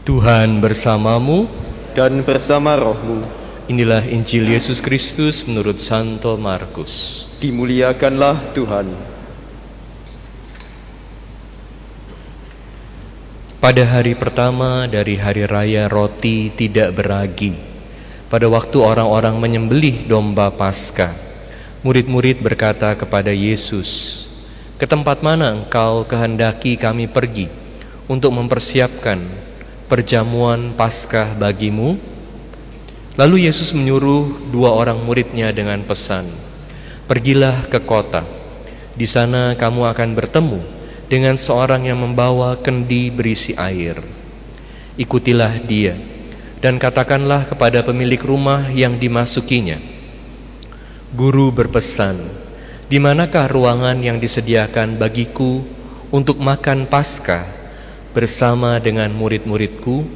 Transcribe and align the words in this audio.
Tuhan 0.00 0.64
bersamamu 0.64 1.44
dan 1.92 2.24
bersama 2.24 2.72
rohmu. 2.72 3.20
Inilah 3.68 4.00
Injil 4.08 4.48
Yesus 4.48 4.80
Kristus 4.80 5.44
menurut 5.44 5.76
Santo 5.76 6.40
Markus. 6.40 7.28
Dimuliakanlah 7.36 8.56
Tuhan. 8.56 8.96
Pada 13.60 13.84
hari 13.84 14.16
pertama 14.16 14.88
dari 14.88 15.20
hari 15.20 15.44
raya 15.44 15.84
roti 15.84 16.48
tidak 16.48 16.96
beragi, 16.96 17.52
pada 18.32 18.48
waktu 18.48 18.80
orang-orang 18.80 19.36
menyembelih 19.36 20.08
domba 20.08 20.48
Paskah, 20.48 21.12
murid-murid 21.84 22.40
berkata 22.40 22.96
kepada 22.96 23.28
Yesus, 23.36 24.24
"Ke 24.80 24.88
tempat 24.88 25.20
mana 25.20 25.52
engkau 25.52 26.08
kehendaki 26.08 26.80
kami 26.80 27.04
pergi 27.04 27.52
untuk 28.08 28.32
mempersiapkan 28.32 29.49
perjamuan 29.90 30.78
Paskah 30.78 31.34
bagimu?" 31.34 31.98
Lalu 33.18 33.50
Yesus 33.50 33.74
menyuruh 33.74 34.48
dua 34.54 34.70
orang 34.70 35.02
muridnya 35.02 35.50
dengan 35.50 35.82
pesan, 35.82 36.30
"Pergilah 37.10 37.66
ke 37.66 37.82
kota. 37.82 38.22
Di 38.94 39.04
sana 39.04 39.58
kamu 39.58 39.90
akan 39.90 40.10
bertemu 40.14 40.60
dengan 41.10 41.34
seorang 41.34 41.90
yang 41.90 41.98
membawa 41.98 42.54
kendi 42.62 43.10
berisi 43.10 43.52
air. 43.58 43.98
Ikutilah 44.94 45.58
dia 45.66 45.98
dan 46.62 46.78
katakanlah 46.78 47.50
kepada 47.50 47.82
pemilik 47.82 48.20
rumah 48.22 48.70
yang 48.70 48.94
dimasukinya, 49.00 49.80
Guru 51.10 51.50
berpesan, 51.50 52.14
di 52.86 53.02
manakah 53.02 53.50
ruangan 53.50 53.98
yang 53.98 54.22
disediakan 54.22 54.94
bagiku 54.94 55.66
untuk 56.14 56.38
makan 56.38 56.86
Paskah 56.86 57.59
bersama 58.10 58.78
dengan 58.82 59.10
murid-muridku? 59.14 60.06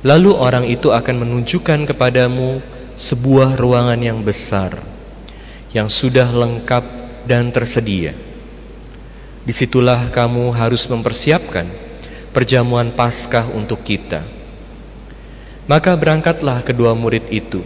Lalu 0.00 0.30
orang 0.32 0.64
itu 0.64 0.92
akan 0.96 1.28
menunjukkan 1.28 1.84
kepadamu 1.92 2.64
sebuah 2.96 3.56
ruangan 3.60 4.00
yang 4.00 4.24
besar 4.24 4.76
yang 5.70 5.86
sudah 5.86 6.26
lengkap 6.32 6.84
dan 7.28 7.52
tersedia. 7.54 8.16
Di 9.40 9.52
situlah 9.54 10.10
kamu 10.12 10.52
harus 10.52 10.84
mempersiapkan 10.90 11.68
perjamuan 12.34 12.92
Paskah 12.92 13.48
untuk 13.54 13.82
kita. 13.86 14.22
Maka 15.70 15.94
berangkatlah 15.94 16.66
kedua 16.66 16.98
murid 16.98 17.30
itu. 17.30 17.62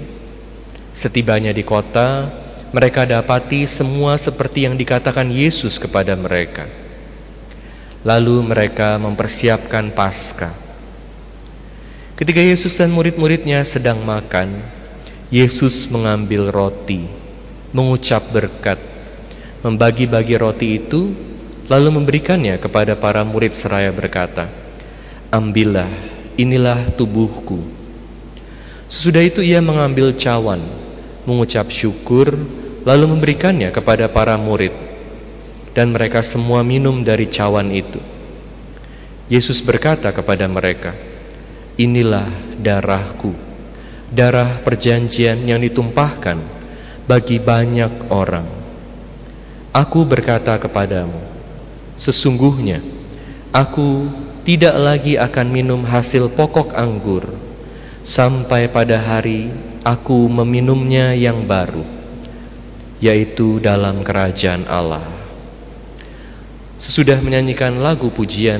Setibanya 0.94 1.50
di 1.50 1.64
kota, 1.66 2.30
mereka 2.70 3.08
dapati 3.08 3.64
semua 3.66 4.20
seperti 4.20 4.68
yang 4.68 4.76
dikatakan 4.76 5.30
Yesus 5.32 5.80
kepada 5.80 6.12
mereka. 6.14 6.83
Lalu 8.05 8.44
mereka 8.44 9.00
mempersiapkan 9.00 9.97
Paskah. 9.97 10.52
Ketika 12.14 12.38
Yesus 12.38 12.77
dan 12.77 12.92
murid-muridnya 12.92 13.64
sedang 13.64 14.05
makan, 14.05 14.61
Yesus 15.33 15.88
mengambil 15.88 16.52
roti, 16.52 17.08
mengucap 17.74 18.28
berkat, 18.30 18.78
membagi-bagi 19.64 20.36
roti 20.36 20.78
itu 20.78 21.11
lalu 21.66 21.96
memberikannya 21.96 22.61
kepada 22.61 22.94
para 22.94 23.24
murid 23.24 23.56
seraya 23.56 23.88
berkata, 23.91 24.52
"Ambillah, 25.33 25.91
inilah 26.36 26.92
tubuhku." 26.94 27.64
Sesudah 28.86 29.24
itu 29.24 29.41
ia 29.41 29.64
mengambil 29.64 30.12
cawan, 30.14 30.61
mengucap 31.24 31.72
syukur, 31.72 32.36
lalu 32.84 33.05
memberikannya 33.11 33.72
kepada 33.72 34.06
para 34.12 34.36
murid, 34.36 34.93
dan 35.75 35.91
mereka 35.91 36.22
semua 36.22 36.62
minum 36.62 37.03
dari 37.03 37.27
cawan 37.27 37.69
itu. 37.75 37.98
Yesus 39.27 39.61
berkata 39.61 40.14
kepada 40.14 40.47
mereka, 40.47 40.94
"Inilah 41.75 42.30
darahku, 42.56 43.34
darah 44.14 44.62
perjanjian 44.62 45.42
yang 45.42 45.58
ditumpahkan 45.58 46.39
bagi 47.05 47.42
banyak 47.42 48.08
orang. 48.08 48.46
Aku 49.74 50.07
berkata 50.07 50.57
kepadamu, 50.57 51.34
Sesungguhnya 51.95 52.83
aku 53.55 54.11
tidak 54.42 54.74
lagi 54.74 55.14
akan 55.14 55.46
minum 55.46 55.86
hasil 55.86 56.27
pokok 56.34 56.74
anggur 56.74 57.23
sampai 58.02 58.67
pada 58.67 58.98
hari 58.98 59.55
aku 59.86 60.27
meminumnya 60.27 61.14
yang 61.14 61.46
baru 61.46 61.86
yaitu 62.98 63.63
dalam 63.63 64.02
kerajaan 64.02 64.67
Allah. 64.67 65.14
Sesudah 66.74 67.23
menyanyikan 67.23 67.79
lagu 67.79 68.11
pujian, 68.11 68.58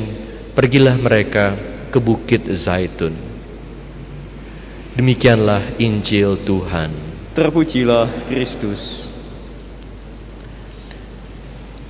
pergilah 0.55 0.95
mereka 0.95 1.59
ke 1.91 1.99
Bukit 1.99 2.47
Zaitun. 2.55 3.11
Demikianlah 4.95 5.75
Injil 5.83 6.39
Tuhan. 6.47 6.95
Terpujilah 7.35 8.31
Kristus. 8.31 9.11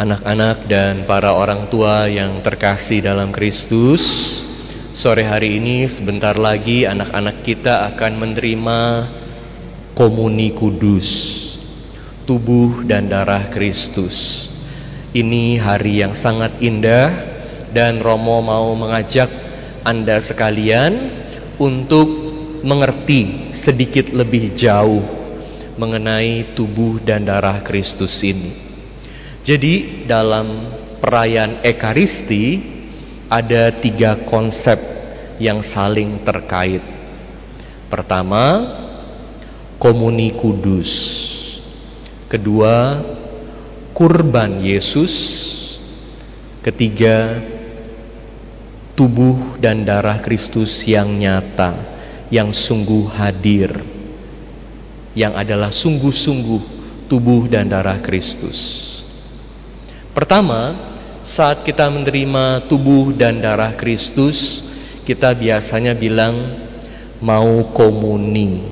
Anak-anak 0.01 0.65
dan 0.65 1.05
para 1.05 1.37
orang 1.37 1.69
tua 1.69 2.09
yang 2.09 2.41
terkasih 2.41 3.05
dalam 3.05 3.29
Kristus, 3.29 4.01
sore 4.97 5.29
hari 5.29 5.61
ini 5.61 5.84
sebentar 5.84 6.41
lagi 6.41 6.89
anak-anak 6.89 7.45
kita 7.45 7.93
akan 7.93 8.13
menerima 8.17 8.81
komuni 9.93 10.57
kudus, 10.57 11.09
tubuh 12.25 12.81
dan 12.89 13.13
darah 13.13 13.53
Kristus. 13.53 14.49
Ini 15.15 15.63
hari 15.63 16.03
yang 16.03 16.19
sangat 16.19 16.59
indah 16.59 17.15
dan 17.71 18.03
Romo 18.03 18.43
mau 18.43 18.75
mengajak 18.75 19.31
Anda 19.87 20.19
sekalian 20.19 20.91
untuk 21.55 22.11
mengerti 22.67 23.55
sedikit 23.55 24.11
lebih 24.11 24.59
jauh 24.59 25.07
mengenai 25.79 26.59
tubuh 26.59 26.99
dan 26.99 27.31
darah 27.31 27.63
Kristus 27.63 28.27
ini. 28.27 28.59
Jadi 29.47 30.03
dalam 30.03 30.75
perayaan 30.99 31.63
Ekaristi 31.63 32.59
ada 33.31 33.71
tiga 33.71 34.19
konsep 34.27 34.83
yang 35.39 35.63
saling 35.63 36.27
terkait. 36.27 36.83
Pertama, 37.87 38.67
komuni 39.79 40.35
kudus. 40.35 40.91
Kedua, 42.27 42.99
kurban 43.94 44.59
Yesus. 44.59 45.15
Ketiga, 46.66 47.38
tubuh 48.99 49.55
dan 49.62 49.87
darah 49.87 50.19
Kristus 50.19 50.82
yang 50.91 51.15
nyata, 51.15 51.78
yang 52.28 52.50
sungguh 52.50 53.06
hadir, 53.15 53.71
yang 55.15 55.38
adalah 55.38 55.71
sungguh-sungguh 55.71 56.62
tubuh 57.06 57.47
dan 57.47 57.71
darah 57.71 58.03
Kristus. 58.03 58.91
Pertama, 60.10 60.75
saat 61.22 61.62
kita 61.62 61.87
menerima 61.87 62.66
tubuh 62.66 63.15
dan 63.15 63.38
darah 63.38 63.78
Kristus, 63.78 64.66
kita 65.06 65.38
biasanya 65.38 65.94
bilang 65.94 66.65
mau 67.22 67.71
komuni. 67.71 68.65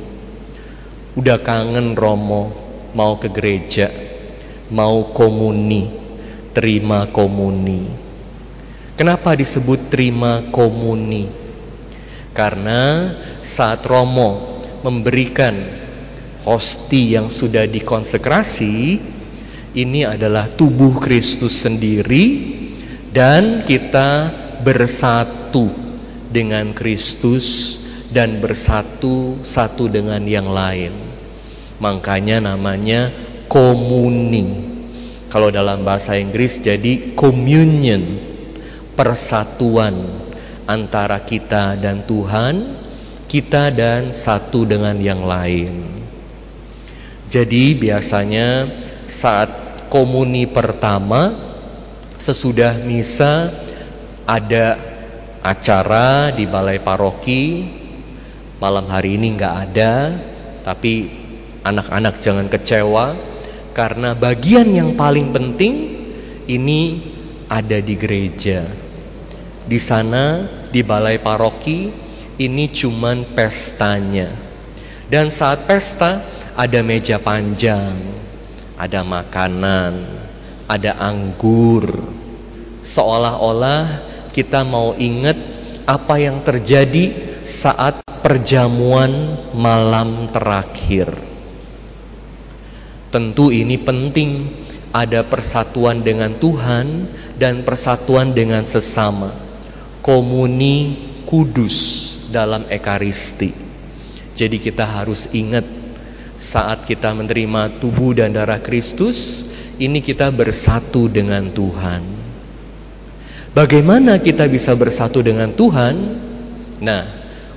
Udah 1.13 1.39
kangen 1.45 1.93
Romo, 1.93 2.57
mau 2.97 3.21
ke 3.21 3.29
gereja, 3.29 4.12
mau 4.73 5.13
komuni, 5.13 5.93
terima 6.57 7.05
komuni. 7.13 7.93
Kenapa 8.97 9.37
disebut 9.37 9.93
terima 9.93 10.49
komuni? 10.49 11.29
Karena 12.33 13.13
saat 13.45 13.85
Romo 13.85 14.61
memberikan 14.81 15.53
hosti 16.49 17.13
yang 17.13 17.29
sudah 17.29 17.69
dikonsekrasi, 17.69 18.77
ini 19.77 20.01
adalah 20.09 20.49
tubuh 20.49 20.97
Kristus 20.97 21.61
sendiri 21.61 22.57
dan 23.13 23.69
kita 23.69 24.33
bersatu 24.65 25.69
dengan 26.33 26.73
Kristus 26.73 27.77
dan 28.09 28.41
bersatu 28.41 29.41
satu 29.45 29.89
dengan 29.89 30.25
yang 30.25 30.49
lain. 30.49 30.93
Makanya 31.81 32.41
namanya 32.41 33.13
komuni. 33.53 34.73
Kalau 35.29 35.53
dalam 35.53 35.85
bahasa 35.85 36.17
Inggris 36.17 36.57
jadi 36.57 37.13
communion, 37.13 38.17
persatuan 38.97 40.25
antara 40.65 41.21
kita 41.21 41.77
dan 41.77 42.09
Tuhan, 42.09 42.81
kita 43.29 43.69
dan 43.69 44.17
satu 44.17 44.65
dengan 44.65 44.97
yang 44.97 45.21
lain. 45.21 45.85
Jadi 47.29 47.77
biasanya 47.77 48.69
saat 49.09 49.49
komuni 49.93 50.49
pertama 50.49 51.33
sesudah 52.17 52.81
misa 52.81 53.53
ada 54.29 54.77
acara 55.45 56.33
di 56.33 56.45
balai 56.45 56.81
paroki 56.81 57.67
malam 58.63 58.87
hari 58.87 59.19
ini 59.19 59.35
nggak 59.35 59.55
ada 59.69 59.95
tapi 60.63 61.11
anak-anak 61.67 62.23
jangan 62.23 62.47
kecewa 62.47 63.32
karena 63.73 64.13
bagian 64.13 64.69
yang 64.69 64.95
paling 64.95 65.33
penting 65.33 65.75
ini 66.49 67.01
ada 67.49 67.81
di 67.81 67.95
gereja 67.97 68.65
di 69.67 69.79
sana 69.79 70.45
di 70.71 70.83
balai 70.83 71.23
paroki 71.23 71.93
ini 72.41 72.71
cuman 72.73 73.37
pestanya. 73.37 74.33
Dan 75.07 75.29
saat 75.29 75.69
pesta 75.69 76.25
ada 76.57 76.81
meja 76.81 77.21
panjang, 77.21 77.95
ada 78.81 79.05
makanan, 79.05 79.93
ada 80.67 80.93
anggur. 80.97 82.01
Seolah-olah 82.83 83.85
kita 84.33 84.65
mau 84.65 84.97
ingat 84.97 85.37
apa 85.85 86.17
yang 86.19 86.41
terjadi 86.43 87.13
saat 87.45 88.01
perjamuan 88.25 89.37
malam 89.53 90.33
terakhir. 90.33 91.32
Tentu 93.13 93.53
ini 93.53 93.77
penting 93.77 94.49
ada 94.89 95.21
persatuan 95.21 96.01
dengan 96.01 96.33
Tuhan 96.33 97.13
dan 97.37 97.61
persatuan 97.61 98.33
dengan 98.33 98.65
sesama. 98.65 99.37
Komuni 100.01 100.97
kudus 101.29 101.77
dalam 102.33 102.65
ekaristi. 102.73 103.53
Jadi 104.33 104.57
kita 104.57 104.89
harus 104.89 105.29
ingat 105.37 105.69
saat 106.41 106.89
kita 106.89 107.13
menerima 107.13 107.79
tubuh 107.79 108.17
dan 108.17 108.33
darah 108.33 108.59
Kristus, 108.65 109.45
ini 109.77 110.01
kita 110.01 110.33
bersatu 110.33 111.07
dengan 111.13 111.53
Tuhan. 111.53 112.03
Bagaimana 113.53 114.17
kita 114.17 114.49
bisa 114.49 114.73
bersatu 114.73 115.21
dengan 115.21 115.53
Tuhan? 115.53 115.95
Nah, 116.81 117.03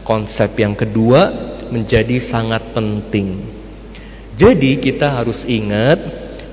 konsep 0.03 0.51
yang 0.59 0.75
kedua 0.75 1.31
menjadi 1.71 2.19
sangat 2.19 2.75
penting. 2.75 3.54
Jadi 4.35 4.83
kita 4.83 5.15
harus 5.15 5.47
ingat 5.47 5.97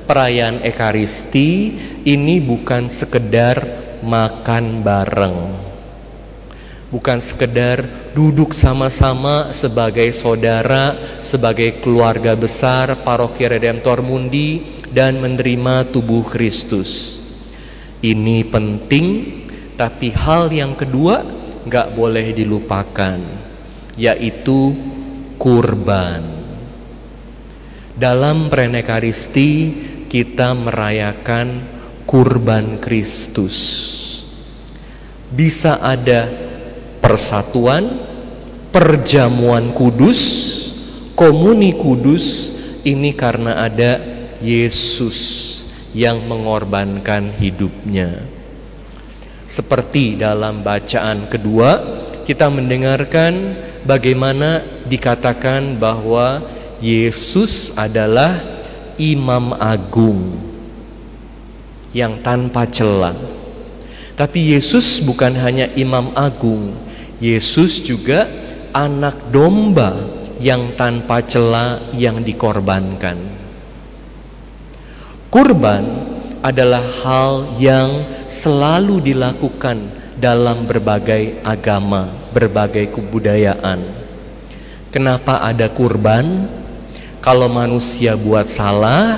perayaan 0.07 0.63
Ekaristi 0.63 1.75
ini 2.07 2.39
bukan 2.39 2.87
sekedar 2.87 3.59
makan 4.07 4.87
bareng 4.87 5.63
bukan 6.93 7.25
sekedar 7.25 8.13
duduk 8.13 8.53
sama-sama 8.53 9.49
sebagai 9.57 10.13
saudara, 10.13 11.17
sebagai 11.25 11.81
keluarga 11.81 12.37
besar 12.37 13.01
Paroki 13.01 13.49
Redemptor 13.49 14.05
Mundi 14.05 14.61
dan 14.93 15.17
menerima 15.17 15.89
tubuh 15.89 16.29
Kristus. 16.29 17.19
Ini 18.05 18.45
penting, 18.53 19.07
tapi 19.81 20.13
hal 20.13 20.53
yang 20.53 20.77
kedua 20.77 21.25
nggak 21.65 21.97
boleh 21.97 22.37
dilupakan, 22.37 23.19
yaitu 23.97 24.77
kurban. 25.41 26.42
Dalam 27.93 28.49
Prenekaristi 28.49 29.51
kita 30.09 30.57
merayakan 30.57 31.61
kurban 32.09 32.81
Kristus. 32.81 33.57
Bisa 35.29 35.77
ada 35.77 36.29
persatuan, 37.05 37.89
perjamuan 38.73 39.77
kudus, 39.77 40.21
komuni 41.13 41.77
kudus 41.77 42.57
ini 42.85 43.13
karena 43.13 43.61
ada 43.61 44.01
Yesus 44.41 45.19
yang 45.93 46.25
mengorbankan 46.25 47.37
hidupnya. 47.37 48.25
Seperti 49.45 50.17
dalam 50.17 50.65
bacaan 50.65 51.29
kedua, 51.29 51.71
kita 52.25 52.49
mendengarkan 52.49 53.57
bagaimana 53.85 54.65
dikatakan 54.89 55.77
bahwa 55.77 56.41
Yesus 56.83 57.79
adalah 57.79 58.43
imam 58.99 59.55
agung 59.55 60.35
yang 61.95 62.19
tanpa 62.27 62.67
celah. 62.67 63.15
Tapi 64.19 64.59
Yesus 64.59 64.99
bukan 65.07 65.31
hanya 65.39 65.71
imam 65.79 66.11
agung, 66.19 66.75
Yesus 67.23 67.87
juga 67.87 68.27
anak 68.75 69.31
domba 69.31 69.95
yang 70.43 70.75
tanpa 70.75 71.23
celah 71.23 71.95
yang 71.95 72.27
dikorbankan. 72.27 73.31
Kurban 75.31 75.87
adalah 76.43 76.83
hal 76.83 77.57
yang 77.63 78.05
selalu 78.27 78.99
dilakukan 79.07 79.87
dalam 80.19 80.67
berbagai 80.67 81.41
agama, 81.47 82.11
berbagai 82.35 82.91
kebudayaan. 82.91 83.81
Kenapa 84.93 85.41
ada 85.41 85.71
kurban? 85.73 86.59
Kalau 87.23 87.47
manusia 87.47 88.19
buat 88.19 88.51
salah 88.51 89.15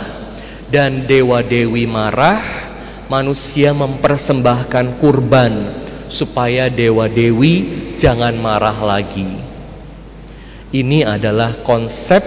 dan 0.68 1.08
dewa-dewi 1.08 1.88
marah, 1.88 2.36
manusia 3.08 3.72
mempersembahkan 3.72 5.00
kurban 5.00 5.72
supaya 6.12 6.68
dewa-dewi 6.68 7.64
jangan 7.96 8.36
marah 8.36 8.76
lagi. 8.84 9.40
Ini 10.68 11.08
adalah 11.16 11.64
konsep 11.64 12.20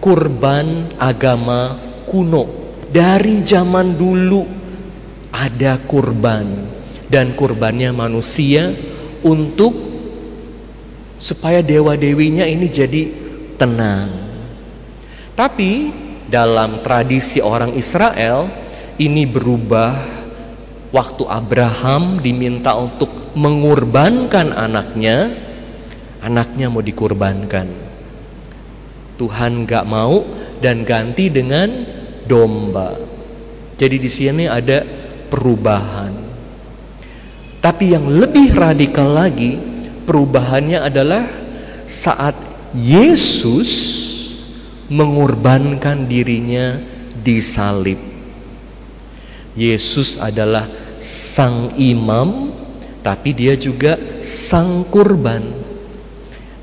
kurban 0.00 0.96
agama 0.96 1.76
kuno. 2.08 2.72
Dari 2.88 3.44
zaman 3.44 4.00
dulu 4.00 4.48
ada 5.28 5.76
kurban 5.84 6.72
dan 7.12 7.36
kurbannya 7.36 7.92
manusia 7.92 8.72
untuk 9.20 9.76
supaya 11.20 11.60
dewa-dewinya 11.60 12.48
ini 12.48 12.64
jadi 12.64 13.02
tenang. 13.60 14.25
Tapi 15.36 15.92
dalam 16.32 16.80
tradisi 16.80 17.44
orang 17.44 17.76
Israel 17.76 18.48
ini 18.96 19.28
berubah 19.28 19.92
waktu 20.96 21.28
Abraham 21.28 22.24
diminta 22.24 22.72
untuk 22.72 23.36
mengorbankan 23.36 24.56
anaknya, 24.56 25.36
anaknya 26.24 26.72
mau 26.72 26.80
dikorbankan. 26.80 27.68
Tuhan 29.20 29.68
gak 29.68 29.84
mau 29.84 30.24
dan 30.60 30.88
ganti 30.88 31.28
dengan 31.28 31.84
domba. 32.24 32.96
Jadi 33.76 33.96
di 34.00 34.08
sini 34.08 34.44
ada 34.48 34.84
perubahan. 35.28 36.16
Tapi 37.60 37.92
yang 37.92 38.08
lebih 38.08 38.56
radikal 38.56 39.12
lagi, 39.12 39.60
perubahannya 40.08 40.80
adalah 40.80 41.28
saat 41.84 42.36
Yesus 42.72 43.95
mengorbankan 44.86 46.06
dirinya 46.06 46.78
di 47.16 47.42
salib. 47.42 47.98
Yesus 49.56 50.20
adalah 50.20 50.68
sang 51.02 51.74
imam, 51.80 52.52
tapi 53.00 53.32
dia 53.32 53.56
juga 53.56 53.96
sang 54.22 54.84
kurban. 54.86 55.42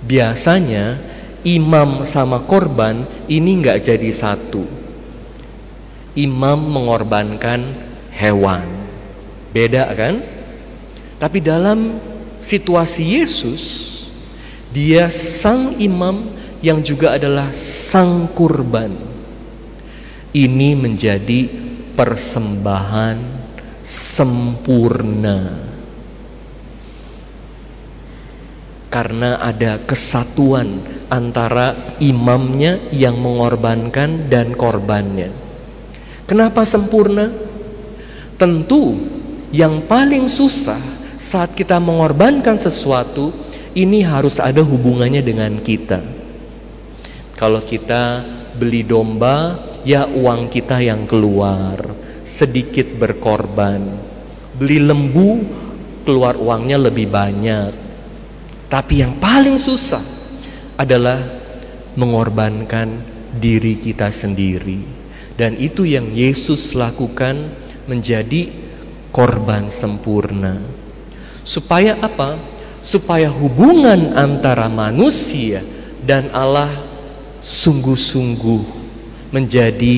Biasanya 0.04 1.00
imam 1.44 2.03
sama 2.08 2.44
korban 2.48 3.03
ini 3.27 3.60
nggak 3.60 3.92
jadi 3.92 4.10
satu. 4.13 4.63
Imam 6.13 6.60
mengorbankan 6.70 7.74
hewan, 8.13 8.70
beda 9.50 9.89
kan? 9.98 10.22
Tapi 11.18 11.42
dalam 11.42 11.98
situasi 12.38 13.18
Yesus, 13.18 13.63
dia 14.70 15.10
sang 15.10 15.74
imam 15.82 16.30
yang 16.63 16.79
juga 16.79 17.20
adalah 17.20 17.51
sang 17.51 18.32
kurban. 18.32 18.96
Ini 20.32 20.79
menjadi 20.79 21.46
persembahan 21.93 23.17
sempurna. 23.84 25.70
Karena 28.88 29.41
ada 29.43 29.84
kesatuan 29.84 30.79
antara 31.12 31.98
imamnya 32.00 32.79
yang 32.96 33.20
mengorbankan 33.20 34.32
dan 34.32 34.55
korbannya. 34.55 35.36
Kenapa 36.24 36.63
sempurna? 36.63 37.27
Tentu 38.39 38.96
yang 39.51 39.86
paling 39.86 40.32
susah 40.32 40.79
saat 41.20 41.53
kita 41.53 41.77
mengorbankan 41.77 42.55
sesuatu 42.55 43.34
ini 43.74 44.05
harus 44.05 44.38
ada 44.38 44.62
hubungannya 44.62 45.22
dengan 45.25 45.58
kita. 45.62 46.12
Kalau 47.34 47.66
kita 47.66 48.22
beli 48.54 48.86
domba 48.86 49.58
ya 49.82 50.06
uang 50.06 50.54
kita 50.54 50.80
yang 50.80 51.10
keluar, 51.10 51.82
sedikit 52.24 52.88
berkorban. 52.98 53.82
Beli 54.54 54.80
lembu, 54.80 55.42
keluar 56.06 56.38
uangnya 56.38 56.78
lebih 56.78 57.10
banyak. 57.10 57.72
Tapi 58.70 59.02
yang 59.02 59.18
paling 59.18 59.58
susah 59.58 60.02
adalah 60.78 61.20
mengorbankan 61.98 63.02
diri 63.38 63.78
kita 63.78 64.10
sendiri. 64.13 64.82
Dan 65.34 65.58
itu 65.58 65.90
yang 65.90 66.13
Yesus 66.13 66.78
lakukan 66.78 67.50
menjadi 67.90 68.50
korban 69.10 69.74
sempurna. 69.74 70.62
Supaya 71.42 71.98
apa? 71.98 72.38
Supaya 72.86 73.34
hubungan 73.34 74.13
antara 74.13 74.70
manusia 74.70 75.66
dan 76.06 76.30
Allah 76.30 76.92
sungguh-sungguh 77.43 78.63
menjadi 79.35 79.97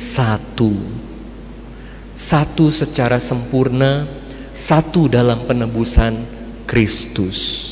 satu. 0.00 0.72
Satu 2.16 2.72
secara 2.72 3.20
sempurna, 3.20 4.08
satu 4.56 5.06
dalam 5.06 5.44
penebusan 5.44 6.16
Kristus. 6.64 7.68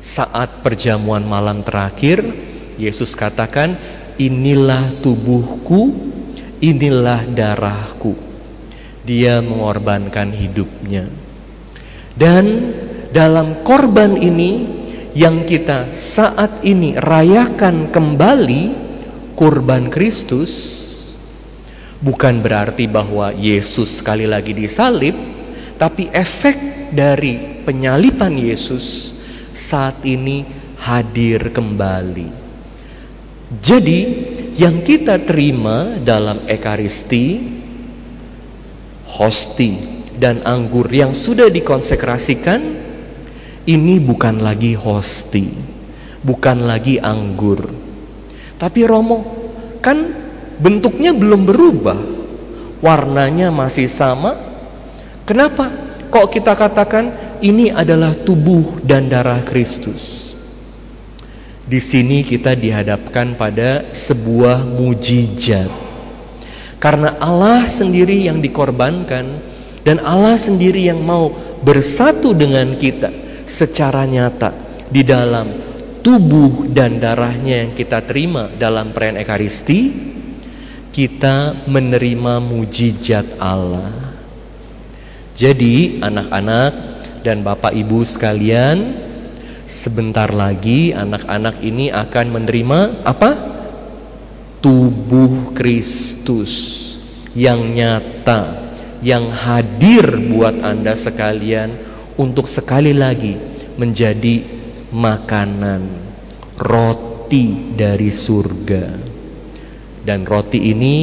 Saat 0.00 0.64
perjamuan 0.64 1.22
malam 1.22 1.60
terakhir, 1.60 2.24
Yesus 2.80 3.12
katakan, 3.14 3.76
"Inilah 4.16 4.96
tubuhku, 5.04 5.92
inilah 6.58 7.28
darahku." 7.28 8.16
Dia 9.04 9.44
mengorbankan 9.44 10.32
hidupnya. 10.32 11.12
Dan 12.16 12.72
dalam 13.12 13.62
korban 13.62 14.16
ini 14.16 14.83
yang 15.14 15.46
kita 15.46 15.94
saat 15.94 16.66
ini 16.66 16.98
rayakan 16.98 17.94
kembali 17.94 18.64
kurban 19.38 19.86
Kristus 19.86 20.84
bukan 22.04 22.44
berarti 22.44 22.84
bahwa 22.84 23.32
Yesus 23.32 24.04
sekali 24.04 24.28
lagi 24.28 24.52
disalib, 24.52 25.16
tapi 25.80 26.12
efek 26.12 26.90
dari 26.92 27.64
penyalipan 27.64 28.36
Yesus 28.36 29.16
saat 29.56 30.04
ini 30.04 30.44
hadir 30.76 31.48
kembali. 31.54 32.44
Jadi, 33.62 34.00
yang 34.58 34.84
kita 34.84 35.22
terima 35.22 35.96
dalam 36.02 36.44
Ekaristi, 36.44 37.40
hosti, 39.08 39.72
dan 40.18 40.42
anggur 40.42 40.86
yang 40.90 41.16
sudah 41.16 41.48
dikonsekrasikan, 41.48 42.60
ini 43.64 43.96
bukan 43.96 44.44
lagi 44.44 44.76
hosti, 44.76 45.48
bukan 46.20 46.68
lagi 46.68 47.00
anggur, 47.00 47.64
tapi 48.60 48.84
romo. 48.84 49.42
Kan 49.80 50.12
bentuknya 50.60 51.12
belum 51.12 51.44
berubah, 51.48 51.98
warnanya 52.80 53.48
masih 53.52 53.88
sama. 53.88 54.36
Kenapa? 55.24 55.72
Kok 56.12 56.28
kita 56.28 56.52
katakan 56.56 57.36
ini 57.40 57.72
adalah 57.72 58.12
tubuh 58.12 58.80
dan 58.84 59.08
darah 59.08 59.40
Kristus. 59.44 60.32
Di 61.64 61.80
sini 61.80 62.20
kita 62.20 62.52
dihadapkan 62.52 63.40
pada 63.40 63.88
sebuah 63.88 64.68
mujizat. 64.68 65.72
Karena 66.76 67.16
Allah 67.16 67.64
sendiri 67.64 68.28
yang 68.28 68.44
dikorbankan 68.44 69.40
dan 69.88 69.96
Allah 70.04 70.36
sendiri 70.36 70.84
yang 70.84 71.00
mau 71.00 71.32
bersatu 71.64 72.36
dengan 72.36 72.76
kita 72.76 73.23
secara 73.46 74.04
nyata 74.08 74.52
di 74.88 75.02
dalam 75.02 75.46
tubuh 76.04 76.68
dan 76.68 77.00
darahnya 77.00 77.64
yang 77.64 77.72
kita 77.72 78.04
terima 78.04 78.52
dalam 78.52 78.92
perayaan 78.92 79.24
Ekaristi, 79.24 79.80
kita 80.92 81.64
menerima 81.64 82.44
mujizat 82.44 83.40
Allah. 83.40 84.14
Jadi 85.34 85.98
anak-anak 85.98 86.72
dan 87.26 87.42
Bapak 87.42 87.72
Ibu 87.74 88.04
sekalian, 88.04 89.00
sebentar 89.64 90.30
lagi 90.30 90.92
anak-anak 90.92 91.64
ini 91.64 91.88
akan 91.90 92.26
menerima 92.30 92.80
apa? 93.02 93.30
Tubuh 94.60 95.56
Kristus 95.56 96.52
yang 97.34 97.74
nyata, 97.74 98.70
yang 99.02 99.32
hadir 99.32 100.04
buat 100.30 100.62
Anda 100.62 100.94
sekalian 100.94 101.93
untuk 102.18 102.46
sekali 102.46 102.94
lagi 102.94 103.34
menjadi 103.74 104.44
makanan 104.94 105.82
roti 106.58 107.74
dari 107.74 108.10
surga. 108.10 108.84
Dan 110.04 110.28
roti 110.28 110.70
ini 110.70 110.98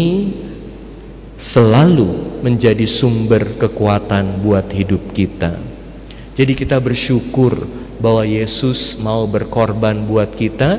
selalu 1.41 2.41
menjadi 2.46 2.86
sumber 2.86 3.58
kekuatan 3.58 4.46
buat 4.46 4.70
hidup 4.70 5.10
kita. 5.12 5.58
Jadi 6.38 6.53
kita 6.53 6.77
bersyukur 6.77 7.65
bahwa 7.98 8.24
Yesus 8.24 9.01
mau 9.01 9.25
berkorban 9.25 10.06
buat 10.06 10.32
kita 10.32 10.77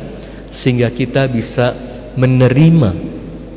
sehingga 0.49 0.89
kita 0.95 1.27
bisa 1.29 1.75
menerima 2.15 2.95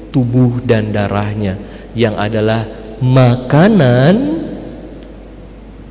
tubuh 0.10 0.60
dan 0.65 0.89
darahnya 0.89 1.60
yang 1.94 2.17
adalah 2.17 2.67
makanan 3.00 4.35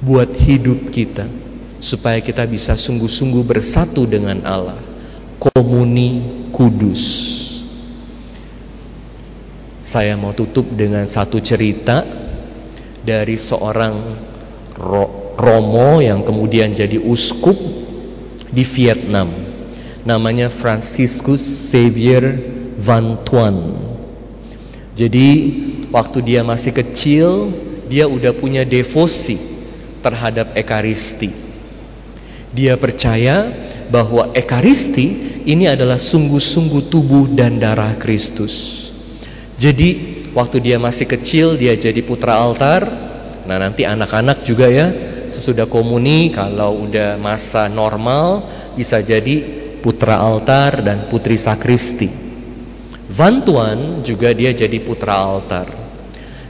buat 0.05 0.37
hidup 0.37 0.93
kita 0.93 1.25
supaya 1.81 2.21
kita 2.21 2.45
bisa 2.45 2.77
sungguh-sungguh 2.77 3.41
bersatu 3.45 4.05
dengan 4.05 4.45
Allah. 4.45 4.81
Komuni 5.41 6.45
kudus. 6.53 7.03
Saya 9.85 10.17
mau 10.17 10.33
tutup 10.33 10.69
dengan 10.73 11.05
satu 11.05 11.41
cerita 11.41 12.05
dari 13.05 13.37
seorang 13.37 14.17
Romo 15.37 16.01
yang 16.01 16.25
kemudian 16.25 16.73
jadi 16.73 16.97
uskup 17.01 17.57
di 18.49 18.65
Vietnam. 18.65 19.29
Namanya 20.09 20.49
Franciscus 20.49 21.41
Xavier 21.45 22.41
Van 22.81 23.21
Tuan. 23.25 23.57
Jadi 24.97 25.29
waktu 25.93 26.19
dia 26.25 26.41
masih 26.41 26.73
kecil, 26.73 27.53
dia 27.89 28.09
udah 28.09 28.33
punya 28.33 28.65
devosi 28.65 29.54
terhadap 30.05 30.53
Ekaristi. 30.53 31.33
Dia 32.53 32.77
percaya 32.77 33.49
bahwa 33.89 34.37
Ekaristi 34.37 35.41
ini 35.49 35.65
adalah 35.65 35.97
sungguh-sungguh 35.97 36.93
tubuh 36.93 37.33
dan 37.33 37.57
darah 37.57 37.97
Kristus. 37.97 38.85
Jadi 39.57 40.21
waktu 40.37 40.61
dia 40.61 40.77
masih 40.77 41.09
kecil 41.09 41.57
dia 41.57 41.73
jadi 41.73 42.05
putra 42.05 42.37
altar. 42.37 42.85
Nah 43.49 43.57
nanti 43.57 43.89
anak-anak 43.89 44.45
juga 44.45 44.69
ya 44.69 44.93
sesudah 45.29 45.67
komuni 45.67 46.31
kalau 46.31 46.85
udah 46.85 47.17
masa 47.17 47.67
normal 47.67 48.45
bisa 48.77 49.01
jadi 49.01 49.41
putra 49.81 50.21
altar 50.21 50.85
dan 50.85 51.11
putri 51.11 51.37
sakristi. 51.37 52.09
Vantuan 53.11 54.03
juga 54.03 54.33
dia 54.33 54.51
jadi 54.51 54.81
putra 54.81 55.15
altar. 55.15 55.71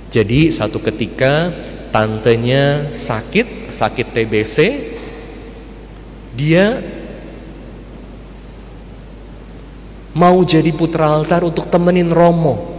Jadi 0.08 0.54
satu 0.54 0.78
ketika 0.78 1.50
tantenya 1.94 2.90
sakit, 2.90 3.70
sakit 3.70 4.06
TBC, 4.10 4.56
dia 6.34 6.82
mau 10.10 10.42
jadi 10.42 10.74
putra 10.74 11.06
altar 11.06 11.46
untuk 11.46 11.70
temenin 11.70 12.10
Romo. 12.10 12.74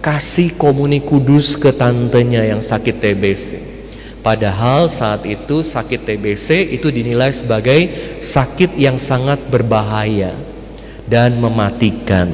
Kasih 0.00 0.56
komuni 0.56 1.04
kudus 1.04 1.60
ke 1.60 1.76
tantenya 1.76 2.40
yang 2.48 2.64
sakit 2.64 2.96
TBC. 2.96 3.48
Padahal 4.24 4.88
saat 4.88 5.28
itu 5.28 5.60
sakit 5.60 6.08
TBC 6.08 6.72
itu 6.72 6.88
dinilai 6.88 7.28
sebagai 7.34 7.80
sakit 8.24 8.80
yang 8.80 8.96
sangat 8.96 9.44
berbahaya 9.52 10.32
dan 11.04 11.36
mematikan. 11.36 12.30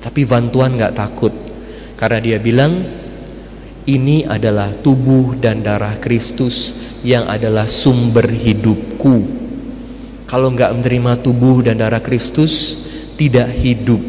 Tapi 0.00 0.24
bantuan 0.24 0.72
nggak 0.72 0.96
takut 0.96 1.34
karena 2.00 2.18
dia 2.22 2.38
bilang 2.40 3.03
ini 3.84 4.24
adalah 4.24 4.72
tubuh 4.80 5.36
dan 5.36 5.60
darah 5.60 6.00
Kristus 6.00 6.72
yang 7.04 7.28
adalah 7.28 7.68
sumber 7.68 8.24
hidupku. 8.24 9.44
Kalau 10.24 10.48
nggak 10.56 10.72
menerima 10.72 11.20
tubuh 11.20 11.60
dan 11.60 11.76
darah 11.76 12.00
Kristus 12.00 12.80
tidak 13.20 13.52
hidup. 13.52 14.00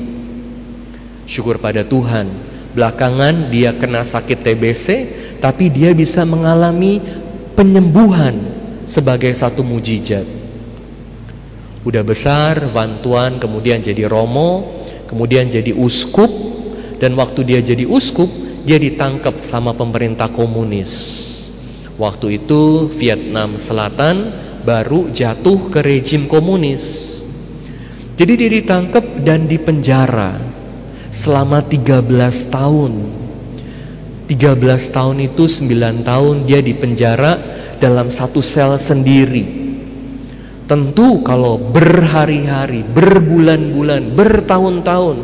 Syukur 1.28 1.60
pada 1.60 1.84
Tuhan. 1.84 2.56
Belakangan 2.76 3.52
dia 3.52 3.76
kena 3.76 4.04
sakit 4.04 4.44
TBC 4.44 4.86
tapi 5.40 5.72
dia 5.72 5.92
bisa 5.92 6.24
mengalami 6.24 7.00
penyembuhan 7.56 8.36
sebagai 8.88 9.32
satu 9.36 9.64
mujizat. 9.64 10.24
Udah 11.86 12.02
besar, 12.02 12.66
bantuan, 12.74 13.38
kemudian 13.38 13.84
jadi 13.84 14.10
romo, 14.10 14.74
kemudian 15.06 15.52
jadi 15.52 15.70
uskup, 15.72 16.28
dan 16.98 17.14
waktu 17.14 17.46
dia 17.46 17.60
jadi 17.62 17.86
uskup, 17.86 18.28
dia 18.66 18.82
ditangkap 18.82 19.40
sama 19.46 19.78
pemerintah 19.78 20.34
komunis. 20.34 21.22
Waktu 21.96 22.44
itu 22.44 22.92
Vietnam 22.92 23.56
Selatan 23.56 24.34
baru 24.66 25.14
jatuh 25.14 25.72
ke 25.72 25.80
rejim 25.86 26.28
komunis. 26.28 27.16
Jadi 28.18 28.34
dia 28.36 28.50
ditangkap 28.50 29.06
dan 29.24 29.48
dipenjara 29.48 30.42
selama 31.14 31.64
13 31.64 32.04
tahun 32.52 32.94
13 34.26 34.58
tahun 34.90 35.18
itu 35.22 35.46
9 35.46 36.02
tahun 36.02 36.36
dia 36.50 36.58
di 36.66 36.74
penjara 36.74 37.38
dalam 37.78 38.10
satu 38.10 38.42
sel 38.42 38.82
sendiri. 38.82 39.64
Tentu 40.66 41.22
kalau 41.22 41.62
berhari-hari, 41.62 42.82
berbulan-bulan, 42.82 44.18
bertahun-tahun 44.18 45.18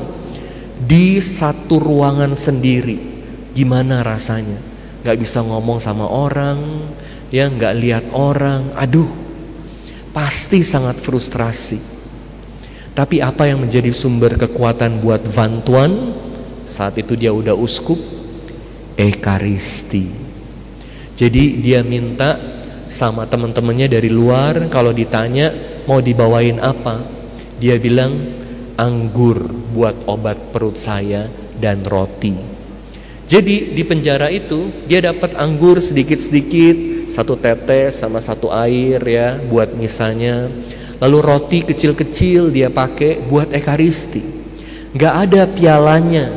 di 0.85 1.17
satu 1.17 1.81
ruangan 1.81 2.37
sendiri, 2.37 3.10
gimana 3.55 4.03
rasanya? 4.03 4.59
Gak 5.01 5.17
bisa 5.17 5.41
ngomong 5.41 5.81
sama 5.81 6.05
orang, 6.05 6.89
ya 7.33 7.49
gak 7.49 7.73
lihat 7.77 8.05
orang, 8.13 8.75
aduh, 8.77 9.09
pasti 10.13 10.61
sangat 10.61 10.99
frustrasi. 11.01 11.81
Tapi 12.91 13.23
apa 13.23 13.47
yang 13.47 13.63
menjadi 13.63 13.89
sumber 13.95 14.35
kekuatan 14.35 14.99
buat 14.99 15.23
Van 15.25 15.63
Tuan? 15.63 15.91
Saat 16.67 16.99
itu 16.99 17.15
dia 17.15 17.31
udah 17.31 17.55
uskup, 17.55 17.97
Ekaristi. 18.99 20.11
Jadi 21.15 21.63
dia 21.63 21.81
minta 21.81 22.35
sama 22.91 23.23
teman-temannya 23.23 23.87
dari 23.87 24.11
luar 24.11 24.67
kalau 24.67 24.91
ditanya 24.91 25.55
mau 25.87 26.03
dibawain 26.03 26.59
apa 26.59 27.07
dia 27.55 27.79
bilang 27.79 28.19
anggur 28.75 29.47
buat 29.71 30.11
obat 30.11 30.51
perut 30.51 30.75
saya 30.75 31.31
dan 31.55 31.87
roti 31.87 32.50
jadi 33.31 33.71
di 33.71 33.83
penjara 33.87 34.27
itu 34.27 34.83
dia 34.91 34.99
dapat 34.99 35.39
anggur 35.39 35.79
sedikit-sedikit 35.79 37.07
satu 37.15 37.39
tetes 37.39 38.03
sama 38.03 38.19
satu 38.19 38.51
air 38.51 38.99
ya 39.07 39.39
buat 39.39 39.71
misalnya. 39.71 40.51
Lalu 40.99 41.17
roti 41.23 41.59
kecil-kecil 41.63 42.51
dia 42.51 42.67
pakai 42.67 43.23
buat 43.23 43.55
ekaristi. 43.55 44.19
Nggak 44.91 45.15
ada 45.15 45.41
pialanya. 45.47 46.27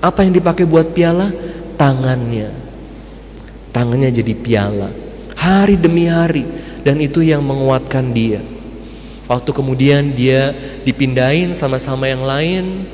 Apa 0.00 0.24
yang 0.24 0.32
dipakai 0.32 0.64
buat 0.64 0.96
piala? 0.96 1.28
Tangannya. 1.76 2.48
Tangannya 3.76 4.08
jadi 4.08 4.32
piala. 4.32 4.88
Hari 5.36 5.76
demi 5.76 6.08
hari. 6.08 6.48
Dan 6.80 6.96
itu 6.96 7.20
yang 7.20 7.44
menguatkan 7.44 8.16
dia. 8.16 8.40
Waktu 9.28 9.52
kemudian 9.52 10.16
dia 10.16 10.56
dipindahin 10.80 11.52
sama-sama 11.52 12.08
yang 12.08 12.24
lain, 12.24 12.88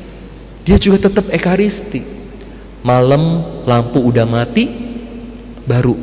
dia 0.66 0.74
juga 0.74 1.06
tetap 1.06 1.30
ekaristi. 1.30 2.21
Malam 2.82 3.22
lampu 3.62 4.02
udah 4.02 4.26
mati, 4.26 4.66
baru 5.62 5.94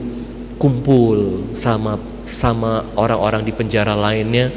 kumpul 0.55 1.51
sama 1.55 1.99
sama 2.23 2.95
orang-orang 2.95 3.43
di 3.43 3.51
penjara 3.51 3.99
lainnya 3.99 4.47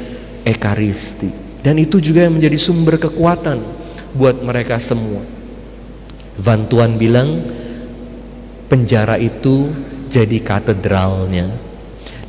ekaristi. 0.47 1.31
Dan 1.63 1.79
itu 1.79 1.99
juga 1.99 2.27
yang 2.27 2.39
menjadi 2.39 2.59
sumber 2.59 2.99
kekuatan 2.99 3.59
buat 4.15 4.39
mereka 4.43 4.79
semua. 4.79 5.23
Vantuan 6.39 6.99
bilang 6.99 7.43
penjara 8.67 9.19
itu 9.19 9.71
jadi 10.11 10.37
katedralnya 10.43 11.49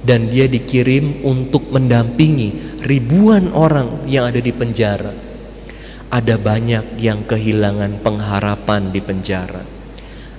dan 0.04 0.28
dia 0.28 0.44
dikirim 0.44 1.24
untuk 1.24 1.72
mendampingi 1.72 2.80
ribuan 2.84 3.50
orang 3.56 4.04
yang 4.04 4.28
ada 4.28 4.38
di 4.38 4.52
penjara. 4.52 5.12
Ada 6.14 6.38
banyak 6.38 7.00
yang 7.02 7.26
kehilangan 7.26 8.04
pengharapan 8.04 8.94
di 8.94 9.00
penjara. 9.02 9.73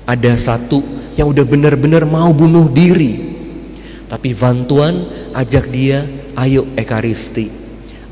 Ada 0.06 0.38
satu 0.38 0.82
yang 1.18 1.34
udah 1.34 1.46
benar-benar 1.46 2.06
mau 2.06 2.30
bunuh 2.32 2.70
diri. 2.70 3.38
Tapi 4.06 4.38
Vantuan 4.38 5.10
ajak 5.34 5.66
dia, 5.74 6.06
ayo 6.38 6.70
ekaristi. 6.78 7.50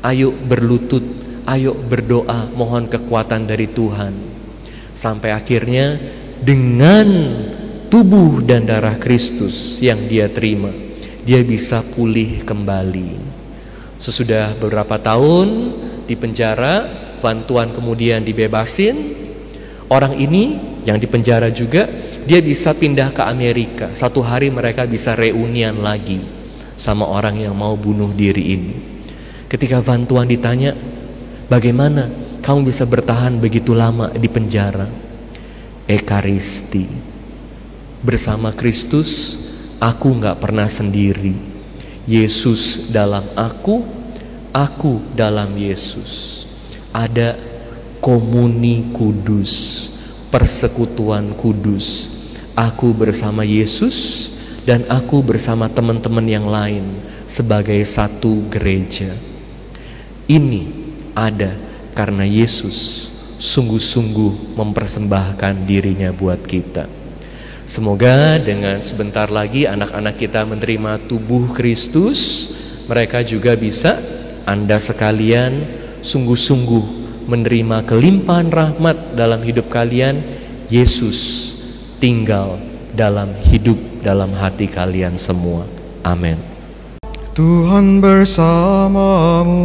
Ayo 0.02 0.34
berlutut, 0.34 1.02
ayo 1.46 1.72
berdoa 1.72 2.50
mohon 2.52 2.90
kekuatan 2.90 3.46
dari 3.46 3.70
Tuhan. 3.70 4.12
Sampai 4.94 5.30
akhirnya 5.30 5.96
dengan 6.42 7.08
tubuh 7.88 8.42
dan 8.42 8.66
darah 8.66 8.98
Kristus 8.98 9.78
yang 9.78 10.10
dia 10.10 10.26
terima 10.28 10.84
dia 11.24 11.40
bisa 11.40 11.80
pulih 11.80 12.44
kembali. 12.44 13.16
Sesudah 13.96 14.52
beberapa 14.60 15.00
tahun 15.00 15.72
di 16.04 16.14
penjara, 16.20 16.84
bantuan 17.24 17.72
kemudian 17.72 18.20
dibebasin. 18.20 19.16
Orang 19.88 20.20
ini 20.20 20.73
yang 20.84 21.00
di 21.00 21.08
penjara 21.08 21.48
juga, 21.48 21.88
dia 22.24 22.40
bisa 22.44 22.76
pindah 22.76 23.12
ke 23.16 23.22
Amerika. 23.24 23.96
Satu 23.96 24.20
hari 24.20 24.52
mereka 24.52 24.84
bisa 24.84 25.16
reunian 25.16 25.80
lagi 25.80 26.20
sama 26.76 27.08
orang 27.08 27.40
yang 27.40 27.56
mau 27.56 27.74
bunuh 27.76 28.12
diri 28.12 28.44
ini. 28.56 28.74
Ketika 29.48 29.80
bantuan 29.80 30.28
ditanya, 30.28 30.76
bagaimana 31.48 32.12
kamu 32.44 32.68
bisa 32.68 32.84
bertahan 32.84 33.40
begitu 33.40 33.72
lama 33.72 34.12
di 34.12 34.28
penjara? 34.28 34.88
Ekaristi. 35.88 36.86
Bersama 38.04 38.52
Kristus 38.52 39.40
Aku 39.84 40.16
nggak 40.16 40.40
pernah 40.40 40.64
sendiri. 40.64 41.36
Yesus 42.08 42.88
dalam 42.88 43.24
aku, 43.36 43.84
aku 44.48 45.12
dalam 45.12 45.52
Yesus. 45.60 46.44
Ada 46.88 47.36
komuni 48.00 48.94
kudus, 48.96 49.52
persekutuan 50.34 51.30
kudus. 51.38 52.10
Aku 52.58 52.90
bersama 52.90 53.46
Yesus 53.46 53.94
dan 54.66 54.82
aku 54.90 55.22
bersama 55.22 55.70
teman-teman 55.70 56.26
yang 56.26 56.50
lain 56.50 57.06
sebagai 57.30 57.78
satu 57.86 58.42
gereja. 58.50 59.14
Ini 60.26 60.62
ada 61.14 61.54
karena 61.94 62.26
Yesus 62.26 63.06
sungguh-sungguh 63.38 64.58
mempersembahkan 64.58 65.70
dirinya 65.70 66.10
buat 66.10 66.42
kita. 66.42 66.90
Semoga 67.62 68.42
dengan 68.42 68.82
sebentar 68.82 69.30
lagi 69.30 69.70
anak-anak 69.70 70.18
kita 70.18 70.42
menerima 70.42 71.06
tubuh 71.06 71.54
Kristus, 71.54 72.50
mereka 72.90 73.22
juga 73.22 73.54
bisa 73.54 74.02
Anda 74.42 74.82
sekalian 74.82 75.62
sungguh-sungguh 76.02 77.03
menerima 77.26 77.84
kelimpahan 77.88 78.48
rahmat 78.52 79.18
dalam 79.18 79.42
hidup 79.42 79.68
kalian. 79.72 80.22
Yesus 80.72 81.52
tinggal 82.00 82.56
dalam 82.96 83.34
hidup 83.36 83.76
dalam 84.00 84.32
hati 84.32 84.68
kalian 84.70 85.18
semua. 85.20 85.68
Amin. 86.04 86.40
Tuhan 87.34 87.98
bersamamu. 87.98 89.64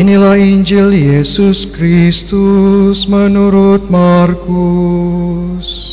Inilah 0.00 0.38
Injil 0.40 0.96
Yesus 0.96 1.68
Kristus 1.68 3.04
menurut 3.04 3.90
Markus. 3.92 5.89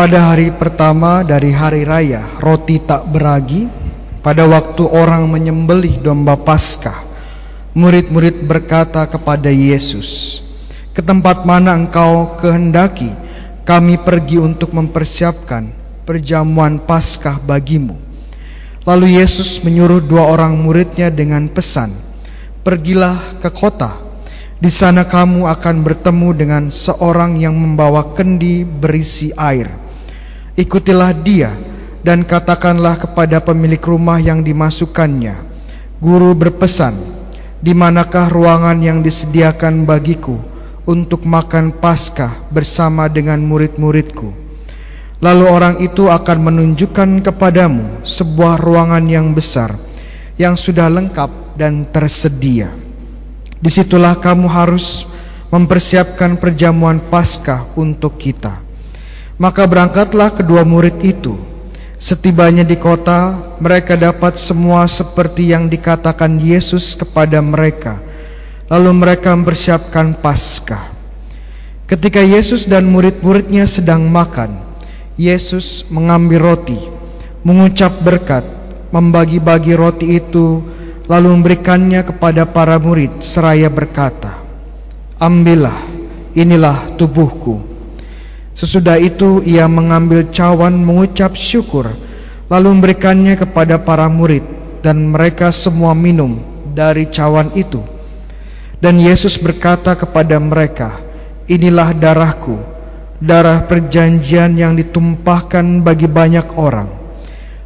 Pada 0.00 0.32
hari 0.32 0.48
pertama 0.56 1.20
dari 1.20 1.52
hari 1.52 1.84
raya 1.84 2.40
roti 2.40 2.80
tak 2.80 3.12
beragi, 3.12 3.68
pada 4.24 4.48
waktu 4.48 4.80
orang 4.88 5.28
menyembelih 5.28 6.00
domba 6.00 6.40
Paskah, 6.40 7.04
murid-murid 7.76 8.48
berkata 8.48 9.04
kepada 9.04 9.52
Yesus, 9.52 10.40
"Ke 10.96 11.04
tempat 11.04 11.44
mana 11.44 11.76
engkau 11.76 12.40
kehendaki 12.40 13.12
kami 13.68 14.00
pergi 14.00 14.40
untuk 14.40 14.72
mempersiapkan 14.72 15.68
perjamuan 16.08 16.80
Paskah 16.80 17.36
bagimu. 17.36 18.00
Lalu 18.88 19.20
Yesus 19.20 19.60
menyuruh 19.60 20.00
dua 20.00 20.32
orang 20.32 20.56
muridnya 20.56 21.12
dengan 21.12 21.44
pesan, 21.52 21.92
"Pergilah 22.64 23.36
ke 23.44 23.52
kota. 23.52 24.00
Di 24.64 24.72
sana 24.72 25.04
kamu 25.04 25.44
akan 25.44 25.84
bertemu 25.84 26.28
dengan 26.32 26.72
seorang 26.72 27.36
yang 27.36 27.52
membawa 27.52 28.16
kendi 28.16 28.64
berisi 28.64 29.28
air. 29.36 29.89
Ikutilah 30.60 31.16
dia 31.24 31.56
dan 32.04 32.28
katakanlah 32.28 33.00
kepada 33.00 33.40
pemilik 33.40 33.80
rumah 33.80 34.20
yang 34.20 34.44
dimasukkannya, 34.44 35.48
Guru 36.04 36.36
berpesan, 36.36 36.92
di 37.64 37.72
manakah 37.72 38.28
ruangan 38.28 38.76
yang 38.84 39.00
disediakan 39.00 39.88
bagiku 39.88 40.36
untuk 40.84 41.24
makan 41.24 41.80
Paskah 41.80 42.52
bersama 42.52 43.08
dengan 43.08 43.40
murid-muridku?" 43.40 44.36
Lalu 45.24 45.44
orang 45.48 45.76
itu 45.80 46.12
akan 46.12 46.38
menunjukkan 46.52 47.24
kepadamu 47.24 48.04
sebuah 48.04 48.60
ruangan 48.60 49.04
yang 49.08 49.32
besar 49.32 49.76
yang 50.36 50.60
sudah 50.60 50.92
lengkap 50.92 51.56
dan 51.56 51.88
tersedia. 51.88 52.68
Di 53.60 53.68
situlah 53.68 54.16
kamu 54.16 54.48
harus 54.48 55.04
mempersiapkan 55.52 56.36
perjamuan 56.36 57.00
Paskah 57.12 57.76
untuk 57.76 58.16
kita. 58.16 58.69
Maka 59.40 59.64
berangkatlah 59.64 60.36
kedua 60.36 60.68
murid 60.68 61.00
itu. 61.00 61.40
Setibanya 61.96 62.60
di 62.60 62.76
kota, 62.76 63.56
mereka 63.56 63.96
dapat 63.96 64.36
semua 64.36 64.84
seperti 64.84 65.48
yang 65.48 65.64
dikatakan 65.72 66.36
Yesus 66.36 66.92
kepada 66.92 67.40
mereka. 67.40 67.96
Lalu 68.68 69.00
mereka 69.00 69.32
mempersiapkan 69.32 70.20
Paskah. 70.20 70.92
Ketika 71.88 72.20
Yesus 72.20 72.68
dan 72.68 72.84
murid-muridnya 72.92 73.64
sedang 73.64 74.12
makan, 74.12 74.60
Yesus 75.16 75.88
mengambil 75.88 76.52
roti, 76.52 76.76
mengucap 77.40 77.96
berkat, 78.04 78.44
membagi-bagi 78.92 79.72
roti 79.72 80.20
itu, 80.20 80.60
lalu 81.08 81.32
memberikannya 81.32 82.04
kepada 82.04 82.44
para 82.44 82.76
murid 82.76 83.24
seraya 83.24 83.72
berkata, 83.72 84.36
"Ambillah, 85.16 85.88
inilah 86.36 86.94
tubuhku." 87.00 87.69
Sesudah 88.54 88.98
itu 88.98 89.40
ia 89.46 89.64
mengambil 89.70 90.28
cawan 90.34 90.78
mengucap 90.80 91.38
syukur, 91.38 91.90
lalu 92.50 92.68
memberikannya 92.76 93.38
kepada 93.38 93.80
para 93.80 94.10
murid 94.10 94.42
dan 94.82 95.12
mereka 95.12 95.54
semua 95.54 95.94
minum 95.94 96.40
dari 96.74 97.08
cawan 97.08 97.54
itu. 97.54 97.80
Dan 98.80 98.96
Yesus 98.96 99.36
berkata 99.36 99.94
kepada 99.94 100.40
mereka, 100.40 100.98
"Inilah 101.46 101.92
darahku." 101.94 102.80
darah 103.20 103.68
perjanjian 103.68 104.56
yang 104.56 104.72
ditumpahkan 104.74 105.84
bagi 105.84 106.08
banyak 106.08 106.56
orang. 106.56 106.88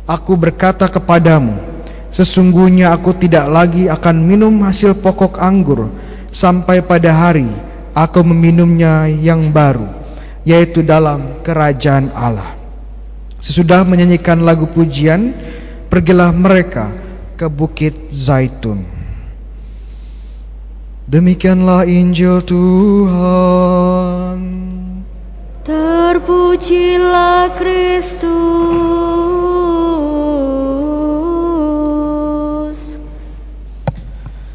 Aku 0.05 0.35
berkata 0.35 0.91
kepadamu, 0.91 1.73
Sesungguhnya 2.15 2.95
aku 2.95 3.11
tidak 3.19 3.51
lagi 3.51 3.91
akan 3.91 4.23
minum 4.23 4.63
hasil 4.63 5.03
pokok 5.03 5.35
anggur 5.35 5.91
sampai 6.31 6.79
pada 6.87 7.11
hari 7.11 7.51
aku 7.91 8.23
meminumnya 8.23 9.11
yang 9.11 9.51
baru, 9.51 10.04
yaitu 10.45 10.85
dalam 10.85 11.41
kerajaan 11.41 12.13
Allah. 12.13 12.61
Sesudah 13.41 13.85
menyanyikan 13.85 14.41
lagu 14.45 14.69
pujian, 14.69 15.33
pergilah 15.89 16.33
mereka 16.33 16.93
ke 17.37 17.49
Bukit 17.49 18.13
Zaitun. 18.13 18.85
Demikianlah 21.05 21.85
Injil 21.85 22.41
Tuhan. 22.49 24.41
Terpujilah 25.65 27.53
Kristus. 27.61 28.33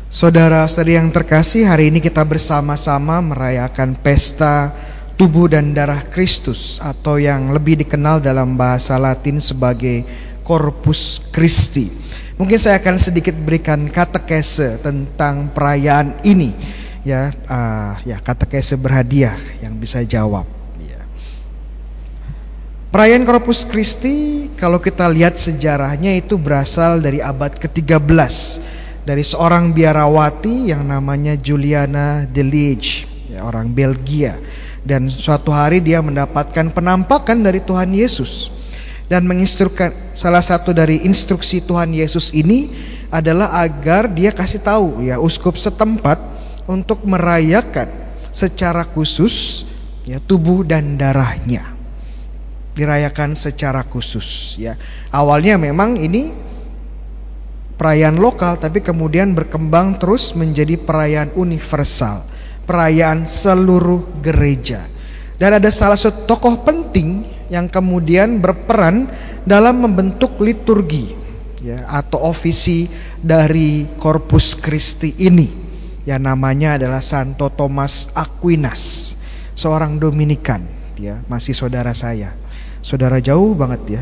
Saudara-saudari 0.10 0.97
yang 0.97 1.13
terkasih, 1.13 1.69
hari 1.69 1.93
ini 1.93 2.02
kita 2.02 2.25
bersama-sama 2.25 3.21
merayakan 3.21 3.93
pesta 3.93 4.73
tubuh 5.20 5.52
dan 5.52 5.76
darah 5.76 6.00
Kristus 6.08 6.80
atau 6.80 7.20
yang 7.20 7.52
lebih 7.52 7.76
dikenal 7.84 8.24
dalam 8.24 8.56
bahasa 8.56 8.96
Latin 8.96 9.44
sebagai 9.44 10.08
Corpus 10.48 11.20
Christi. 11.36 11.92
Mungkin 12.40 12.56
saya 12.56 12.80
akan 12.80 12.96
sedikit 12.96 13.36
berikan 13.36 13.92
katekese 13.92 14.80
tentang 14.80 15.52
perayaan 15.52 16.24
ini. 16.24 16.56
Ya, 17.04 17.36
uh, 17.36 18.00
ya 18.08 18.24
katekese 18.24 18.80
berhadiah 18.80 19.36
yang 19.60 19.76
bisa 19.76 20.00
jawab. 20.08 20.48
Ya. 20.80 21.04
Perayaan 22.96 23.28
Corpus 23.28 23.68
Christi 23.68 24.48
kalau 24.56 24.80
kita 24.80 25.04
lihat 25.12 25.36
sejarahnya 25.36 26.16
itu 26.16 26.40
berasal 26.40 27.04
dari 27.04 27.20
abad 27.20 27.60
ke-13 27.60 28.16
dari 29.04 29.24
seorang 29.24 29.76
biarawati 29.76 30.72
yang 30.72 30.88
namanya 30.88 31.36
Juliana 31.36 32.24
de 32.24 32.44
Liege, 32.46 33.04
ya, 33.28 33.44
orang 33.44 33.68
Belgia. 33.76 34.40
Dan 34.84 35.12
suatu 35.12 35.52
hari 35.52 35.84
dia 35.84 36.00
mendapatkan 36.00 36.72
penampakan 36.72 37.44
dari 37.44 37.60
Tuhan 37.63 37.92
Yesus. 37.92 38.54
Dan 39.10 39.26
menginstruksikan 39.26 40.13
salah 40.13 40.46
satu 40.46 40.70
dari 40.70 41.02
instruksi 41.02 41.65
Tuhan 41.65 41.98
Yesus 41.98 42.30
ini 42.30 42.70
adalah 43.10 43.58
agar 43.65 44.06
dia 44.06 44.30
kasih 44.30 44.62
tahu 44.62 45.02
ya 45.02 45.18
uskup 45.18 45.58
setempat 45.58 46.22
untuk 46.70 47.02
merayakan 47.10 47.89
secara 48.30 48.86
khusus 48.86 49.65
ya 50.06 50.22
tubuh 50.22 50.62
dan 50.62 50.94
darahnya. 50.94 51.74
Dirayakan 52.78 53.34
secara 53.34 53.82
khusus 53.82 54.54
ya. 54.62 54.78
Awalnya 55.10 55.58
memang 55.58 55.98
ini 55.98 56.30
perayaan 57.82 58.22
lokal 58.22 58.62
tapi 58.62 58.86
kemudian 58.86 59.34
berkembang 59.34 59.98
terus 59.98 60.38
menjadi 60.38 60.78
perayaan 60.78 61.34
universal 61.34 62.29
perayaan 62.70 63.26
seluruh 63.26 64.22
gereja. 64.22 64.86
Dan 65.42 65.58
ada 65.58 65.74
salah 65.74 65.98
satu 65.98 66.30
tokoh 66.30 66.62
penting 66.62 67.26
yang 67.50 67.66
kemudian 67.66 68.38
berperan 68.38 69.10
dalam 69.42 69.82
membentuk 69.82 70.38
liturgi 70.38 71.18
ya 71.66 71.90
atau 71.90 72.30
ofisi 72.30 72.86
dari 73.18 73.90
Corpus 73.98 74.54
Christi 74.54 75.18
ini. 75.18 75.50
Yang 76.06 76.22
namanya 76.22 76.78
adalah 76.78 77.02
Santo 77.02 77.50
Thomas 77.50 78.14
Aquinas 78.14 79.14
seorang 79.58 79.98
Dominikan 79.98 80.62
ya 81.00 81.26
masih 81.26 81.58
saudara 81.58 81.98
saya. 81.98 82.38
Saudara 82.86 83.18
jauh 83.18 83.58
banget 83.58 83.82
ya. 83.90 84.02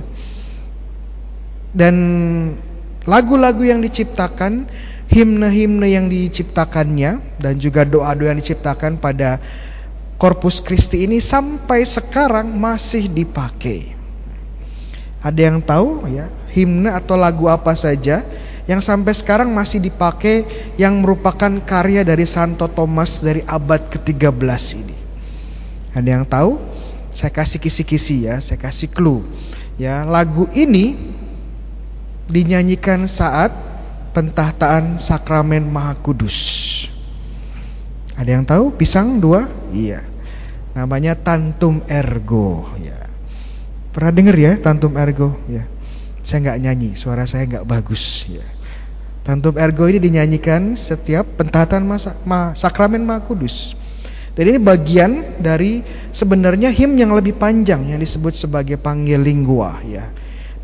Dan 1.71 1.95
lagu-lagu 3.05 3.61
yang 3.63 3.79
diciptakan 3.79 4.67
himne-himne 5.07 5.87
yang 5.87 6.11
diciptakannya 6.11 7.39
dan 7.39 7.53
juga 7.57 7.87
doa-doa 7.87 8.35
yang 8.35 8.39
diciptakan 8.39 8.99
pada 8.99 9.39
Corpus 10.17 10.59
Christi 10.65 11.05
ini 11.05 11.21
sampai 11.21 11.85
sekarang 11.85 12.49
masih 12.51 13.07
dipakai. 13.07 13.93
Ada 15.21 15.39
yang 15.49 15.61
tahu 15.61 16.05
ya, 16.09 16.29
himne 16.53 16.89
atau 16.89 17.17
lagu 17.17 17.49
apa 17.49 17.73
saja 17.77 18.25
yang 18.67 18.83
sampai 18.83 19.15
sekarang 19.15 19.49
masih 19.53 19.79
dipakai 19.79 20.43
yang 20.75 20.99
merupakan 20.99 21.49
karya 21.63 22.03
dari 22.03 22.27
Santo 22.27 22.67
Thomas 22.67 23.23
dari 23.23 23.41
abad 23.47 23.87
ke-13 23.93 24.61
ini. 24.75 24.97
Ada 25.95 26.09
yang 26.09 26.25
tahu? 26.27 26.59
Saya 27.15 27.33
kasih 27.33 27.57
kisi-kisi 27.63 28.27
ya, 28.29 28.37
saya 28.43 28.59
kasih 28.61 28.91
clue. 28.91 29.25
Ya, 29.79 30.03
lagu 30.05 30.45
ini 30.53 30.93
dinyanyikan 32.27 33.07
saat 33.07 33.66
pentahtaan 34.17 34.97
sakramen 34.97 35.61
Maha 35.69 35.93
Kudus. 36.01 36.33
Ada 38.17 38.33
yang 38.33 38.49
tahu 38.49 38.73
pisang 38.73 39.21
dua? 39.21 39.45
Iya. 39.69 40.01
Namanya 40.73 41.13
tantum 41.13 41.85
ergo. 41.85 42.65
Ya. 42.81 43.13
Pernah 43.93 44.09
dengar 44.09 44.33
ya 44.33 44.57
tantum 44.57 44.97
ergo? 44.97 45.37
Ya. 45.45 45.69
Saya 46.25 46.49
nggak 46.49 46.59
nyanyi, 46.65 46.89
suara 46.97 47.29
saya 47.29 47.45
nggak 47.45 47.69
bagus. 47.69 48.25
Ya. 48.25 48.41
Tantum 49.21 49.53
ergo 49.53 49.85
ini 49.85 50.01
dinyanyikan 50.01 50.73
setiap 50.73 51.37
pentatan 51.37 51.85
masa, 51.85 52.17
ma, 52.25 52.57
sakramen 52.57 53.05
Maha 53.05 53.21
Kudus. 53.21 53.77
Dan 54.33 54.49
ini 54.49 54.57
bagian 54.57 55.37
dari 55.37 55.85
sebenarnya 56.09 56.73
him 56.73 56.97
yang 56.97 57.13
lebih 57.13 57.37
panjang 57.37 57.93
yang 57.93 58.01
disebut 58.01 58.33
sebagai 58.33 58.81
panggil 58.81 59.21
lingua 59.21 59.77
ya. 59.85 60.09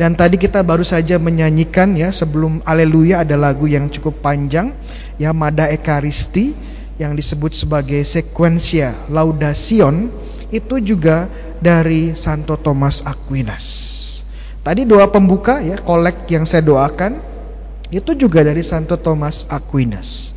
Dan 0.04 0.20
tadi 0.20 0.36
kita 0.36 0.68
baru 0.68 0.84
saja 0.84 1.16
menyanyikan 1.16 1.96
ya 1.96 2.12
sebelum 2.12 2.60
Aleluya 2.68 3.24
ada 3.24 3.40
lagu 3.40 3.72
yang 3.72 3.88
cukup 3.88 4.20
panjang 4.20 4.76
ya 5.16 5.32
Mada 5.32 5.72
Ekaristi 5.72 6.52
yang 7.00 7.16
disebut 7.16 7.56
sebagai 7.56 8.04
sequencia 8.04 9.08
laudasion 9.08 10.12
itu 10.52 10.84
juga 10.84 11.32
dari 11.64 12.20
Santo 12.20 12.60
Thomas 12.60 13.00
Aquinas. 13.08 13.64
Tadi 14.60 14.84
doa 14.84 15.08
pembuka 15.08 15.64
ya, 15.64 15.80
kolek 15.80 16.28
yang 16.28 16.44
saya 16.44 16.68
doakan 16.68 17.24
itu 17.88 18.12
juga 18.20 18.44
dari 18.44 18.60
Santo 18.60 19.00
Thomas 19.00 19.48
Aquinas. 19.48 20.36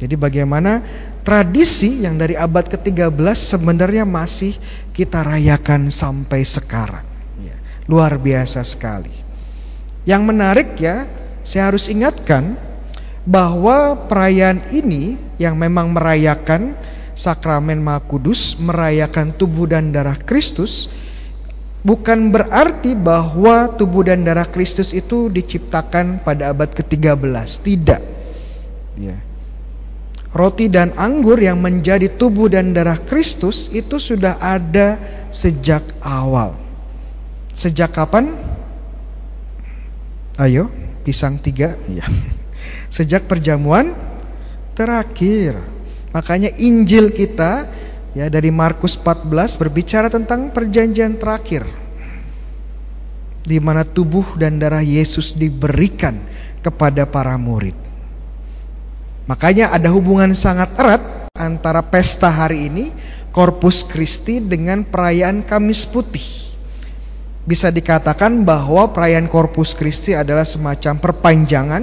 Jadi 0.00 0.16
bagaimana 0.16 0.80
tradisi 1.20 2.00
yang 2.00 2.16
dari 2.16 2.32
abad 2.32 2.64
ke-13 2.72 3.12
sebenarnya 3.36 4.08
masih 4.08 4.56
kita 4.96 5.20
rayakan 5.20 5.92
sampai 5.92 6.48
sekarang. 6.48 7.15
Luar 7.86 8.18
biasa 8.18 8.66
sekali. 8.66 9.14
Yang 10.06 10.22
menarik 10.22 10.70
ya, 10.78 11.06
saya 11.46 11.70
harus 11.70 11.86
ingatkan 11.86 12.58
bahwa 13.26 14.06
perayaan 14.06 14.70
ini 14.70 15.18
yang 15.38 15.58
memang 15.58 15.90
merayakan 15.90 16.78
sakramen 17.16 17.82
Maha 17.82 18.04
Kudus, 18.06 18.54
merayakan 18.58 19.34
tubuh 19.34 19.66
dan 19.66 19.90
darah 19.90 20.18
Kristus, 20.18 20.86
bukan 21.86 22.34
berarti 22.34 22.98
bahwa 22.98 23.70
tubuh 23.74 24.06
dan 24.06 24.22
darah 24.22 24.46
Kristus 24.46 24.90
itu 24.90 25.30
diciptakan 25.30 26.22
pada 26.22 26.50
abad 26.50 26.70
ke-13, 26.70 27.46
tidak. 27.64 28.02
Ya. 28.98 29.16
Roti 30.36 30.68
dan 30.68 30.92
anggur 31.00 31.40
yang 31.40 31.64
menjadi 31.64 32.12
tubuh 32.12 32.52
dan 32.52 32.76
darah 32.76 33.00
Kristus 33.00 33.72
itu 33.72 33.96
sudah 33.96 34.36
ada 34.36 35.00
sejak 35.32 35.82
awal. 36.04 36.65
Sejak 37.56 37.96
kapan? 37.96 38.36
Ayo, 40.36 40.68
pisang 41.08 41.40
tiga. 41.40 41.80
Ya 41.88 42.04
sejak 42.88 43.26
perjamuan 43.30 43.94
terakhir. 44.76 45.58
Makanya 46.12 46.52
Injil 46.56 47.12
kita 47.12 47.68
ya 48.16 48.32
dari 48.32 48.48
Markus 48.48 48.96
14 48.96 49.60
berbicara 49.60 50.08
tentang 50.08 50.52
perjanjian 50.52 51.20
terakhir. 51.20 51.66
Di 53.46 53.62
mana 53.62 53.86
tubuh 53.86 54.34
dan 54.34 54.58
darah 54.58 54.82
Yesus 54.82 55.38
diberikan 55.38 56.18
kepada 56.66 57.06
para 57.06 57.38
murid. 57.38 57.78
Makanya 59.30 59.70
ada 59.70 59.90
hubungan 59.94 60.34
sangat 60.34 60.74
erat 60.78 61.02
antara 61.34 61.82
pesta 61.82 62.30
hari 62.30 62.66
ini 62.70 62.84
Corpus 63.30 63.86
Christi 63.86 64.42
dengan 64.42 64.82
perayaan 64.82 65.46
Kamis 65.46 65.86
Putih. 65.86 66.26
Bisa 67.46 67.70
dikatakan 67.70 68.42
bahwa 68.42 68.90
perayaan 68.90 69.30
Corpus 69.30 69.78
Christi 69.78 70.18
adalah 70.18 70.42
semacam 70.42 70.98
perpanjangan 70.98 71.82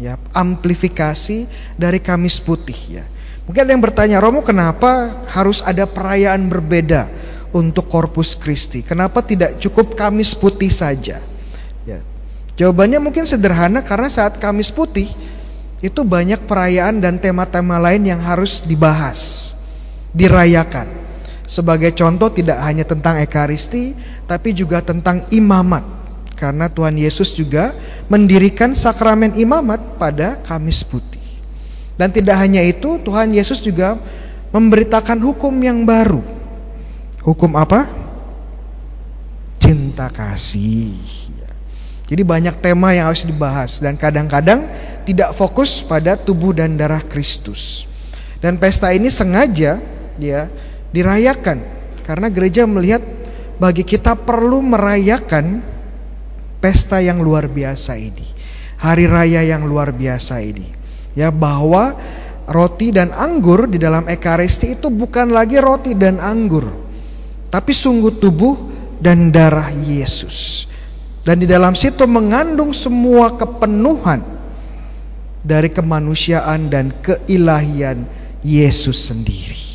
ya 0.00 0.18
amplifikasi 0.34 1.46
dari 1.78 2.02
Kamis 2.02 2.42
Putih 2.42 2.80
ya. 2.98 3.04
Mungkin 3.46 3.66
ada 3.66 3.72
yang 3.74 3.82
bertanya, 3.82 4.16
Romo 4.22 4.46
kenapa 4.46 5.22
harus 5.30 5.58
ada 5.62 5.82
perayaan 5.82 6.46
berbeda 6.46 7.10
untuk 7.50 7.90
Corpus 7.90 8.38
Christi? 8.38 8.86
Kenapa 8.86 9.26
tidak 9.26 9.58
cukup 9.58 9.98
Kamis 9.98 10.38
Putih 10.38 10.70
saja? 10.70 11.18
Ya. 11.82 11.98
Jawabannya 12.54 13.02
mungkin 13.02 13.26
sederhana 13.26 13.82
karena 13.82 14.06
saat 14.06 14.38
Kamis 14.38 14.70
Putih 14.70 15.10
itu 15.80 16.00
banyak 16.04 16.44
perayaan 16.44 17.00
dan 17.00 17.16
tema-tema 17.18 17.80
lain 17.82 18.04
yang 18.04 18.20
harus 18.20 18.62
dibahas, 18.62 19.50
dirayakan. 20.12 20.86
Sebagai 21.50 21.90
contoh 21.98 22.30
tidak 22.30 22.62
hanya 22.62 22.86
tentang 22.86 23.18
ekaristi 23.18 23.98
tapi 24.30 24.54
juga 24.54 24.86
tentang 24.86 25.26
imamat. 25.34 25.82
Karena 26.38 26.70
Tuhan 26.70 26.94
Yesus 26.94 27.34
juga 27.34 27.74
mendirikan 28.06 28.70
sakramen 28.70 29.34
imamat 29.34 29.98
pada 29.98 30.38
Kamis 30.46 30.86
Putih. 30.86 31.18
Dan 31.98 32.14
tidak 32.14 32.38
hanya 32.38 32.62
itu, 32.62 33.02
Tuhan 33.02 33.34
Yesus 33.34 33.60
juga 33.60 33.98
memberitakan 34.54 35.20
hukum 35.20 35.52
yang 35.60 35.82
baru. 35.84 36.22
Hukum 37.20 37.58
apa? 37.58 37.84
Cinta 39.60 40.08
kasih. 40.08 40.96
Jadi 42.08 42.22
banyak 42.24 42.62
tema 42.62 42.94
yang 42.96 43.12
harus 43.12 43.26
dibahas 43.26 43.78
dan 43.78 44.00
kadang-kadang 44.00 44.64
tidak 45.04 45.34
fokus 45.34 45.82
pada 45.84 46.14
tubuh 46.16 46.54
dan 46.56 46.78
darah 46.78 47.02
Kristus. 47.04 47.84
Dan 48.40 48.56
pesta 48.56 48.90
ini 48.96 49.12
sengaja 49.12 49.78
ya 50.16 50.48
dirayakan 50.90 51.58
karena 52.06 52.26
gereja 52.30 52.66
melihat 52.66 53.02
bagi 53.60 53.84
kita 53.86 54.16
perlu 54.16 54.64
merayakan 54.64 55.62
pesta 56.58 56.98
yang 56.98 57.20
luar 57.22 57.46
biasa 57.46 57.96
ini. 57.96 58.26
Hari 58.80 59.04
raya 59.06 59.44
yang 59.44 59.68
luar 59.68 59.92
biasa 59.92 60.40
ini. 60.40 60.64
Ya 61.12 61.28
bahwa 61.28 61.92
roti 62.48 62.90
dan 62.90 63.12
anggur 63.12 63.68
di 63.68 63.76
dalam 63.76 64.08
ekaristi 64.08 64.74
itu 64.78 64.88
bukan 64.88 65.30
lagi 65.30 65.60
roti 65.60 65.92
dan 65.92 66.16
anggur, 66.16 66.66
tapi 67.52 67.76
sungguh 67.76 68.16
tubuh 68.16 68.56
dan 68.98 69.28
darah 69.28 69.68
Yesus. 69.68 70.64
Dan 71.20 71.44
di 71.44 71.46
dalam 71.46 71.76
situ 71.76 72.08
mengandung 72.08 72.72
semua 72.72 73.36
kepenuhan 73.36 74.24
dari 75.44 75.68
kemanusiaan 75.68 76.72
dan 76.72 76.96
keilahian 77.04 78.08
Yesus 78.40 79.12
sendiri. 79.12 79.69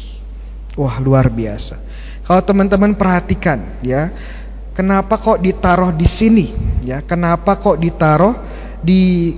Wah, 0.76 1.00
luar 1.00 1.32
biasa. 1.32 1.80
Kalau 2.26 2.42
teman-teman 2.44 2.96
perhatikan 2.98 3.80
ya, 3.80 4.12
kenapa 4.76 5.16
kok 5.16 5.40
ditaruh 5.40 5.96
di 5.96 6.08
sini? 6.08 6.48
Ya, 6.84 7.00
kenapa 7.00 7.56
kok 7.56 7.80
ditaruh 7.80 8.36
di 8.84 9.34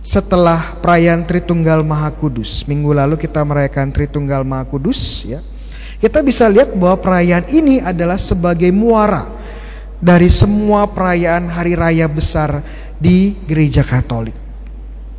setelah 0.00 0.80
perayaan 0.80 1.28
Tritunggal 1.28 1.84
Maha 1.84 2.14
Kudus. 2.16 2.64
Minggu 2.64 2.96
lalu 2.96 3.20
kita 3.20 3.44
merayakan 3.44 3.92
Tritunggal 3.92 4.46
Maha 4.46 4.64
Kudus 4.64 5.26
ya. 5.28 5.44
Kita 6.00 6.24
bisa 6.24 6.48
lihat 6.48 6.72
bahwa 6.80 6.96
perayaan 6.96 7.52
ini 7.52 7.76
adalah 7.84 8.16
sebagai 8.16 8.72
muara 8.72 9.28
dari 10.00 10.32
semua 10.32 10.88
perayaan 10.88 11.52
hari 11.52 11.76
raya 11.76 12.08
besar 12.08 12.64
di 12.96 13.36
gereja 13.44 13.84
Katolik. 13.84 14.32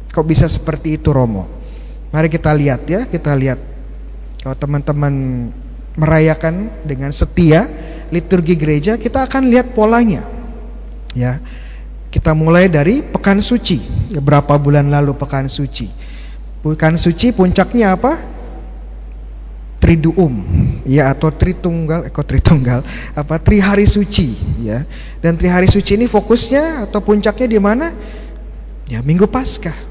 Kok 0.09 0.25
bisa 0.25 0.49
seperti 0.49 0.97
itu 0.97 1.13
Romo? 1.13 1.45
Mari 2.09 2.27
kita 2.27 2.49
lihat 2.51 2.81
ya, 2.89 3.05
kita 3.05 3.31
lihat. 3.37 3.70
Kalau 4.41 4.57
teman-teman 4.57 5.13
merayakan 5.93 6.81
dengan 6.81 7.13
setia 7.13 7.69
liturgi 8.09 8.57
gereja, 8.57 8.97
kita 8.97 9.29
akan 9.29 9.53
lihat 9.53 9.77
polanya. 9.77 10.25
Ya. 11.13 11.37
Kita 12.11 12.35
mulai 12.35 12.67
dari 12.67 13.05
pekan 13.05 13.39
suci. 13.39 13.79
Berapa 14.19 14.59
bulan 14.59 14.91
lalu 14.91 15.15
pekan 15.15 15.47
suci? 15.47 15.87
Pekan 16.65 16.99
suci 16.99 17.31
puncaknya 17.31 17.95
apa? 17.95 18.19
Triduum 19.81 20.33
ya 20.85 21.09
atau 21.09 21.33
Tritunggal 21.33 22.05
eh 22.05 22.13
Tritunggal 22.13 22.85
apa 23.17 23.41
Tri 23.41 23.57
Hari 23.57 23.89
Suci 23.89 24.37
ya. 24.61 24.85
Dan 25.23 25.39
Tri 25.39 25.49
Hari 25.49 25.65
Suci 25.65 25.97
ini 25.97 26.05
fokusnya 26.05 26.85
atau 26.85 27.01
puncaknya 27.01 27.47
di 27.49 27.57
mana? 27.57 27.89
Ya 28.91 29.01
Minggu 29.01 29.25
Paskah. 29.25 29.89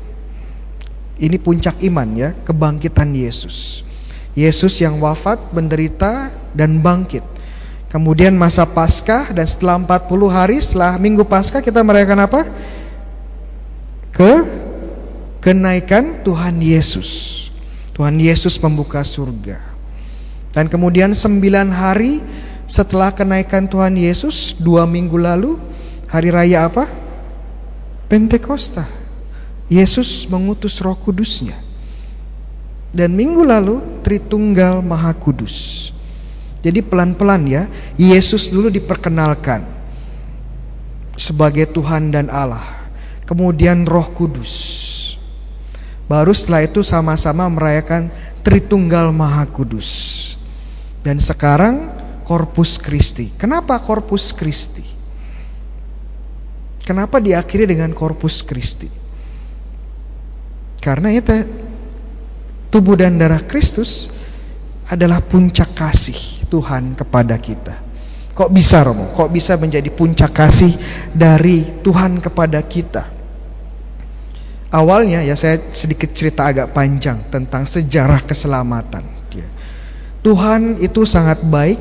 Ini 1.20 1.36
puncak 1.36 1.84
iman 1.84 2.08
ya, 2.16 2.32
kebangkitan 2.32 3.12
Yesus. 3.12 3.84
Yesus 4.38 4.78
yang 4.78 5.02
wafat, 5.02 5.50
menderita 5.50 6.30
dan 6.54 6.78
bangkit. 6.78 7.22
Kemudian 7.90 8.38
masa 8.38 8.62
Paskah 8.62 9.34
dan 9.34 9.46
setelah 9.50 9.74
40 9.82 10.30
hari 10.30 10.62
setelah 10.62 10.94
Minggu 10.94 11.26
Paskah 11.26 11.58
kita 11.58 11.82
merayakan 11.82 12.22
apa? 12.22 12.40
Ke 14.14 14.32
kenaikan 15.42 16.22
Tuhan 16.22 16.62
Yesus. 16.62 17.50
Tuhan 17.90 18.14
Yesus 18.22 18.62
membuka 18.62 19.02
surga. 19.02 19.58
Dan 20.54 20.70
kemudian 20.70 21.10
sembilan 21.14 21.68
hari 21.74 22.22
setelah 22.70 23.10
kenaikan 23.10 23.66
Tuhan 23.66 23.98
Yesus 23.98 24.54
dua 24.54 24.86
minggu 24.86 25.18
lalu 25.18 25.58
hari 26.06 26.30
raya 26.30 26.70
apa? 26.70 26.86
Pentakosta. 28.06 28.86
Yesus 29.66 30.30
mengutus 30.30 30.78
Roh 30.78 30.98
Kudusnya. 30.98 31.69
Dan 32.90 33.14
minggu 33.14 33.46
lalu 33.46 34.02
Tritunggal 34.02 34.82
Maha 34.82 35.14
Kudus. 35.14 35.88
Jadi 36.60 36.84
pelan-pelan 36.84 37.42
ya, 37.48 37.62
Yesus 37.96 38.52
dulu 38.52 38.68
diperkenalkan 38.68 39.64
sebagai 41.16 41.70
Tuhan 41.70 42.12
dan 42.12 42.28
Allah. 42.28 42.90
Kemudian 43.24 43.86
Roh 43.86 44.10
Kudus. 44.10 44.52
Baru 46.10 46.34
setelah 46.34 46.66
itu 46.66 46.82
sama-sama 46.82 47.46
merayakan 47.46 48.10
Tritunggal 48.42 49.14
Maha 49.14 49.46
Kudus. 49.46 49.88
Dan 51.00 51.22
sekarang 51.22 51.88
Corpus 52.26 52.76
Christi. 52.76 53.30
Kenapa 53.38 53.78
Corpus 53.78 54.34
Christi? 54.34 54.82
Kenapa 56.82 57.22
diakhiri 57.22 57.70
dengan 57.70 57.94
Corpus 57.94 58.42
Christi? 58.42 58.90
Karena 60.82 61.14
itu 61.14 61.30
tubuh 62.70 62.96
dan 62.96 63.18
darah 63.18 63.42
Kristus 63.44 64.08
adalah 64.88 65.22
puncak 65.22 65.74
kasih 65.74 66.46
Tuhan 66.48 66.94
kepada 66.98 67.36
kita. 67.36 67.74
Kok 68.34 68.50
bisa 68.50 68.80
Romo? 68.86 69.10
Kok 69.12 69.30
bisa 69.30 69.58
menjadi 69.60 69.90
puncak 69.92 70.32
kasih 70.32 70.72
dari 71.12 71.82
Tuhan 71.84 72.22
kepada 72.22 72.62
kita? 72.64 73.04
Awalnya 74.70 75.26
ya 75.26 75.34
saya 75.34 75.58
sedikit 75.74 76.14
cerita 76.14 76.46
agak 76.46 76.70
panjang 76.70 77.26
tentang 77.28 77.66
sejarah 77.66 78.22
keselamatan. 78.22 79.20
Tuhan 80.20 80.84
itu 80.84 81.08
sangat 81.08 81.40
baik 81.48 81.80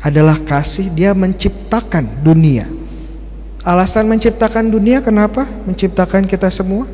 adalah 0.00 0.40
kasih 0.40 0.88
dia 0.96 1.12
menciptakan 1.12 2.24
dunia. 2.24 2.64
Alasan 3.60 4.08
menciptakan 4.08 4.72
dunia 4.72 5.04
kenapa? 5.04 5.44
Menciptakan 5.44 6.24
kita 6.24 6.48
semua? 6.48 6.88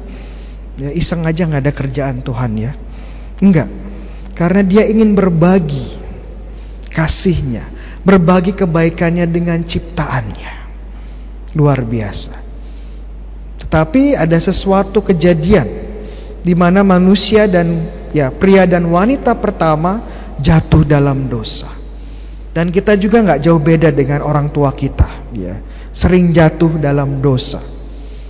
Ya 0.80 0.90
iseng 0.90 1.22
aja 1.28 1.46
nggak 1.46 1.62
ada 1.62 1.74
kerjaan 1.74 2.16
Tuhan 2.26 2.52
ya. 2.58 2.72
Enggak. 3.40 3.70
Karena 4.36 4.60
dia 4.66 4.84
ingin 4.88 5.14
berbagi 5.14 5.96
kasihnya, 6.92 7.64
berbagi 8.02 8.52
kebaikannya 8.52 9.24
dengan 9.28 9.62
ciptaannya. 9.64 10.52
Luar 11.56 11.84
biasa. 11.84 12.34
Tetapi 13.64 14.16
ada 14.16 14.36
sesuatu 14.36 15.00
kejadian 15.00 15.68
di 16.42 16.52
mana 16.52 16.82
manusia 16.82 17.46
dan 17.46 17.88
ya 18.10 18.28
pria 18.34 18.66
dan 18.66 18.88
wanita 18.90 19.36
pertama 19.38 20.02
jatuh 20.42 20.82
dalam 20.84 21.30
dosa. 21.30 21.70
Dan 22.52 22.68
kita 22.68 23.00
juga 23.00 23.24
nggak 23.24 23.40
jauh 23.40 23.60
beda 23.60 23.88
dengan 23.96 24.20
orang 24.20 24.52
tua 24.52 24.76
kita, 24.76 25.32
ya. 25.32 25.56
Sering 25.88 26.32
jatuh 26.36 26.76
dalam 26.76 27.20
dosa. 27.24 27.60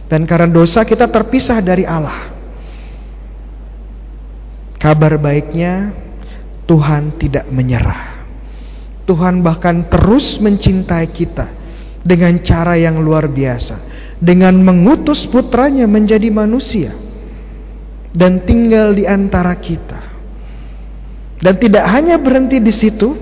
Dan 0.07 0.27
karena 0.27 0.51
dosa 0.51 0.87
kita 0.87 1.11
terpisah 1.11 1.59
dari 1.59 1.83
Allah. 1.83 2.32
Kabar 4.83 5.15
baiknya 5.15 5.95
Tuhan 6.67 7.15
tidak 7.15 7.47
menyerah. 7.55 8.27
Tuhan 9.07 9.39
bahkan 9.39 9.87
terus 9.87 10.43
mencintai 10.43 11.07
kita 11.07 11.47
dengan 12.03 12.43
cara 12.43 12.75
yang 12.75 12.99
luar 12.99 13.31
biasa, 13.31 13.79
dengan 14.19 14.59
mengutus 14.59 15.31
putranya 15.31 15.87
menjadi 15.87 16.35
manusia 16.35 16.91
dan 18.11 18.43
tinggal 18.43 18.91
di 18.91 19.07
antara 19.07 19.55
kita. 19.55 20.03
Dan 21.39 21.55
tidak 21.63 21.87
hanya 21.87 22.19
berhenti 22.19 22.59
di 22.59 22.75
situ, 22.75 23.15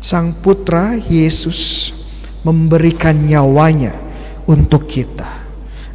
Sang 0.00 0.40
Putra 0.40 0.96
Yesus 0.96 1.92
memberikan 2.40 3.20
nyawanya 3.20 3.92
untuk 4.48 4.88
kita, 4.88 5.44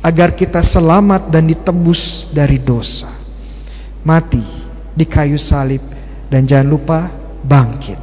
agar 0.06 0.38
kita 0.38 0.62
selamat 0.62 1.34
dan 1.34 1.50
ditebus 1.50 2.30
dari 2.30 2.62
dosa. 2.62 3.23
Mati 4.04 4.44
di 4.94 5.08
kayu 5.08 5.40
salib 5.40 5.80
dan 6.28 6.44
jangan 6.44 6.68
lupa 6.68 7.00
bangkit. 7.44 8.00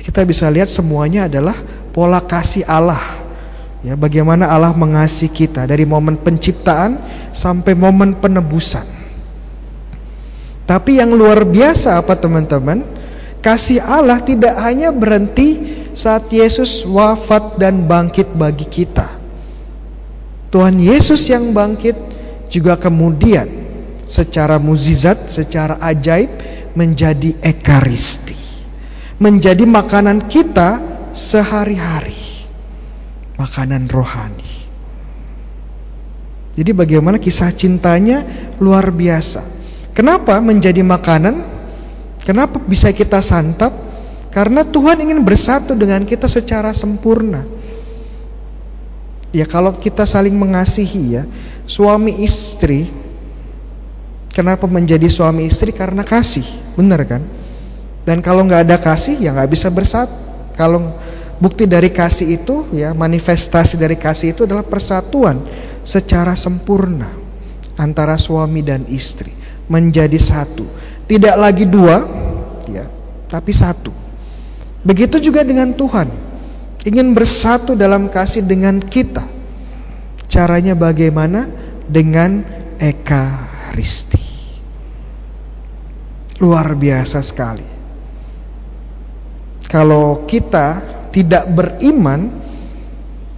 Kita 0.00 0.24
bisa 0.24 0.48
lihat 0.48 0.72
semuanya 0.72 1.28
adalah 1.28 1.56
pola 1.92 2.24
kasih 2.24 2.64
Allah. 2.64 3.20
Ya, 3.80 3.96
bagaimana 3.96 4.48
Allah 4.48 4.76
mengasihi 4.76 5.32
kita 5.32 5.64
dari 5.64 5.88
momen 5.88 6.20
penciptaan 6.20 7.00
sampai 7.32 7.72
momen 7.72 8.16
penebusan. 8.16 8.84
Tapi 10.68 11.00
yang 11.00 11.16
luar 11.16 11.44
biasa 11.48 11.96
apa 12.00 12.16
teman-teman? 12.16 12.84
Kasih 13.40 13.80
Allah 13.80 14.20
tidak 14.20 14.52
hanya 14.60 14.92
berhenti 14.92 15.80
saat 15.96 16.28
Yesus 16.28 16.84
wafat 16.84 17.56
dan 17.56 17.88
bangkit 17.88 18.36
bagi 18.36 18.68
kita. 18.68 19.08
Tuhan 20.52 20.76
Yesus 20.76 21.24
yang 21.32 21.56
bangkit 21.56 21.96
juga 22.52 22.76
kemudian 22.76 23.59
secara 24.10 24.58
muzizat, 24.58 25.30
secara 25.30 25.78
ajaib 25.78 26.28
menjadi 26.74 27.38
ekaristi. 27.38 28.34
Menjadi 29.22 29.62
makanan 29.62 30.26
kita 30.26 30.82
sehari-hari. 31.14 32.28
makanan 33.40 33.88
rohani. 33.88 34.68
Jadi 36.60 36.76
bagaimana 36.76 37.16
kisah 37.16 37.48
cintanya 37.56 38.20
luar 38.60 38.92
biasa. 38.92 39.40
Kenapa 39.96 40.36
menjadi 40.44 40.84
makanan? 40.84 41.40
Kenapa 42.20 42.60
bisa 42.60 42.92
kita 42.92 43.24
santap? 43.24 43.72
Karena 44.28 44.60
Tuhan 44.60 45.00
ingin 45.08 45.24
bersatu 45.24 45.72
dengan 45.72 46.04
kita 46.04 46.28
secara 46.28 46.76
sempurna. 46.76 47.48
Ya 49.32 49.48
kalau 49.48 49.72
kita 49.72 50.04
saling 50.04 50.36
mengasihi 50.36 51.02
ya, 51.16 51.24
suami 51.64 52.20
istri 52.20 52.92
kenapa 54.30 54.64
menjadi 54.70 55.06
suami 55.10 55.46
istri 55.46 55.74
karena 55.74 56.06
kasih, 56.06 56.46
benar 56.78 57.02
kan? 57.04 57.22
Dan 58.06 58.24
kalau 58.24 58.46
nggak 58.48 58.66
ada 58.70 58.76
kasih 58.80 59.20
ya 59.20 59.34
nggak 59.36 59.50
bisa 59.50 59.68
bersatu. 59.68 60.14
Kalau 60.56 60.96
bukti 61.38 61.64
dari 61.68 61.92
kasih 61.92 62.40
itu 62.40 62.68
ya 62.74 62.92
manifestasi 62.96 63.76
dari 63.76 63.96
kasih 63.96 64.32
itu 64.32 64.44
adalah 64.48 64.64
persatuan 64.64 65.40
secara 65.84 66.36
sempurna 66.36 67.08
antara 67.80 68.16
suami 68.20 68.60
dan 68.60 68.84
istri 68.88 69.32
menjadi 69.70 70.18
satu. 70.18 70.66
Tidak 71.06 71.34
lagi 71.38 71.66
dua, 71.66 72.02
ya, 72.70 72.86
tapi 73.30 73.50
satu. 73.54 73.90
Begitu 74.82 75.18
juga 75.22 75.46
dengan 75.46 75.74
Tuhan. 75.74 76.08
Ingin 76.86 77.12
bersatu 77.12 77.76
dalam 77.76 78.08
kasih 78.08 78.46
dengan 78.46 78.80
kita. 78.80 79.26
Caranya 80.30 80.78
bagaimana? 80.78 81.46
Dengan 81.90 82.46
ekaristi. 83.70 84.18
Luar 86.42 86.74
biasa 86.74 87.22
sekali. 87.22 87.68
Kalau 89.70 90.26
kita 90.26 90.82
tidak 91.14 91.46
beriman, 91.54 92.42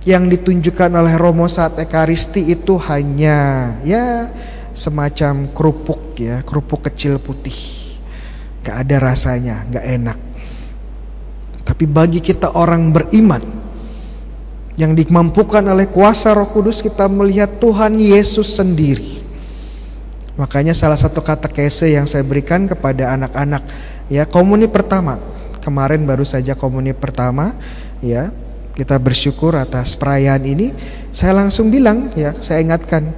yang 0.02 0.26
ditunjukkan 0.32 0.98
oleh 0.98 1.14
Romo 1.14 1.46
saat 1.46 1.78
Ekaristi 1.78 2.50
itu 2.50 2.74
hanya 2.90 3.70
ya 3.84 4.32
semacam 4.72 5.52
kerupuk 5.52 6.16
ya, 6.16 6.40
kerupuk 6.40 6.88
kecil 6.88 7.20
putih. 7.20 7.54
Gak 8.64 8.88
ada 8.88 9.12
rasanya, 9.12 9.68
gak 9.68 9.84
enak. 9.84 10.18
Tapi 11.62 11.84
bagi 11.84 12.24
kita 12.24 12.56
orang 12.56 12.90
beriman 12.90 13.44
yang 14.80 14.96
dimampukan 14.96 15.62
oleh 15.68 15.86
kuasa 15.92 16.32
Roh 16.32 16.48
Kudus 16.48 16.80
kita 16.80 17.06
melihat 17.06 17.60
Tuhan 17.60 18.00
Yesus 18.00 18.56
sendiri. 18.56 19.11
Makanya 20.40 20.72
salah 20.72 20.96
satu 20.96 21.20
kata 21.20 21.52
kese 21.52 21.92
yang 21.92 22.08
saya 22.08 22.24
berikan 22.24 22.64
kepada 22.64 23.12
anak-anak 23.12 23.62
ya 24.08 24.24
komuni 24.24 24.68
pertama. 24.68 25.20
Kemarin 25.62 26.02
baru 26.08 26.26
saja 26.26 26.58
komuni 26.58 26.90
pertama 26.90 27.54
ya 28.02 28.32
kita 28.72 28.96
bersyukur 28.96 29.54
atas 29.54 29.94
perayaan 29.94 30.42
ini. 30.48 30.72
Saya 31.12 31.36
langsung 31.36 31.68
bilang, 31.68 32.08
ya, 32.16 32.32
saya 32.40 32.64
ingatkan, 32.64 33.12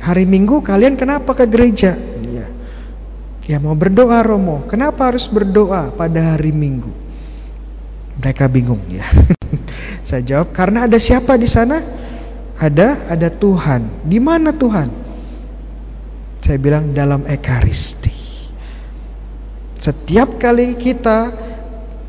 hari 0.00 0.24
Minggu 0.24 0.64
kalian 0.64 0.96
kenapa 0.96 1.36
ke 1.36 1.44
gereja? 1.44 1.94
Ya, 2.24 2.48
ya 3.44 3.56
mau 3.60 3.76
berdoa 3.76 4.24
Romo. 4.24 4.64
Kenapa 4.66 5.12
harus 5.12 5.28
berdoa 5.28 5.92
pada 5.92 6.34
hari 6.36 6.50
Minggu? 6.50 6.90
Mereka 8.20 8.48
bingung 8.48 8.80
ya. 8.88 9.04
saya 10.08 10.24
jawab, 10.24 10.56
karena 10.56 10.88
ada 10.88 10.96
siapa 10.96 11.36
di 11.36 11.48
sana? 11.48 11.80
Ada, 12.56 13.08
ada 13.08 13.28
Tuhan. 13.32 14.04
Di 14.04 14.20
mana 14.20 14.52
Tuhan? 14.52 14.99
Saya 16.50 16.58
bilang 16.58 16.90
dalam 16.90 17.30
ekaristi. 17.30 18.10
Setiap 19.78 20.42
kali 20.42 20.74
kita 20.74 21.30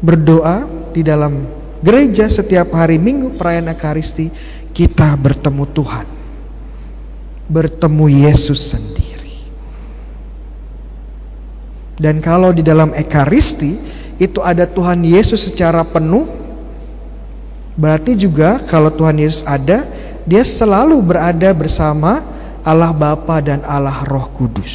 berdoa 0.02 0.66
di 0.90 1.06
dalam 1.06 1.46
gereja 1.86 2.26
setiap 2.26 2.74
hari 2.74 2.98
Minggu 2.98 3.38
perayaan 3.38 3.70
Ekaristi 3.70 4.34
kita 4.74 5.14
bertemu 5.14 5.64
Tuhan. 5.78 6.08
Bertemu 7.54 8.06
Yesus 8.10 8.74
sendiri. 8.74 9.46
Dan 12.02 12.18
kalau 12.18 12.50
di 12.50 12.66
dalam 12.66 12.98
Ekaristi 12.98 13.78
itu 14.18 14.42
ada 14.42 14.66
Tuhan 14.66 15.06
Yesus 15.06 15.54
secara 15.54 15.86
penuh, 15.86 16.26
berarti 17.78 18.18
juga 18.18 18.58
kalau 18.66 18.90
Tuhan 18.90 19.22
Yesus 19.22 19.46
ada, 19.46 19.86
dia 20.26 20.42
selalu 20.42 20.98
berada 20.98 21.54
bersama 21.54 22.41
Allah 22.62 22.94
Bapa 22.94 23.42
dan 23.42 23.66
Allah 23.66 24.06
Roh 24.06 24.30
Kudus. 24.34 24.74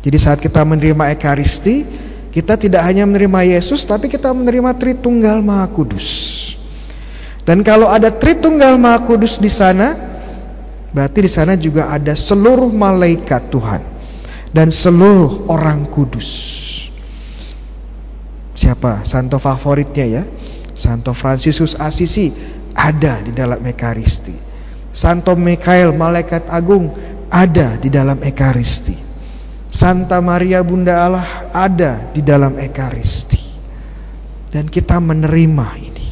Jadi 0.00 0.16
saat 0.16 0.40
kita 0.40 0.64
menerima 0.64 1.12
Ekaristi, 1.12 1.84
kita 2.32 2.56
tidak 2.56 2.80
hanya 2.88 3.04
menerima 3.04 3.58
Yesus 3.58 3.84
tapi 3.84 4.08
kita 4.08 4.32
menerima 4.32 4.72
Tritunggal 4.76 5.44
Maha 5.44 5.68
Kudus. 5.68 6.06
Dan 7.44 7.60
kalau 7.64 7.88
ada 7.88 8.08
Tritunggal 8.08 8.80
Maha 8.80 9.04
Kudus 9.04 9.36
di 9.36 9.52
sana, 9.52 9.96
berarti 10.92 11.24
di 11.24 11.30
sana 11.30 11.56
juga 11.56 11.92
ada 11.92 12.16
seluruh 12.16 12.72
malaikat 12.72 13.52
Tuhan 13.52 13.82
dan 14.50 14.68
seluruh 14.74 15.46
orang 15.46 15.86
kudus. 15.86 16.28
Siapa? 18.54 19.06
Santo 19.06 19.38
favoritnya 19.38 20.06
ya. 20.06 20.24
Santo 20.74 21.14
Fransiskus 21.14 21.78
Assisi 21.78 22.32
ada 22.74 23.22
di 23.22 23.32
dalam 23.32 23.62
Ekaristi. 23.62 24.49
Santo 25.00 25.32
Mikael 25.32 25.96
malaikat 25.96 26.44
agung 26.52 26.92
ada 27.32 27.80
di 27.80 27.88
dalam 27.88 28.20
Ekaristi. 28.20 28.92
Santa 29.72 30.20
Maria 30.20 30.60
Bunda 30.60 31.08
Allah 31.08 31.48
ada 31.56 32.12
di 32.12 32.20
dalam 32.20 32.60
Ekaristi. 32.60 33.40
Dan 34.52 34.68
kita 34.68 35.00
menerima 35.00 35.68
ini. 35.80 36.10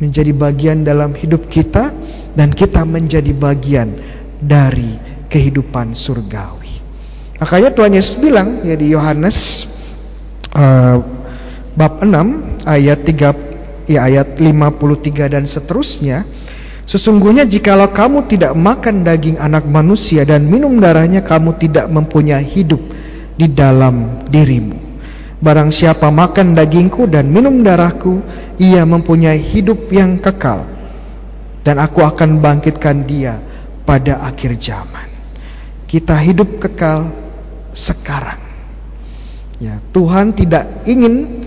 Menjadi 0.00 0.32
bagian 0.32 0.80
dalam 0.80 1.12
hidup 1.12 1.44
kita 1.52 1.92
dan 2.32 2.56
kita 2.56 2.88
menjadi 2.88 3.36
bagian 3.36 4.00
dari 4.40 4.96
kehidupan 5.28 5.92
surgawi. 5.92 6.80
Makanya 7.36 7.76
Tuhan 7.76 7.92
Yesus 7.92 8.16
bilang 8.16 8.64
ya 8.64 8.80
di 8.80 8.96
Yohanes 8.96 9.68
uh, 10.56 11.04
bab 11.76 12.00
6 12.00 12.64
ayat 12.64 13.04
3 13.04 13.92
ya 13.92 14.08
ayat 14.08 14.40
53 14.40 15.34
dan 15.36 15.44
seterusnya 15.44 16.37
Sesungguhnya 16.88 17.44
jikalau 17.44 17.92
kamu 17.92 18.32
tidak 18.32 18.56
makan 18.56 19.04
daging 19.04 19.36
anak 19.36 19.68
manusia 19.68 20.24
dan 20.24 20.48
minum 20.48 20.80
darahnya 20.80 21.20
kamu 21.20 21.60
tidak 21.60 21.84
mempunyai 21.92 22.40
hidup 22.40 22.80
di 23.36 23.44
dalam 23.44 24.24
dirimu. 24.24 24.88
Barang 25.38 25.68
siapa 25.68 26.08
makan 26.08 26.56
dagingku 26.56 27.04
dan 27.06 27.28
minum 27.28 27.60
darahku, 27.60 28.24
ia 28.56 28.88
mempunyai 28.88 29.36
hidup 29.36 29.86
yang 29.92 30.16
kekal. 30.16 30.64
Dan 31.60 31.76
aku 31.76 32.00
akan 32.00 32.40
bangkitkan 32.40 33.04
dia 33.04 33.36
pada 33.84 34.24
akhir 34.24 34.56
zaman. 34.56 35.12
Kita 35.84 36.16
hidup 36.16 36.56
kekal 36.56 37.12
sekarang. 37.76 38.40
Ya, 39.60 39.76
Tuhan 39.92 40.32
tidak 40.32 40.88
ingin 40.88 41.44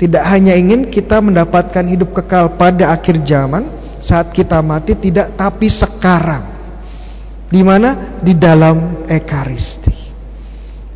tidak 0.00 0.24
hanya 0.24 0.56
ingin 0.56 0.88
kita 0.88 1.20
mendapatkan 1.20 1.84
hidup 1.84 2.16
kekal 2.16 2.56
pada 2.56 2.96
akhir 2.96 3.20
zaman, 3.28 3.79
saat 4.00 4.32
kita 4.32 4.64
mati 4.64 4.96
tidak 4.96 5.36
tapi 5.36 5.68
sekarang. 5.68 6.58
Di 7.46 7.60
mana? 7.60 8.18
Di 8.18 8.32
dalam 8.34 9.04
ekaristi. 9.06 9.96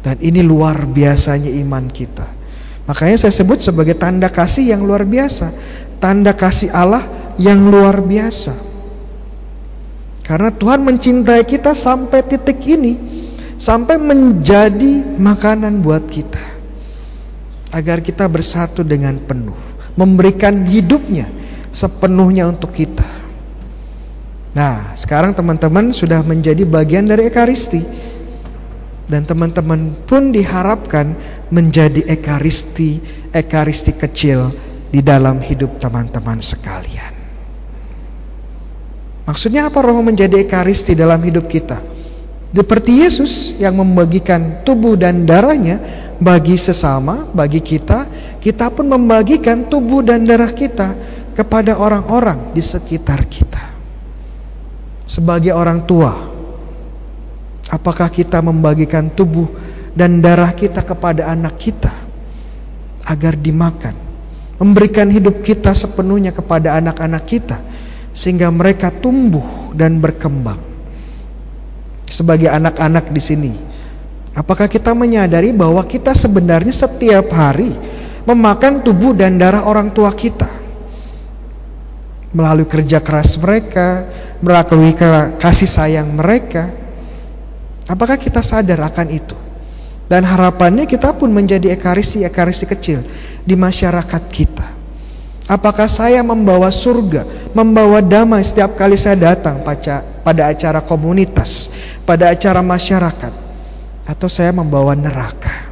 Dan 0.00 0.20
ini 0.20 0.40
luar 0.40 0.88
biasanya 0.88 1.52
iman 1.64 1.84
kita. 1.88 2.26
Makanya 2.84 3.16
saya 3.16 3.32
sebut 3.32 3.60
sebagai 3.64 3.96
tanda 3.96 4.28
kasih 4.28 4.72
yang 4.72 4.84
luar 4.84 5.04
biasa. 5.04 5.52
Tanda 6.00 6.36
kasih 6.36 6.72
Allah 6.72 7.04
yang 7.40 7.68
luar 7.68 8.00
biasa. 8.04 8.52
Karena 10.24 10.52
Tuhan 10.52 10.84
mencintai 10.84 11.44
kita 11.44 11.72
sampai 11.76 12.20
titik 12.24 12.60
ini. 12.64 12.96
Sampai 13.56 13.96
menjadi 13.96 15.04
makanan 15.16 15.80
buat 15.80 16.04
kita. 16.08 16.44
Agar 17.72 18.04
kita 18.04 18.28
bersatu 18.28 18.84
dengan 18.84 19.16
penuh. 19.24 19.56
Memberikan 19.96 20.68
hidupnya 20.68 21.43
sepenuhnya 21.74 22.46
untuk 22.46 22.70
kita. 22.70 23.04
Nah, 24.54 24.94
sekarang 24.94 25.34
teman-teman 25.34 25.90
sudah 25.90 26.22
menjadi 26.22 26.62
bagian 26.62 27.10
dari 27.10 27.26
ekaristi. 27.26 27.82
Dan 29.04 29.26
teman-teman 29.28 30.06
pun 30.08 30.32
diharapkan 30.32 31.12
menjadi 31.52 32.08
ekaristi, 32.08 33.02
ekaristi 33.34 33.92
kecil 33.92 34.48
di 34.88 35.04
dalam 35.04 35.42
hidup 35.42 35.76
teman-teman 35.76 36.40
sekalian. 36.40 37.12
Maksudnya 39.28 39.68
apa 39.68 39.82
roh 39.84 40.00
menjadi 40.00 40.40
ekaristi 40.40 40.96
dalam 40.96 41.20
hidup 41.20 41.50
kita? 41.50 41.82
Seperti 42.54 43.02
Yesus 43.02 43.58
yang 43.58 43.76
membagikan 43.82 44.62
tubuh 44.62 44.94
dan 44.94 45.26
darahnya 45.26 45.82
bagi 46.22 46.54
sesama, 46.54 47.26
bagi 47.34 47.58
kita, 47.58 48.06
kita 48.38 48.70
pun 48.70 48.86
membagikan 48.86 49.66
tubuh 49.66 50.06
dan 50.06 50.22
darah 50.22 50.54
kita 50.54 50.94
kepada 51.34 51.76
orang-orang 51.76 52.54
di 52.54 52.62
sekitar 52.62 53.26
kita. 53.26 53.74
Sebagai 55.04 55.52
orang 55.52 55.84
tua, 55.84 56.32
apakah 57.68 58.08
kita 58.08 58.40
membagikan 58.40 59.12
tubuh 59.12 59.50
dan 59.92 60.24
darah 60.24 60.54
kita 60.56 60.80
kepada 60.80 61.28
anak 61.28 61.60
kita 61.60 61.92
agar 63.04 63.36
dimakan 63.36 64.04
memberikan 64.58 65.10
hidup 65.10 65.42
kita 65.42 65.74
sepenuhnya 65.74 66.30
kepada 66.30 66.78
anak-anak 66.78 67.24
kita 67.26 67.58
sehingga 68.14 68.48
mereka 68.48 68.94
tumbuh 68.94 69.74
dan 69.74 69.98
berkembang. 69.98 70.62
Sebagai 72.06 72.46
anak-anak 72.46 73.10
di 73.10 73.20
sini, 73.20 73.52
apakah 74.38 74.70
kita 74.70 74.94
menyadari 74.94 75.50
bahwa 75.50 75.82
kita 75.82 76.14
sebenarnya 76.14 76.70
setiap 76.70 77.26
hari 77.34 77.74
memakan 78.24 78.86
tubuh 78.86 79.12
dan 79.12 79.36
darah 79.36 79.66
orang 79.66 79.90
tua 79.90 80.14
kita? 80.14 80.63
Melalui 82.34 82.66
kerja 82.66 82.98
keras 82.98 83.38
mereka, 83.38 84.10
melalui 84.42 84.92
kasih 85.38 85.70
sayang 85.70 86.10
mereka. 86.12 86.66
Apakah 87.86 88.18
kita 88.18 88.42
sadar 88.42 88.82
akan 88.82 89.08
itu? 89.08 89.36
Dan 90.04 90.26
harapannya 90.26 90.84
kita 90.84 91.16
pun 91.16 91.32
menjadi 91.32 91.72
ekaristi-ekaristi 91.78 92.66
kecil 92.68 93.00
di 93.46 93.54
masyarakat 93.56 94.22
kita. 94.28 94.66
Apakah 95.44 95.88
saya 95.88 96.24
membawa 96.24 96.72
surga, 96.72 97.52
membawa 97.52 98.00
damai 98.00 98.40
setiap 98.44 98.76
kali 98.80 98.96
saya 98.96 99.32
datang 99.32 99.60
pada 100.24 100.42
acara 100.48 100.80
komunitas, 100.80 101.68
pada 102.08 102.32
acara 102.32 102.64
masyarakat, 102.64 103.32
atau 104.08 104.28
saya 104.28 104.52
membawa 104.56 104.96
neraka? 104.96 105.68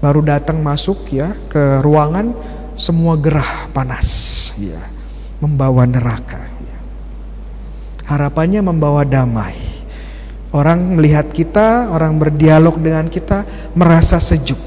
Baru 0.00 0.20
datang 0.20 0.60
masuk 0.60 1.08
ya 1.08 1.32
ke 1.48 1.80
ruangan 1.80 2.36
semua 2.76 3.16
gerah 3.16 3.72
panas, 3.72 4.52
ya, 4.60 4.76
membawa 5.40 5.84
neraka. 5.84 6.48
Harapannya 8.06 8.62
membawa 8.62 9.02
damai. 9.02 9.58
Orang 10.54 10.94
melihat 10.94 11.28
kita, 11.34 11.90
orang 11.90 12.16
berdialog 12.16 12.78
dengan 12.78 13.10
kita 13.10 13.44
merasa 13.74 14.22
sejuk, 14.22 14.58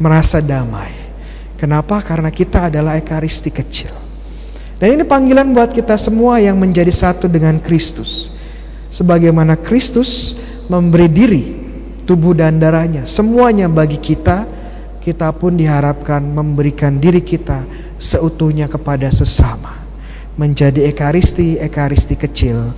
merasa 0.00 0.40
damai. 0.40 0.90
Kenapa? 1.60 2.00
Karena 2.00 2.32
kita 2.32 2.72
adalah 2.72 2.96
ekaristi 2.96 3.52
kecil. 3.52 3.92
Dan 4.80 4.96
ini 4.96 5.04
panggilan 5.04 5.52
buat 5.52 5.76
kita 5.76 6.00
semua 6.00 6.40
yang 6.40 6.56
menjadi 6.56 6.88
satu 6.88 7.28
dengan 7.28 7.60
Kristus. 7.60 8.32
Sebagaimana 8.88 9.60
Kristus 9.60 10.34
memberi 10.72 11.06
diri, 11.12 11.44
tubuh 12.08 12.32
dan 12.32 12.56
darahnya, 12.56 13.04
semuanya 13.04 13.68
bagi 13.68 14.00
kita, 14.00 14.48
kita 15.04 15.36
pun 15.36 15.60
diharapkan 15.60 16.24
memberikan 16.24 16.96
diri 16.96 17.20
kita 17.20 17.68
seutuhnya 18.00 18.72
kepada 18.72 19.12
sesama. 19.12 19.79
Menjadi 20.38 20.86
ekaristi-ekaristi 20.90 22.14
kecil 22.14 22.74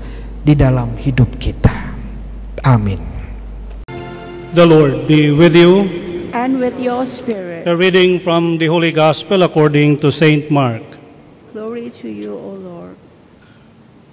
di 0.46 0.56
dalam 0.56 0.96
hidup 0.96 1.36
kita. 1.36 1.92
Amin. 2.64 3.02
The 4.52 4.64
Lord 4.64 5.08
be 5.08 5.32
with 5.32 5.56
you. 5.56 6.02
and 6.32 6.58
with 6.58 6.78
your 6.80 7.06
spirit. 7.06 7.68
A 7.68 7.76
reading 7.76 8.18
from 8.18 8.58
the 8.58 8.66
Holy 8.66 8.90
Gospel 8.90 9.42
according 9.42 10.00
to 10.00 10.10
St. 10.10 10.50
Mark. 10.50 10.82
Glory 11.52 11.90
to 12.00 12.08
you, 12.08 12.32
O 12.32 12.56
Lord. 12.56 12.96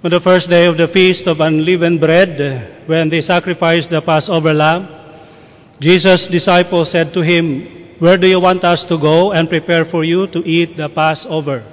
On 0.04 0.10
the 0.10 0.20
first 0.20 0.48
day 0.48 0.66
of 0.66 0.76
the 0.76 0.88
feast 0.88 1.26
of 1.26 1.40
unleavened 1.40 2.00
bread, 2.00 2.84
when 2.86 3.08
they 3.08 3.20
sacrificed 3.20 3.90
the 3.90 4.00
Passover 4.00 4.52
lamb, 4.52 4.88
Jesus' 5.80 6.28
disciples 6.28 6.90
said 6.90 7.12
to 7.14 7.20
him, 7.20 7.66
Where 7.98 8.16
do 8.16 8.28
you 8.28 8.40
want 8.40 8.64
us 8.64 8.84
to 8.84 8.96
go 8.98 9.32
and 9.32 9.48
prepare 9.48 9.84
for 9.84 10.04
you 10.04 10.26
to 10.28 10.46
eat 10.46 10.76
the 10.76 10.88
Passover? 10.88 11.64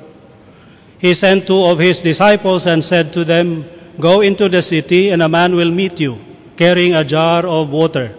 He 1.00 1.14
sent 1.14 1.46
two 1.46 1.64
of 1.64 1.80
his 1.80 2.00
disciples 2.00 2.66
and 2.66 2.84
said 2.84 3.14
to 3.14 3.24
them, 3.24 3.66
Go 4.00 4.22
into 4.22 4.50
the 4.50 4.62
city, 4.62 5.10
and 5.10 5.22
a 5.22 5.30
man 5.30 5.56
will 5.56 5.72
meet 5.72 6.00
you, 6.00 6.18
carrying 6.56 6.94
a 6.94 7.04
jar 7.04 7.46
of 7.46 7.70
water. 7.70 8.16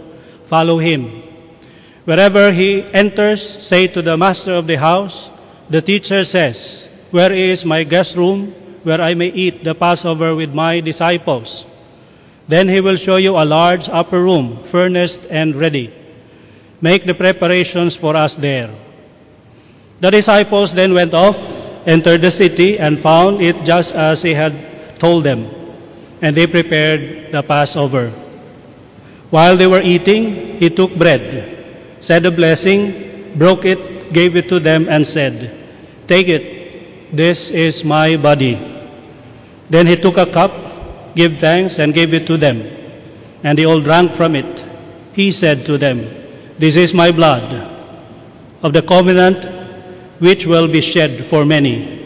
Follow 0.47 0.79
him. 0.79 1.22
Wherever 2.05 2.53
he 2.53 2.83
enters, 2.93 3.43
say 3.43 3.87
to 3.89 4.01
the 4.01 4.16
master 4.16 4.55
of 4.55 4.66
the 4.66 4.79
house, 4.79 5.31
The 5.70 5.83
teacher 5.83 6.24
says, 6.24 6.89
Where 7.11 7.33
is 7.33 7.64
my 7.64 7.85
guest 7.85 8.16
room 8.16 8.53
where 8.83 9.01
I 9.01 9.14
may 9.14 9.29
eat 9.29 9.62
the 9.64 9.74
Passover 9.74 10.35
with 10.35 10.55
my 10.55 10.81
disciples? 10.81 11.64
Then 12.49 12.68
he 12.68 12.81
will 12.81 12.97
show 12.97 13.16
you 13.16 13.37
a 13.37 13.45
large 13.45 13.89
upper 13.89 14.22
room, 14.22 14.64
furnished 14.64 15.20
and 15.31 15.55
ready. 15.55 15.93
Make 16.81 17.05
the 17.05 17.14
preparations 17.14 17.95
for 17.95 18.16
us 18.16 18.37
there. 18.37 18.70
The 20.01 20.11
disciples 20.11 20.72
then 20.72 20.95
went 20.95 21.12
off, 21.12 21.37
entered 21.87 22.22
the 22.22 22.31
city, 22.31 22.79
and 22.79 22.99
found 22.99 23.41
it 23.41 23.64
just 23.64 23.95
as 23.95 24.22
he 24.22 24.35
had 24.35 24.55
told 24.99 25.24
them, 25.24 25.49
and 26.22 26.37
they 26.37 26.47
prepared 26.47 27.33
the 27.33 27.43
Passover. 27.43 28.11
While 29.31 29.57
they 29.57 29.66
were 29.66 29.83
eating, 29.83 30.59
he 30.59 30.70
took 30.70 30.95
bread 30.97 31.59
said 32.01 32.24
a 32.24 32.31
blessing, 32.31 33.33
broke 33.37 33.64
it, 33.64 34.12
gave 34.12 34.37
it 34.37 34.49
to 34.49 34.61
them, 34.61 34.89
and 34.89 35.07
said, 35.07 35.55
Take 36.07 36.29
it, 36.29 37.16
this 37.16 37.51
is 37.51 37.85
my 37.85 38.16
body. 38.16 38.55
Then 39.70 39.87
he 39.87 39.97
took 39.97 40.16
a 40.16 40.26
cup, 40.26 41.14
gave 41.14 41.39
thanks, 41.39 41.79
and 41.79 41.93
gave 41.93 42.14
it 42.14 42.26
to 42.29 42.37
them. 42.37 42.62
And 43.43 43.59
they 43.59 43.64
all 43.64 43.81
drank 43.81 44.12
from 44.12 44.35
it. 44.35 44.64
He 45.12 45.31
said 45.31 45.66
to 45.66 45.79
them, 45.79 46.07
This 46.59 46.76
is 46.76 46.95
my 46.95 47.11
blood 47.11 47.53
of 48.62 48.72
the 48.72 48.83
covenant 48.83 49.45
which 50.18 50.46
will 50.46 50.68
be 50.68 50.80
shed 50.80 51.26
for 51.26 51.44
many. 51.44 51.98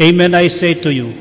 Amen, 0.00 0.34
I 0.34 0.48
say 0.48 0.74
to 0.74 0.92
you, 0.92 1.12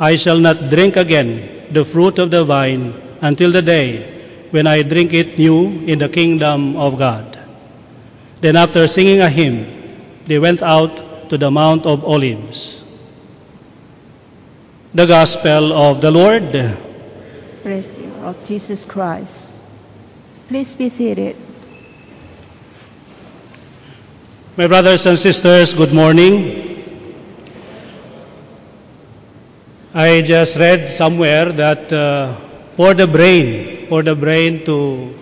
I 0.00 0.16
shall 0.16 0.38
not 0.38 0.70
drink 0.70 0.96
again 0.96 1.72
the 1.72 1.84
fruit 1.84 2.18
of 2.18 2.30
the 2.30 2.44
vine 2.44 2.94
until 3.20 3.52
the 3.52 3.62
day 3.62 4.48
when 4.50 4.66
I 4.66 4.82
drink 4.82 5.12
it 5.12 5.38
new 5.38 5.66
in 5.84 5.98
the 5.98 6.08
kingdom 6.08 6.76
of 6.76 6.98
God. 6.98 7.38
Then, 8.40 8.56
after 8.56 8.86
singing 8.86 9.20
a 9.20 9.28
hymn, 9.28 9.66
they 10.26 10.38
went 10.38 10.62
out 10.62 11.28
to 11.28 11.36
the 11.36 11.50
Mount 11.50 11.84
of 11.86 12.04
Olives. 12.04 12.84
The 14.94 15.06
Gospel 15.06 15.72
of 15.72 16.00
the 16.00 16.10
Lord. 16.10 16.52
Praise 17.62 17.86
you, 17.98 18.12
of 18.22 18.42
Jesus 18.44 18.84
Christ. 18.84 19.52
Please 20.48 20.74
be 20.74 20.88
seated. 20.88 21.36
My 24.58 24.66
brothers 24.66 25.06
and 25.06 25.16
sisters, 25.16 25.72
good 25.72 25.92
morning. 25.94 26.82
I 29.94 30.20
just 30.22 30.58
read 30.58 30.90
somewhere 30.90 31.52
that 31.52 31.92
uh, 31.92 32.34
for 32.74 32.92
the 32.92 33.06
brain, 33.06 33.86
for 33.88 34.02
the 34.02 34.16
brain 34.16 34.64
to 34.64 35.14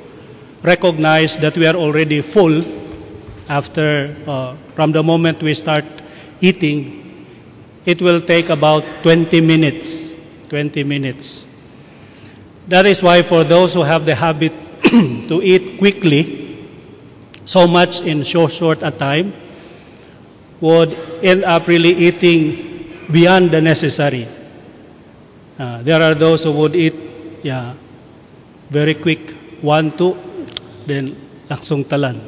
recognize 0.63 1.37
that 1.37 1.55
we 1.55 1.67
are 1.67 1.75
already 1.77 2.23
full 2.23 2.65
after 3.51 4.17
uh, 4.27 4.57
from 4.75 4.93
the 4.93 5.03
moment 5.03 5.43
we 5.43 5.53
start 5.53 5.85
eating, 6.41 7.05
it 7.85 8.01
will 8.01 8.23
take 8.23 8.49
about 8.49 8.85
20 9.03 9.43
minutes. 9.43 10.15
20 10.49 10.83
minutes. 10.83 11.45
That 12.69 12.87
is 12.87 13.03
why 13.03 13.21
for 13.21 13.45
those 13.45 13.75
who 13.75 13.83
have 13.83 14.07
the 14.07 14.15
habit 14.15 14.55
to 15.29 15.43
eat 15.43 15.77
quickly, 15.77 16.46
so 17.47 17.67
much 17.67 18.03
in 18.03 18.25
so 18.25 18.47
short 18.49 18.83
a 18.83 18.91
time, 18.91 19.33
would 20.61 20.93
end 21.23 21.45
up 21.45 21.67
really 21.67 21.95
eating 21.95 23.07
beyond 23.11 23.51
the 23.51 23.61
necessary. 23.61 24.27
Uh, 25.59 25.83
there 25.83 26.03
are 26.03 26.15
those 26.15 26.45
who 26.45 26.53
would 26.53 26.77
eat, 26.77 26.95
yeah, 27.43 27.75
very 28.69 28.95
quick, 28.95 29.31
one, 29.63 29.97
two, 29.97 30.17
then 30.87 31.17
langsung 31.49 31.85
talan. 31.85 32.21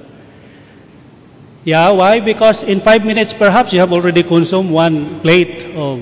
Yeah, 1.64 1.90
why? 1.90 2.20
Because 2.20 2.62
in 2.62 2.80
five 2.80 3.04
minutes 3.04 3.34
perhaps 3.34 3.72
you 3.72 3.80
have 3.80 3.92
already 3.92 4.22
consumed 4.22 4.70
one 4.70 5.20
plate 5.20 5.74
of 5.76 6.00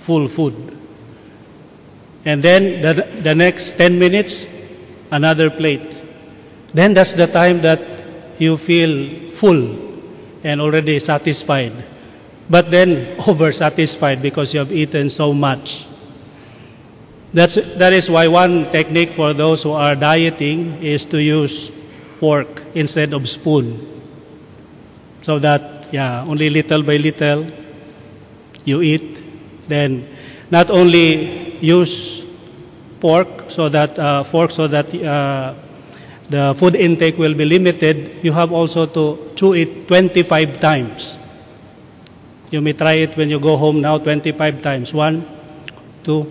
full 0.00 0.28
food. 0.28 0.54
And 2.24 2.42
then 2.42 2.80
the, 2.80 3.06
the 3.22 3.34
next 3.34 3.72
10 3.72 3.98
minutes, 3.98 4.46
another 5.10 5.50
plate. 5.50 5.94
Then 6.72 6.94
that's 6.94 7.14
the 7.14 7.26
time 7.26 7.62
that 7.62 7.95
you 8.38 8.56
feel 8.56 9.30
full 9.32 9.76
and 10.44 10.60
already 10.60 10.98
satisfied. 10.98 11.72
But 12.48 12.70
then 12.70 13.16
over 13.28 13.52
satisfied 13.52 14.22
because 14.22 14.54
you 14.54 14.60
have 14.60 14.72
eaten 14.72 15.10
so 15.10 15.32
much. 15.32 15.84
That's, 17.32 17.56
that 17.76 17.92
is 17.92 18.08
why 18.08 18.28
one 18.28 18.70
technique 18.70 19.12
for 19.12 19.34
those 19.34 19.62
who 19.62 19.72
are 19.72 19.94
dieting 19.94 20.82
is 20.82 21.04
to 21.06 21.20
use 21.22 21.70
fork 22.20 22.62
instead 22.74 23.12
of 23.12 23.28
spoon. 23.28 23.80
So 25.22 25.38
that, 25.40 25.92
yeah, 25.92 26.24
only 26.26 26.48
little 26.50 26.82
by 26.82 26.96
little 26.96 27.46
you 28.64 28.82
eat. 28.82 29.22
Then 29.68 30.06
not 30.50 30.70
only 30.70 31.56
use 31.58 32.24
pork 33.00 33.50
so 33.50 33.68
that 33.68 33.98
uh, 33.98 34.22
fork 34.22 34.50
so 34.50 34.66
that 34.68 34.92
uh, 35.04 35.54
the 36.30 36.54
food 36.58 36.74
intake 36.74 37.18
will 37.18 37.34
be 37.34 37.44
limited, 37.44 38.24
you 38.24 38.32
have 38.32 38.52
also 38.52 38.86
to 38.86 39.32
chew 39.36 39.54
it 39.54 39.86
25 39.88 40.58
times. 40.60 41.18
You 42.50 42.60
may 42.60 42.72
try 42.72 42.94
it 43.06 43.16
when 43.16 43.30
you 43.30 43.38
go 43.40 43.56
home 43.56 43.80
now 43.80 43.98
25 43.98 44.62
times. 44.62 44.94
One, 44.94 45.26
two, 46.02 46.30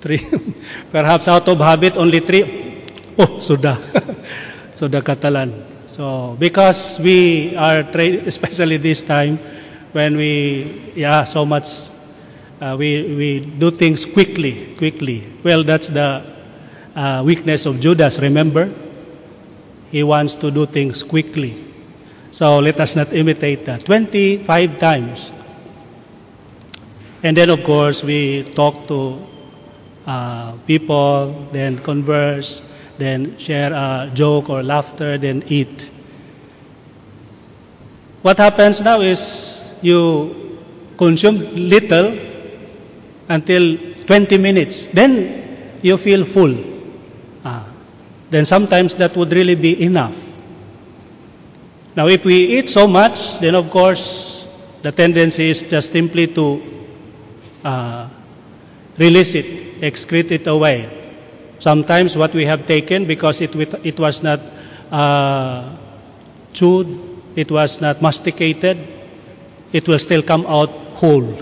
three. 0.00 0.20
Perhaps 0.92 1.28
out 1.28 1.48
of 1.48 1.58
habit, 1.58 1.96
only 1.96 2.20
three. 2.20 2.44
Oh, 3.18 3.36
sudah. 3.40 3.76
sudah 4.78 5.00
katalan. 5.04 5.52
So, 5.92 6.36
because 6.40 6.96
we 7.00 7.52
are 7.56 7.84
trained, 7.84 8.24
especially 8.26 8.78
this 8.80 9.02
time, 9.04 9.36
when 9.92 10.16
we, 10.16 10.92
yeah, 10.96 11.24
so 11.24 11.44
much, 11.44 11.68
uh, 12.60 12.76
we, 12.78 13.12
we 13.14 13.28
do 13.40 13.70
things 13.70 14.04
quickly, 14.06 14.74
quickly. 14.76 15.24
Well, 15.44 15.64
that's 15.64 15.88
the 15.88 16.24
uh, 16.96 17.22
weakness 17.24 17.66
of 17.66 17.80
Judas, 17.80 18.18
remember? 18.18 18.72
He 19.92 20.02
wants 20.02 20.34
to 20.36 20.50
do 20.50 20.64
things 20.64 21.02
quickly. 21.02 21.54
So 22.30 22.58
let 22.60 22.80
us 22.80 22.96
not 22.96 23.12
imitate 23.12 23.66
that. 23.66 23.84
25 23.84 24.78
times. 24.78 25.32
And 27.22 27.36
then, 27.36 27.50
of 27.50 27.62
course, 27.62 28.02
we 28.02 28.42
talk 28.54 28.88
to 28.88 29.24
uh, 30.06 30.52
people, 30.66 31.46
then 31.52 31.78
converse, 31.78 32.62
then 32.96 33.36
share 33.38 33.72
a 33.72 34.10
joke 34.14 34.48
or 34.48 34.62
laughter, 34.62 35.18
then 35.18 35.44
eat. 35.48 35.90
What 38.22 38.38
happens 38.38 38.80
now 38.80 39.02
is 39.02 39.74
you 39.82 40.58
consume 40.96 41.38
little 41.54 42.18
until 43.28 43.76
20 44.06 44.38
minutes. 44.38 44.86
Then 44.86 45.78
you 45.82 45.98
feel 45.98 46.24
full. 46.24 46.56
Ah. 47.44 47.71
Then 48.32 48.46
sometimes 48.46 48.96
that 48.96 49.14
would 49.14 49.30
really 49.30 49.54
be 49.54 49.82
enough. 49.84 50.16
Now, 51.94 52.08
if 52.08 52.24
we 52.24 52.56
eat 52.56 52.70
so 52.70 52.88
much, 52.88 53.38
then 53.40 53.54
of 53.54 53.68
course 53.70 54.48
the 54.80 54.90
tendency 54.90 55.50
is 55.50 55.62
just 55.62 55.92
simply 55.92 56.28
to 56.28 56.62
uh, 57.62 58.08
release 58.96 59.34
it, 59.34 59.82
excrete 59.82 60.30
it 60.30 60.46
away. 60.46 60.88
Sometimes 61.58 62.16
what 62.16 62.32
we 62.32 62.46
have 62.46 62.66
taken, 62.66 63.04
because 63.04 63.42
it, 63.42 63.54
it 63.84 64.00
was 64.00 64.22
not 64.22 64.40
uh, 64.90 65.76
chewed, 66.54 66.88
it 67.36 67.50
was 67.52 67.82
not 67.82 68.00
masticated, 68.00 68.78
it 69.74 69.86
will 69.86 69.98
still 69.98 70.22
come 70.22 70.46
out 70.46 70.70
whole. 70.96 71.36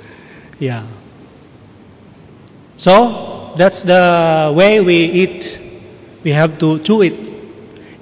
yeah. 0.60 0.86
So, 2.76 3.52
that's 3.56 3.82
the 3.82 4.54
way 4.56 4.80
we 4.80 4.94
eat. 4.94 5.59
We 6.22 6.32
have 6.32 6.58
to 6.58 6.78
chew 6.80 7.02
it. 7.02 7.18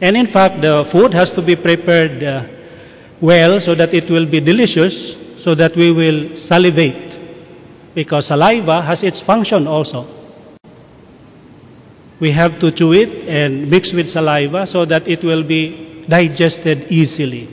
And 0.00 0.16
in 0.16 0.26
fact, 0.26 0.60
the 0.60 0.84
food 0.84 1.14
has 1.14 1.32
to 1.32 1.42
be 1.42 1.56
prepared 1.56 2.22
uh, 2.22 2.46
well 3.20 3.60
so 3.60 3.74
that 3.74 3.94
it 3.94 4.10
will 4.10 4.26
be 4.26 4.40
delicious, 4.40 5.16
so 5.42 5.54
that 5.54 5.76
we 5.76 5.90
will 5.92 6.36
salivate. 6.36 7.18
Because 7.94 8.26
saliva 8.26 8.82
has 8.82 9.02
its 9.02 9.20
function 9.20 9.66
also. 9.66 10.06
We 12.20 12.32
have 12.32 12.58
to 12.60 12.70
chew 12.70 12.92
it 12.92 13.28
and 13.28 13.70
mix 13.70 13.92
with 13.92 14.10
saliva 14.10 14.66
so 14.66 14.84
that 14.84 15.06
it 15.06 15.22
will 15.22 15.42
be 15.42 16.04
digested 16.08 16.90
easily. 16.90 17.48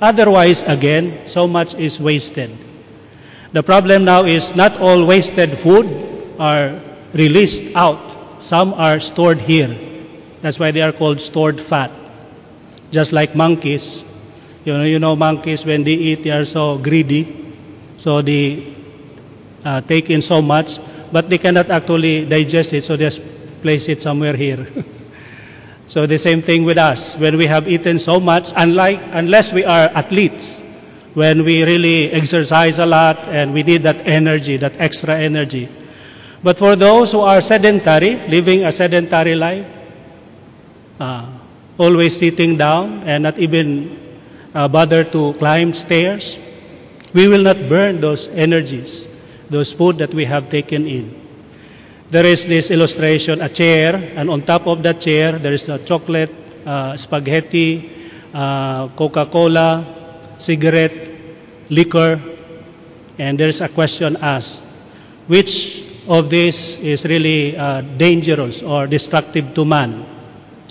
Otherwise, 0.00 0.62
again, 0.64 1.28
so 1.28 1.46
much 1.46 1.74
is 1.74 2.00
wasted. 2.00 2.50
The 3.52 3.62
problem 3.62 4.04
now 4.04 4.24
is 4.24 4.56
not 4.56 4.80
all 4.80 5.04
wasted 5.06 5.58
food 5.58 5.86
are 6.38 6.80
released 7.14 7.76
out. 7.76 8.42
Some 8.42 8.74
are 8.74 8.98
stored 8.98 9.38
here. 9.38 9.91
That's 10.42 10.58
why 10.58 10.72
they 10.72 10.82
are 10.82 10.92
called 10.92 11.20
stored 11.20 11.60
fat. 11.60 11.90
Just 12.90 13.12
like 13.12 13.34
monkeys. 13.34 14.04
You 14.64 14.74
know, 14.76 14.84
you 14.84 14.98
know 14.98 15.16
monkeys 15.16 15.64
when 15.64 15.84
they 15.84 15.94
eat, 15.94 16.22
they 16.24 16.30
are 16.30 16.44
so 16.44 16.78
greedy. 16.78 17.54
So 17.96 18.20
they 18.22 18.74
uh, 19.64 19.80
take 19.82 20.10
in 20.10 20.20
so 20.20 20.42
much, 20.42 20.78
but 21.12 21.30
they 21.30 21.38
cannot 21.38 21.70
actually 21.70 22.26
digest 22.26 22.72
it, 22.72 22.82
so 22.84 22.96
they 22.96 23.04
just 23.06 23.22
place 23.62 23.88
it 23.88 24.02
somewhere 24.02 24.34
here. 24.36 24.66
so 25.86 26.06
the 26.06 26.18
same 26.18 26.42
thing 26.42 26.64
with 26.64 26.78
us. 26.78 27.16
When 27.16 27.36
we 27.38 27.46
have 27.46 27.68
eaten 27.68 27.98
so 27.98 28.18
much, 28.20 28.50
unlike 28.56 29.00
unless 29.12 29.52
we 29.52 29.64
are 29.64 29.86
athletes, 29.94 30.60
when 31.14 31.44
we 31.44 31.62
really 31.62 32.10
exercise 32.10 32.78
a 32.78 32.86
lot 32.86 33.28
and 33.28 33.52
we 33.54 33.62
need 33.62 33.82
that 33.84 34.06
energy, 34.06 34.56
that 34.56 34.80
extra 34.80 35.16
energy. 35.18 35.68
But 36.42 36.58
for 36.58 36.74
those 36.74 37.12
who 37.12 37.20
are 37.20 37.40
sedentary, 37.40 38.16
living 38.28 38.64
a 38.64 38.72
sedentary 38.72 39.34
life, 39.36 39.66
uh, 41.00 41.26
always 41.78 42.16
sitting 42.16 42.56
down 42.56 43.02
and 43.04 43.22
not 43.22 43.38
even 43.38 43.98
uh, 44.54 44.68
bother 44.68 45.04
to 45.04 45.32
climb 45.34 45.72
stairs, 45.72 46.38
we 47.14 47.28
will 47.28 47.42
not 47.42 47.56
burn 47.68 48.00
those 48.00 48.28
energies, 48.28 49.08
those 49.50 49.72
food 49.72 49.98
that 49.98 50.12
we 50.14 50.24
have 50.24 50.48
taken 50.50 50.86
in. 50.86 51.18
There 52.10 52.26
is 52.26 52.46
this 52.46 52.70
illustration, 52.70 53.40
a 53.40 53.48
chair, 53.48 53.96
and 54.16 54.28
on 54.28 54.42
top 54.42 54.66
of 54.66 54.82
that 54.82 55.00
chair, 55.00 55.38
there 55.38 55.52
is 55.54 55.68
a 55.68 55.78
chocolate, 55.78 56.30
uh, 56.66 56.96
spaghetti, 56.96 57.90
uh, 58.34 58.88
Coca-Cola, 58.88 60.34
cigarette, 60.38 61.08
liquor, 61.70 62.20
and 63.18 63.38
there 63.40 63.48
is 63.48 63.60
a 63.60 63.68
question 63.68 64.16
asked, 64.20 64.60
which 65.26 65.82
of 66.08 66.28
these 66.28 66.78
is 66.80 67.04
really 67.06 67.56
uh, 67.56 67.80
dangerous 67.96 68.62
or 68.62 68.86
destructive 68.86 69.54
to 69.54 69.64
man? 69.64 70.04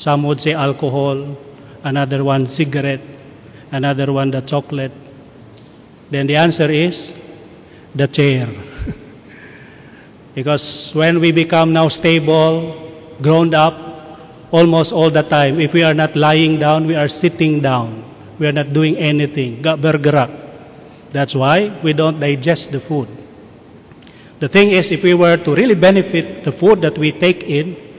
Some 0.02 0.24
would 0.24 0.42
say 0.42 0.54
alcohol, 0.54 1.38
another 1.84 2.24
one 2.24 2.48
cigarette, 2.48 3.06
another 3.72 4.12
one 4.12 4.32
the 4.32 4.42
chocolate. 4.42 4.92
Then 6.10 6.26
the 6.26 6.38
answer 6.38 6.72
is 6.72 7.14
the 7.94 8.08
chair. 8.08 8.50
because 10.36 10.90
when 10.96 11.20
we 11.20 11.32
become 11.32 11.72
now 11.74 11.88
stable, 11.88 12.90
grown 13.22 13.54
up, 13.54 13.78
almost 14.50 14.92
all 14.92 15.12
the 15.12 15.22
time, 15.22 15.60
if 15.60 15.72
we 15.74 15.84
are 15.84 15.94
not 15.94 16.16
lying 16.16 16.58
down, 16.58 16.88
we 16.88 16.96
are 16.96 17.08
sitting 17.08 17.62
down. 17.62 18.04
We 18.40 18.48
are 18.48 18.52
not 18.54 18.74
doing 18.74 18.98
anything. 18.98 19.62
Bergerak. 19.62 20.32
That's 21.12 21.36
why 21.36 21.80
we 21.84 21.94
don't 21.94 22.20
digest 22.20 22.72
the 22.72 22.80
food. 22.80 23.08
The 24.40 24.50
thing 24.50 24.72
is, 24.72 24.90
if 24.90 25.04
we 25.04 25.14
were 25.14 25.38
to 25.38 25.54
really 25.54 25.76
benefit 25.76 26.44
the 26.44 26.52
food 26.52 26.82
that 26.82 26.98
we 26.98 27.12
take 27.12 27.44
in, 27.44 27.91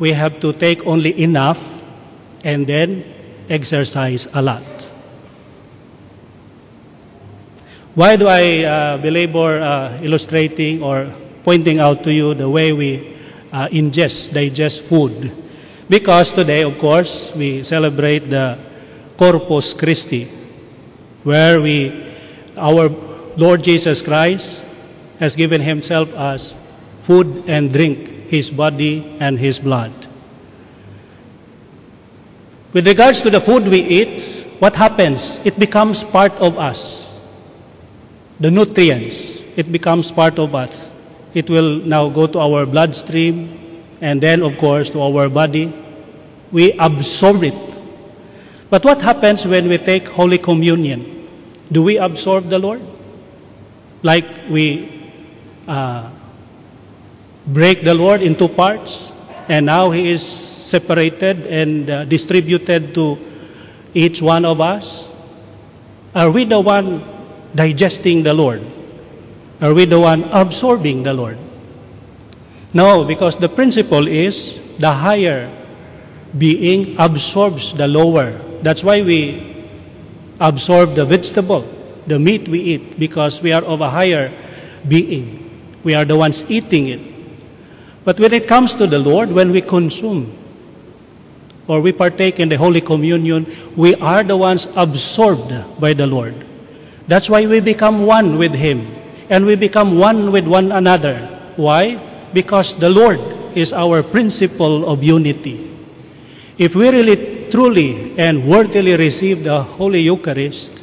we 0.00 0.12
have 0.12 0.40
to 0.40 0.52
take 0.52 0.86
only 0.86 1.22
enough 1.22 1.84
and 2.42 2.66
then 2.66 3.04
exercise 3.48 4.26
a 4.32 4.42
lot. 4.42 4.64
Why 7.94 8.16
do 8.16 8.26
I 8.28 8.64
uh, 8.64 8.96
belabor 8.96 9.60
uh, 9.60 10.00
illustrating 10.02 10.82
or 10.82 11.12
pointing 11.44 11.80
out 11.80 12.02
to 12.04 12.12
you 12.12 12.34
the 12.34 12.48
way 12.48 12.72
we 12.72 13.16
uh, 13.52 13.68
ingest, 13.68 14.32
digest 14.32 14.84
food? 14.84 15.30
Because 15.88 16.32
today, 16.32 16.62
of 16.62 16.78
course, 16.78 17.32
we 17.34 17.62
celebrate 17.62 18.30
the 18.30 18.56
Corpus 19.18 19.74
Christi, 19.74 20.28
where 21.24 21.60
we, 21.60 22.14
our 22.56 22.88
Lord 23.36 23.64
Jesus 23.64 24.00
Christ 24.00 24.62
has 25.18 25.36
given 25.36 25.60
himself 25.60 26.14
as 26.14 26.54
food 27.02 27.44
and 27.48 27.72
drink, 27.72 28.19
his 28.30 28.48
body 28.48 29.16
and 29.18 29.38
his 29.38 29.58
blood. 29.58 29.92
With 32.72 32.86
regards 32.86 33.22
to 33.22 33.30
the 33.30 33.40
food 33.40 33.66
we 33.66 33.80
eat, 33.80 34.46
what 34.60 34.76
happens? 34.76 35.40
It 35.44 35.58
becomes 35.58 36.04
part 36.04 36.32
of 36.34 36.56
us. 36.56 37.18
The 38.38 38.50
nutrients, 38.50 39.42
it 39.56 39.72
becomes 39.72 40.12
part 40.12 40.38
of 40.38 40.54
us. 40.54 40.90
It 41.34 41.50
will 41.50 41.80
now 41.80 42.08
go 42.08 42.26
to 42.28 42.38
our 42.38 42.66
bloodstream 42.66 43.58
and 44.00 44.20
then, 44.22 44.42
of 44.42 44.56
course, 44.58 44.90
to 44.90 45.02
our 45.02 45.28
body. 45.28 45.74
We 46.52 46.72
absorb 46.72 47.42
it. 47.42 47.54
But 48.70 48.84
what 48.84 49.02
happens 49.02 49.44
when 49.46 49.68
we 49.68 49.78
take 49.78 50.06
Holy 50.06 50.38
Communion? 50.38 51.28
Do 51.72 51.82
we 51.82 51.98
absorb 51.98 52.48
the 52.48 52.58
Lord? 52.58 52.80
Like 54.02 54.48
we 54.48 55.02
uh, 55.66 56.10
break 57.52 57.82
the 57.82 57.94
Lord 57.94 58.22
into 58.22 58.48
parts, 58.48 59.12
and 59.48 59.66
now 59.66 59.90
He 59.90 60.10
is 60.10 60.22
separated 60.22 61.46
and 61.46 61.90
uh, 61.90 62.04
distributed 62.04 62.94
to 62.94 63.18
each 63.94 64.22
one 64.22 64.44
of 64.44 64.60
us? 64.60 65.08
Are 66.14 66.30
we 66.30 66.44
the 66.44 66.60
one 66.60 67.02
digesting 67.54 68.22
the 68.22 68.34
Lord? 68.34 68.62
Are 69.60 69.74
we 69.74 69.84
the 69.84 69.98
one 69.98 70.24
absorbing 70.24 71.02
the 71.02 71.12
Lord? 71.12 71.38
No, 72.72 73.04
because 73.04 73.36
the 73.36 73.48
principle 73.48 74.06
is 74.06 74.58
the 74.78 74.92
higher 74.92 75.50
being 76.38 76.96
absorbs 76.98 77.74
the 77.74 77.88
lower. 77.88 78.30
That's 78.62 78.84
why 78.84 79.02
we 79.02 79.66
absorb 80.38 80.94
the 80.94 81.04
vegetable, 81.04 81.66
the 82.06 82.18
meat 82.18 82.48
we 82.48 82.60
eat, 82.60 82.98
because 82.98 83.42
we 83.42 83.52
are 83.52 83.62
of 83.62 83.80
a 83.80 83.90
higher 83.90 84.32
being. 84.86 85.50
We 85.82 85.94
are 85.94 86.04
the 86.04 86.16
ones 86.16 86.48
eating 86.48 86.86
it. 86.86 87.09
But 88.04 88.18
when 88.18 88.32
it 88.32 88.48
comes 88.48 88.74
to 88.76 88.86
the 88.86 88.98
Lord, 88.98 89.30
when 89.30 89.52
we 89.52 89.60
consume 89.60 90.32
or 91.68 91.80
we 91.80 91.92
partake 91.92 92.40
in 92.40 92.48
the 92.48 92.56
Holy 92.56 92.80
Communion, 92.80 93.46
we 93.76 93.94
are 93.96 94.24
the 94.24 94.36
ones 94.36 94.66
absorbed 94.74 95.80
by 95.80 95.92
the 95.92 96.06
Lord. 96.06 96.34
That's 97.08 97.28
why 97.28 97.46
we 97.46 97.60
become 97.60 98.06
one 98.06 98.38
with 98.38 98.54
Him 98.54 98.88
and 99.28 99.44
we 99.46 99.54
become 99.54 99.98
one 99.98 100.32
with 100.32 100.46
one 100.46 100.72
another. 100.72 101.18
Why? 101.56 101.96
Because 102.32 102.74
the 102.74 102.90
Lord 102.90 103.20
is 103.54 103.72
our 103.72 104.02
principle 104.02 104.88
of 104.88 105.02
unity. 105.02 105.70
If 106.58 106.74
we 106.74 106.88
really 106.88 107.50
truly 107.50 108.18
and 108.18 108.48
worthily 108.48 108.96
receive 108.96 109.44
the 109.44 109.62
Holy 109.62 110.00
Eucharist, 110.00 110.82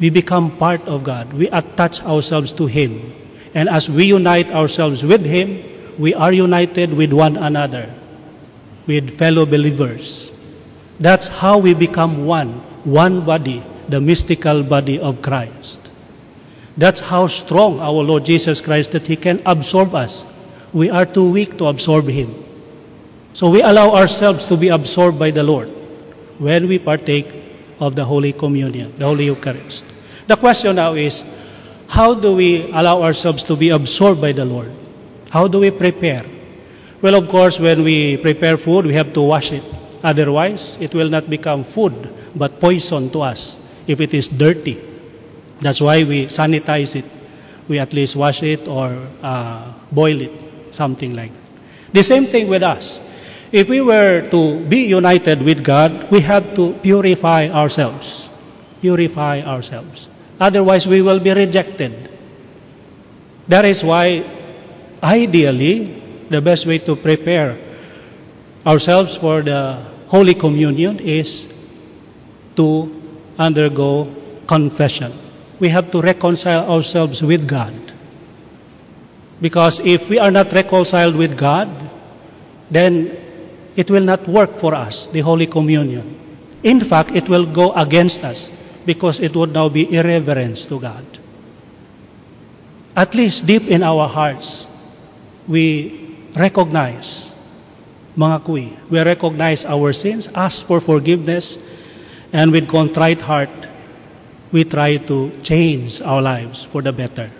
we 0.00 0.10
become 0.10 0.56
part 0.56 0.82
of 0.82 1.04
God. 1.04 1.32
We 1.32 1.48
attach 1.48 2.02
ourselves 2.02 2.52
to 2.54 2.66
Him. 2.66 3.12
And 3.54 3.68
as 3.68 3.88
we 3.90 4.04
unite 4.06 4.50
ourselves 4.50 5.04
with 5.04 5.24
Him, 5.24 5.77
we 5.98 6.14
are 6.14 6.32
united 6.32 6.94
with 6.94 7.12
one 7.12 7.36
another, 7.36 7.92
with 8.86 9.18
fellow 9.18 9.44
believers. 9.44 10.32
That's 11.00 11.28
how 11.28 11.58
we 11.58 11.74
become 11.74 12.24
one, 12.26 12.52
one 12.84 13.24
body, 13.24 13.62
the 13.88 14.00
mystical 14.00 14.62
body 14.62 14.98
of 14.98 15.22
Christ. 15.22 15.90
That's 16.76 17.00
how 17.00 17.26
strong 17.26 17.80
our 17.80 18.02
Lord 18.02 18.24
Jesus 18.24 18.60
Christ 18.60 18.92
that 18.92 19.06
He 19.06 19.16
can 19.16 19.42
absorb 19.44 19.94
us. 19.94 20.24
We 20.72 20.90
are 20.90 21.04
too 21.04 21.28
weak 21.30 21.58
to 21.58 21.66
absorb 21.66 22.06
Him. 22.06 22.32
So 23.34 23.50
we 23.50 23.62
allow 23.62 23.94
ourselves 23.94 24.46
to 24.46 24.56
be 24.56 24.68
absorbed 24.68 25.18
by 25.18 25.32
the 25.32 25.42
Lord 25.42 25.68
when 26.38 26.68
we 26.68 26.78
partake 26.78 27.26
of 27.80 27.96
the 27.96 28.04
Holy 28.04 28.32
Communion, 28.32 28.96
the 28.98 29.04
Holy 29.04 29.24
Eucharist. 29.26 29.84
The 30.28 30.36
question 30.36 30.76
now 30.76 30.94
is 30.94 31.24
how 31.88 32.14
do 32.14 32.34
we 32.34 32.70
allow 32.70 33.02
ourselves 33.02 33.42
to 33.44 33.56
be 33.56 33.70
absorbed 33.70 34.20
by 34.20 34.32
the 34.32 34.44
Lord? 34.44 34.72
How 35.30 35.48
do 35.48 35.60
we 35.60 35.70
prepare? 35.70 36.24
Well, 37.02 37.14
of 37.14 37.28
course, 37.28 37.60
when 37.60 37.84
we 37.84 38.16
prepare 38.16 38.56
food, 38.56 38.86
we 38.86 38.94
have 38.94 39.12
to 39.12 39.22
wash 39.22 39.52
it. 39.52 39.62
Otherwise, 40.02 40.78
it 40.80 40.94
will 40.94 41.08
not 41.08 41.28
become 41.28 41.62
food, 41.64 41.94
but 42.34 42.60
poison 42.60 43.10
to 43.10 43.22
us 43.22 43.58
if 43.86 44.00
it 44.00 44.14
is 44.14 44.28
dirty. 44.28 44.78
That's 45.60 45.80
why 45.80 46.04
we 46.04 46.26
sanitize 46.26 46.96
it. 46.96 47.04
We 47.68 47.78
at 47.78 47.92
least 47.92 48.16
wash 48.16 48.42
it 48.42 48.66
or 48.66 48.96
uh, 49.22 49.72
boil 49.92 50.20
it, 50.20 50.32
something 50.74 51.14
like 51.14 51.32
that. 51.32 51.92
The 51.92 52.02
same 52.02 52.24
thing 52.26 52.48
with 52.48 52.62
us. 52.62 53.00
If 53.50 53.68
we 53.68 53.80
were 53.80 54.28
to 54.30 54.64
be 54.66 54.84
united 54.84 55.42
with 55.42 55.64
God, 55.64 56.10
we 56.10 56.20
have 56.20 56.54
to 56.56 56.74
purify 56.82 57.48
ourselves. 57.48 58.28
Purify 58.80 59.40
ourselves. 59.40 60.08
Otherwise, 60.38 60.86
we 60.86 61.02
will 61.02 61.18
be 61.18 61.32
rejected. 61.32 62.10
That 63.48 63.64
is 63.64 63.82
why, 63.82 64.24
ideally, 65.02 66.02
the 66.30 66.40
best 66.40 66.66
way 66.66 66.78
to 66.78 66.96
prepare 66.96 67.56
ourselves 68.66 69.16
for 69.16 69.42
the 69.42 69.82
Holy 70.08 70.34
Communion 70.34 71.00
is 71.00 71.48
to 72.56 72.90
undergo 73.38 74.12
confession. 74.46 75.12
We 75.60 75.68
have 75.68 75.90
to 75.92 76.00
reconcile 76.00 76.70
ourselves 76.70 77.22
with 77.22 77.48
God. 77.48 77.74
Because 79.40 79.80
if 79.80 80.08
we 80.08 80.18
are 80.18 80.30
not 80.30 80.52
reconciled 80.52 81.16
with 81.16 81.36
God, 81.38 81.68
then 82.70 83.16
it 83.76 83.90
will 83.90 84.02
not 84.02 84.26
work 84.26 84.58
for 84.58 84.74
us, 84.74 85.06
the 85.08 85.20
Holy 85.20 85.46
Communion. 85.46 86.18
In 86.62 86.80
fact, 86.80 87.12
it 87.12 87.28
will 87.28 87.46
go 87.46 87.72
against 87.72 88.24
us 88.24 88.50
because 88.84 89.20
it 89.20 89.36
would 89.36 89.52
now 89.52 89.68
be 89.68 89.94
irreverence 89.94 90.66
to 90.66 90.80
God. 90.80 91.04
At 92.96 93.14
least 93.14 93.46
deep 93.46 93.68
in 93.68 93.82
our 93.82 94.08
hearts, 94.08 94.66
we 95.48 96.16
recognize, 96.36 97.32
mga 98.16 98.44
we 98.90 99.00
recognize 99.00 99.64
our 99.64 99.92
sins, 99.92 100.28
ask 100.34 100.66
for 100.66 100.80
forgiveness, 100.80 101.56
and 102.32 102.52
with 102.52 102.68
contrite 102.68 103.20
heart, 103.20 103.50
we 104.52 104.64
try 104.64 104.96
to 104.96 105.30
change 105.42 106.00
our 106.02 106.20
lives 106.20 106.64
for 106.64 106.82
the 106.82 106.92
better. 106.92 107.30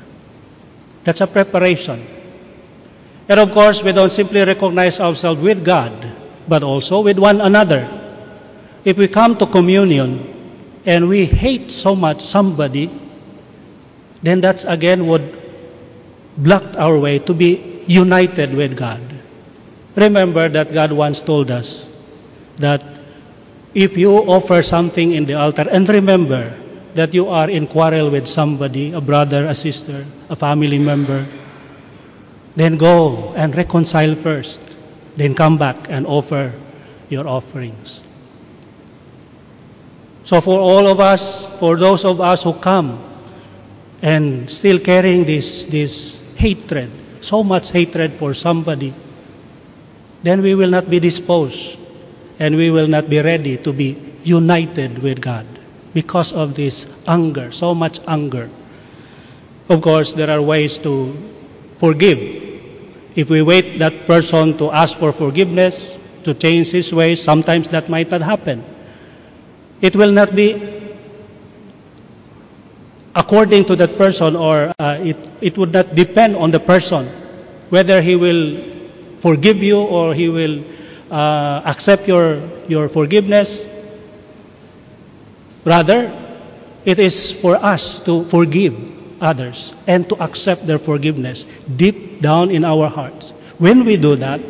That's 1.04 1.20
a 1.20 1.26
preparation. 1.26 2.04
And 3.28 3.40
of 3.40 3.52
course, 3.52 3.82
we 3.82 3.92
don't 3.92 4.10
simply 4.10 4.40
recognize 4.40 5.00
ourselves 5.00 5.40
with 5.40 5.64
God, 5.64 5.92
but 6.48 6.62
also 6.62 7.00
with 7.00 7.18
one 7.18 7.40
another. 7.40 7.88
If 8.84 8.96
we 8.96 9.08
come 9.08 9.36
to 9.38 9.46
communion 9.46 10.80
and 10.86 11.08
we 11.08 11.26
hate 11.26 11.70
so 11.70 11.94
much 11.94 12.20
somebody, 12.20 12.90
then 14.22 14.40
that's 14.40 14.64
again 14.64 15.06
would 15.06 15.36
block 16.38 16.64
our 16.76 16.98
way 16.98 17.18
to 17.18 17.34
be 17.34 17.77
united 17.88 18.54
with 18.54 18.76
God. 18.76 19.02
Remember 19.96 20.48
that 20.48 20.72
God 20.72 20.92
once 20.92 21.20
told 21.20 21.50
us 21.50 21.88
that 22.58 22.84
if 23.74 23.96
you 23.96 24.12
offer 24.12 24.62
something 24.62 25.12
in 25.12 25.24
the 25.24 25.34
altar, 25.34 25.66
and 25.70 25.88
remember 25.88 26.54
that 26.94 27.14
you 27.14 27.28
are 27.28 27.50
in 27.50 27.66
quarrel 27.66 28.10
with 28.10 28.26
somebody, 28.26 28.92
a 28.92 29.00
brother, 29.00 29.46
a 29.46 29.54
sister, 29.54 30.04
a 30.28 30.36
family 30.36 30.78
member, 30.78 31.26
then 32.56 32.76
go 32.76 33.32
and 33.34 33.54
reconcile 33.56 34.14
first. 34.14 34.60
Then 35.16 35.34
come 35.34 35.58
back 35.58 35.90
and 35.90 36.06
offer 36.06 36.52
your 37.08 37.26
offerings. 37.26 38.02
So, 40.24 40.40
for 40.40 40.60
all 40.60 40.86
of 40.86 41.00
us, 41.00 41.46
for 41.58 41.76
those 41.76 42.04
of 42.04 42.20
us 42.20 42.42
who 42.42 42.52
come 42.52 43.02
and 44.02 44.50
still 44.50 44.78
carrying 44.78 45.24
this, 45.24 45.64
this 45.64 46.22
hatred, 46.36 46.90
so 47.20 47.42
much 47.42 47.70
hatred 47.72 48.12
for 48.14 48.34
somebody, 48.34 48.94
then 50.22 50.42
we 50.42 50.54
will 50.54 50.70
not 50.70 50.90
be 50.90 51.00
disposed 51.00 51.78
and 52.38 52.56
we 52.56 52.70
will 52.70 52.86
not 52.86 53.08
be 53.08 53.20
ready 53.20 53.56
to 53.58 53.72
be 53.72 54.00
united 54.24 54.98
with 54.98 55.20
God 55.20 55.46
because 55.94 56.32
of 56.32 56.54
this 56.54 56.86
anger, 57.06 57.50
so 57.50 57.74
much 57.74 57.98
anger. 58.06 58.50
Of 59.68 59.82
course, 59.82 60.14
there 60.14 60.30
are 60.30 60.42
ways 60.42 60.78
to 60.80 61.14
forgive. 61.78 62.18
If 63.16 63.30
we 63.30 63.42
wait 63.42 63.78
that 63.78 64.06
person 64.06 64.56
to 64.58 64.70
ask 64.70 64.96
for 64.98 65.12
forgiveness, 65.12 65.98
to 66.24 66.34
change 66.34 66.68
his 66.68 66.92
ways, 66.92 67.22
sometimes 67.22 67.68
that 67.68 67.88
might 67.88 68.10
not 68.10 68.22
happen. 68.22 68.64
It 69.80 69.96
will 69.96 70.12
not 70.12 70.34
be 70.34 70.77
according 73.18 73.64
to 73.66 73.74
that 73.74 73.98
person, 73.98 74.36
or 74.36 74.72
uh, 74.78 74.96
it, 75.02 75.18
it 75.42 75.58
would 75.58 75.72
not 75.72 75.94
depend 75.94 76.36
on 76.36 76.52
the 76.52 76.60
person 76.60 77.04
whether 77.68 78.00
he 78.00 78.14
will 78.14 78.62
forgive 79.20 79.60
you 79.62 79.80
or 79.80 80.14
he 80.14 80.28
will 80.28 80.62
uh, 81.10 81.60
accept 81.66 82.06
your, 82.06 82.38
your 82.68 82.88
forgiveness. 82.88 83.66
Rather, 85.66 86.14
it 86.84 86.98
is 86.98 87.32
for 87.42 87.56
us 87.56 88.00
to 88.00 88.24
forgive 88.30 88.72
others 89.20 89.74
and 89.88 90.08
to 90.08 90.14
accept 90.22 90.64
their 90.66 90.78
forgiveness 90.78 91.44
deep 91.76 92.22
down 92.22 92.50
in 92.50 92.64
our 92.64 92.88
hearts. 92.88 93.32
When 93.58 93.84
we 93.84 93.96
do 93.96 94.14
that, 94.16 94.40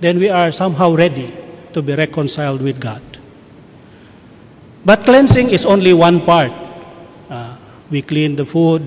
then 0.00 0.18
we 0.18 0.30
are 0.30 0.50
somehow 0.50 0.96
ready 0.96 1.32
to 1.74 1.82
be 1.82 1.94
reconciled 1.94 2.62
with 2.62 2.80
God. 2.80 3.02
But 4.84 5.04
cleansing 5.04 5.50
is 5.50 5.66
only 5.66 5.92
one 5.92 6.22
part. 6.24 6.67
We 7.90 8.02
clean 8.02 8.36
the 8.36 8.44
food, 8.44 8.82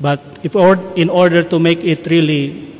but 0.00 0.20
if 0.42 0.56
or, 0.56 0.76
in 0.96 1.10
order 1.10 1.42
to 1.42 1.58
make 1.58 1.84
it 1.84 2.06
really 2.06 2.74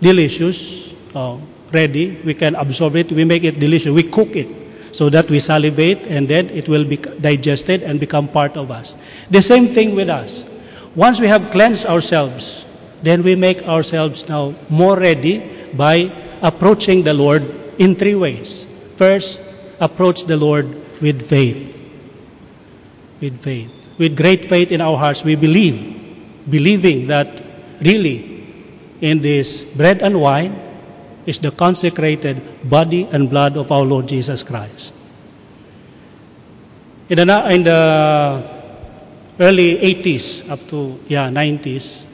delicious, 0.00 0.92
uh, 1.14 1.38
ready, 1.72 2.20
we 2.24 2.34
can 2.34 2.54
absorb 2.54 2.96
it, 2.96 3.12
we 3.12 3.24
make 3.24 3.44
it 3.44 3.60
delicious, 3.60 3.90
we 3.90 4.02
cook 4.02 4.34
it 4.36 4.48
so 4.92 5.10
that 5.10 5.28
we 5.28 5.38
salivate 5.38 6.06
and 6.06 6.26
then 6.26 6.48
it 6.48 6.68
will 6.68 6.84
be 6.84 6.96
digested 6.96 7.82
and 7.82 8.00
become 8.00 8.28
part 8.28 8.56
of 8.56 8.70
us. 8.70 8.94
The 9.30 9.42
same 9.42 9.68
thing 9.68 9.94
with 9.94 10.08
us. 10.08 10.46
Once 10.94 11.20
we 11.20 11.28
have 11.28 11.50
cleansed 11.50 11.86
ourselves, 11.86 12.64
then 13.02 13.22
we 13.22 13.34
make 13.34 13.62
ourselves 13.64 14.26
now 14.28 14.54
more 14.70 14.96
ready 14.98 15.70
by 15.74 16.10
approaching 16.40 17.02
the 17.02 17.12
Lord 17.12 17.42
in 17.78 17.94
three 17.94 18.14
ways. 18.14 18.66
First, 18.96 19.42
approach 19.80 20.24
the 20.24 20.36
Lord 20.36 20.66
with 21.02 21.28
faith. 21.28 21.76
With 23.20 23.42
faith. 23.42 23.85
With 23.98 24.16
great 24.16 24.44
faith 24.44 24.72
in 24.72 24.80
our 24.80 24.96
hearts, 24.96 25.24
we 25.24 25.36
believe, 25.36 25.76
believing 26.48 27.06
that 27.08 27.42
really 27.80 28.44
in 29.00 29.20
this 29.20 29.64
bread 29.64 30.02
and 30.02 30.20
wine 30.20 30.54
is 31.26 31.40
the 31.40 31.50
consecrated 31.50 32.68
body 32.68 33.04
and 33.10 33.28
blood 33.28 33.56
of 33.56 33.72
our 33.72 33.82
Lord 33.82 34.06
Jesus 34.08 34.42
Christ. 34.42 34.94
In 37.08 37.18
the, 37.18 37.50
in 37.50 37.62
the 37.62 38.42
early 39.38 39.76
80s 39.76 40.48
up 40.50 40.60
to 40.68 40.98
yeah 41.08 41.28
90s, 41.28 42.04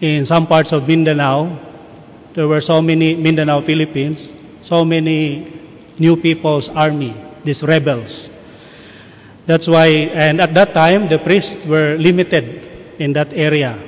in 0.00 0.24
some 0.24 0.46
parts 0.46 0.72
of 0.72 0.86
Mindanao, 0.86 1.58
there 2.34 2.46
were 2.46 2.60
so 2.60 2.82
many 2.82 3.14
Mindanao, 3.14 3.62
Philippines, 3.62 4.32
so 4.60 4.84
many 4.84 5.52
new 5.98 6.16
people's 6.16 6.68
army, 6.68 7.14
these 7.44 7.62
rebels. 7.62 8.30
That's 9.46 9.68
why, 9.68 10.10
and 10.10 10.40
at 10.40 10.54
that 10.54 10.74
time, 10.74 11.08
the 11.08 11.18
priests 11.18 11.64
were 11.66 11.96
limited 11.98 12.98
in 12.98 13.12
that 13.14 13.32
area 13.32 13.78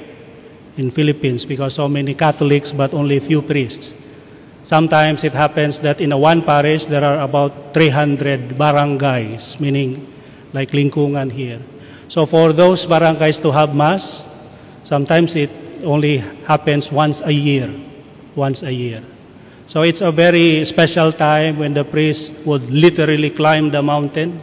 in 0.76 0.90
Philippines 0.90 1.44
because 1.44 1.74
so 1.74 1.88
many 1.88 2.14
Catholics 2.14 2.70
but 2.70 2.94
only 2.94 3.18
few 3.18 3.42
priests. 3.42 3.94
Sometimes 4.62 5.24
it 5.24 5.32
happens 5.32 5.80
that 5.80 6.00
in 6.00 6.12
a 6.12 6.18
one 6.18 6.42
parish 6.42 6.86
there 6.86 7.02
are 7.02 7.20
about 7.24 7.74
300 7.74 8.50
barangays, 8.54 9.59
meaning 9.59 10.06
like 10.52 10.72
Lingkungan 10.72 11.30
here. 11.30 11.61
So 12.06 12.24
for 12.24 12.52
those 12.52 12.86
barangays 12.86 13.42
to 13.42 13.50
have 13.50 13.74
mass, 13.74 14.22
sometimes 14.84 15.34
it 15.34 15.50
only 15.82 16.18
happens 16.46 16.92
once 16.92 17.20
a 17.22 17.32
year, 17.32 17.68
once 18.36 18.62
a 18.62 18.72
year. 18.72 19.02
So 19.66 19.82
it's 19.82 20.02
a 20.02 20.12
very 20.12 20.64
special 20.64 21.11
time 21.11 21.59
when 21.59 21.74
the 21.74 21.84
priest 21.84 22.32
would 22.46 22.70
literally 22.70 23.30
climb 23.30 23.70
the 23.70 23.82
mountain 23.82 24.40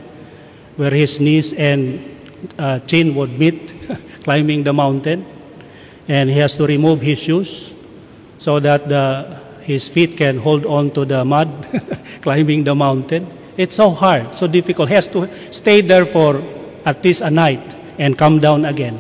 where 0.76 0.92
his 0.92 1.20
knees 1.20 1.54
and 1.54 2.00
uh, 2.58 2.80
chin 2.80 3.16
would 3.16 3.38
meet 3.38 3.74
climbing 4.24 4.64
the 4.64 4.74
mountain. 4.74 5.26
And 6.08 6.30
he 6.30 6.38
has 6.38 6.56
to 6.58 6.68
remove 6.68 7.02
his 7.02 7.20
shoes 7.20 7.74
so 8.38 8.60
that 8.60 8.88
the, 8.90 9.40
his 9.62 9.88
feet 9.88 10.18
can 10.18 10.38
hold 10.38 10.66
on 10.66 10.92
to 10.92 11.06
the 11.06 11.26
mud 11.26 11.50
climbing 12.22 12.64
the 12.64 12.76
mountain. 12.76 13.28
It's 13.58 13.76
so 13.76 13.90
hard, 13.90 14.36
so 14.36 14.48
difficult. 14.48 14.90
He 14.90 14.96
has 14.96 15.08
to 15.10 15.30
stay 15.52 15.82
there 15.82 16.06
for 16.06 16.42
at 16.86 17.04
least 17.04 17.22
a 17.22 17.32
night 17.32 17.64
and 17.98 18.18
come 18.18 18.40
down 18.40 18.66
again. 18.66 19.00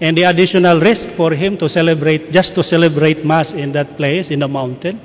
And 0.00 0.16
the 0.16 0.24
additional 0.24 0.80
risk 0.80 1.08
for 1.10 1.32
him 1.32 1.56
to 1.58 1.68
celebrate, 1.68 2.30
just 2.30 2.54
to 2.54 2.62
celebrate 2.62 3.24
Mass 3.24 3.52
in 3.52 3.72
that 3.72 3.96
place, 3.96 4.30
in 4.30 4.40
the 4.40 4.48
mountain, 4.48 5.00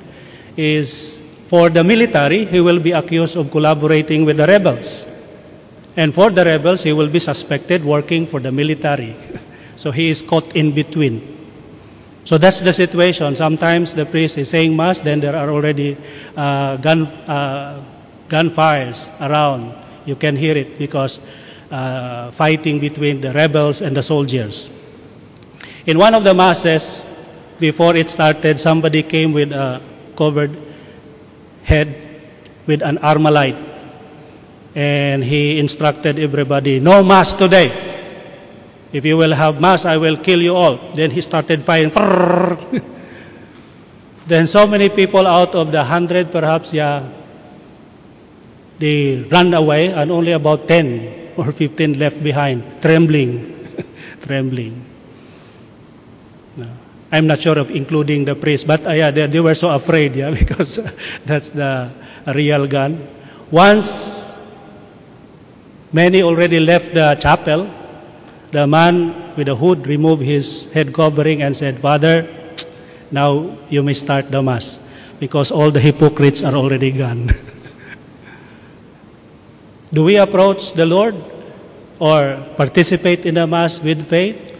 is 0.57 1.19
for 1.47 1.69
the 1.69 1.83
military, 1.83 2.45
he 2.45 2.59
will 2.61 2.79
be 2.79 2.91
accused 2.91 3.35
of 3.37 3.51
collaborating 3.51 4.25
with 4.25 4.37
the 4.37 4.47
rebels. 4.47 5.05
And 5.97 6.13
for 6.13 6.29
the 6.29 6.45
rebels, 6.45 6.83
he 6.83 6.93
will 6.93 7.09
be 7.09 7.19
suspected 7.19 7.83
working 7.83 8.25
for 8.27 8.39
the 8.39 8.51
military. 8.51 9.15
so 9.75 9.91
he 9.91 10.09
is 10.09 10.21
caught 10.21 10.55
in 10.55 10.71
between. 10.73 11.37
So 12.23 12.37
that's 12.37 12.59
the 12.61 12.71
situation. 12.73 13.35
Sometimes 13.35 13.93
the 13.93 14.05
priest 14.05 14.37
is 14.37 14.49
saying 14.49 14.75
Mass, 14.75 14.99
then 14.99 15.19
there 15.19 15.35
are 15.35 15.49
already 15.49 15.97
uh, 16.37 16.77
gun, 16.77 17.07
uh, 17.07 17.83
gunfires 18.29 19.09
around. 19.19 19.73
You 20.05 20.15
can 20.15 20.35
hear 20.35 20.55
it 20.55 20.77
because 20.77 21.19
uh, 21.71 22.31
fighting 22.31 22.79
between 22.79 23.21
the 23.21 23.33
rebels 23.33 23.81
and 23.81 23.95
the 23.97 24.03
soldiers. 24.03 24.69
In 25.85 25.97
one 25.97 26.13
of 26.13 26.23
the 26.23 26.33
masses, 26.33 27.05
before 27.59 27.95
it 27.95 28.09
started, 28.09 28.59
somebody 28.59 29.03
came 29.03 29.33
with 29.33 29.51
a 29.51 29.81
covered 30.15 30.55
head 31.63 31.95
with 32.67 32.81
an 32.81 32.97
armalite, 32.99 33.57
and 34.75 35.23
he 35.23 35.59
instructed 35.59 36.19
everybody, 36.19 36.79
"No 36.79 37.03
mass 37.03 37.33
today. 37.33 37.71
If 38.93 39.05
you 39.05 39.17
will 39.17 39.33
have 39.33 39.61
mass, 39.61 39.85
I 39.85 39.97
will 39.97 40.17
kill 40.17 40.41
you 40.41 40.55
all." 40.55 40.79
Then 40.95 41.11
he 41.11 41.21
started 41.21 41.63
firing. 41.63 41.91
then 44.27 44.47
so 44.47 44.67
many 44.67 44.89
people 44.89 45.27
out 45.27 45.55
of 45.55 45.71
the 45.71 45.83
hundred, 45.83 46.31
perhaps, 46.31 46.73
yeah, 46.73 47.03
they 48.79 49.25
ran 49.29 49.53
away, 49.53 49.87
and 49.87 50.11
only 50.11 50.31
about 50.31 50.67
ten 50.67 51.31
or 51.37 51.51
fifteen 51.51 51.99
left 51.99 52.21
behind, 52.23 52.63
trembling, 52.81 53.55
trembling. 54.21 54.91
I'm 57.11 57.27
not 57.27 57.39
sure 57.41 57.59
of 57.59 57.71
including 57.71 58.23
the 58.23 58.35
priest, 58.35 58.65
but 58.65 58.87
uh, 58.87 58.91
yeah, 58.91 59.11
they, 59.11 59.27
they 59.27 59.41
were 59.41 59.53
so 59.53 59.69
afraid, 59.69 60.15
yeah, 60.15 60.31
because 60.39 60.79
that's 61.25 61.49
the 61.49 61.91
real 62.33 62.65
gun. 62.67 63.05
Once 63.51 64.20
many 65.93 66.21
already 66.21 66.59
left 66.59 66.93
the 66.93 67.15
chapel, 67.15 67.69
the 68.51 68.67
man 68.67 69.35
with 69.35 69.47
the 69.47 69.55
hood 69.55 69.87
removed 69.87 70.21
his 70.21 70.71
head 70.71 70.93
covering 70.93 71.41
and 71.41 71.55
said, 71.55 71.79
Father, 71.79 72.27
now 73.11 73.57
you 73.69 73.83
may 73.83 73.93
start 73.93 74.31
the 74.31 74.41
Mass, 74.41 74.79
because 75.19 75.51
all 75.51 75.71
the 75.71 75.79
hypocrites 75.79 76.43
are 76.43 76.53
already 76.53 76.91
gone. 76.91 77.29
Do 79.93 80.03
we 80.03 80.17
approach 80.17 80.73
the 80.73 80.85
Lord 80.85 81.15
or 81.99 82.37
participate 82.55 83.25
in 83.25 83.35
the 83.35 83.45
Mass 83.45 83.81
with 83.81 84.07
faith? 84.07 84.51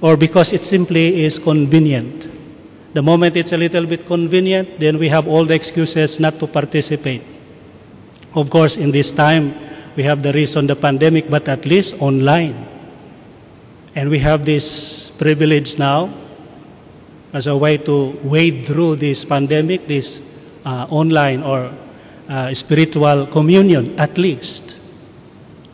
or 0.00 0.16
because 0.16 0.52
it 0.52 0.64
simply 0.64 1.24
is 1.24 1.38
convenient. 1.38 2.28
The 2.92 3.02
moment 3.02 3.36
it's 3.36 3.52
a 3.52 3.56
little 3.56 3.86
bit 3.86 4.06
convenient, 4.06 4.80
then 4.80 4.98
we 4.98 5.08
have 5.08 5.28
all 5.28 5.44
the 5.44 5.54
excuses 5.54 6.20
not 6.20 6.38
to 6.40 6.46
participate. 6.46 7.22
Of 8.34 8.50
course, 8.50 8.76
in 8.76 8.90
this 8.90 9.12
time, 9.12 9.54
we 9.96 10.02
have 10.04 10.22
the 10.22 10.32
reason 10.32 10.66
the 10.66 10.76
pandemic, 10.76 11.30
but 11.30 11.48
at 11.48 11.64
least 11.64 11.96
online. 12.00 12.54
And 13.94 14.10
we 14.10 14.18
have 14.20 14.44
this 14.44 15.10
privilege 15.18 15.78
now 15.78 16.12
as 17.32 17.46
a 17.46 17.56
way 17.56 17.78
to 17.78 18.18
wade 18.22 18.66
through 18.66 18.96
this 18.96 19.24
pandemic, 19.24 19.86
this 19.86 20.20
uh, 20.64 20.86
online 20.90 21.42
or 21.42 21.72
uh, 22.28 22.52
spiritual 22.52 23.26
communion, 23.26 23.98
at 23.98 24.18
least. 24.18 24.76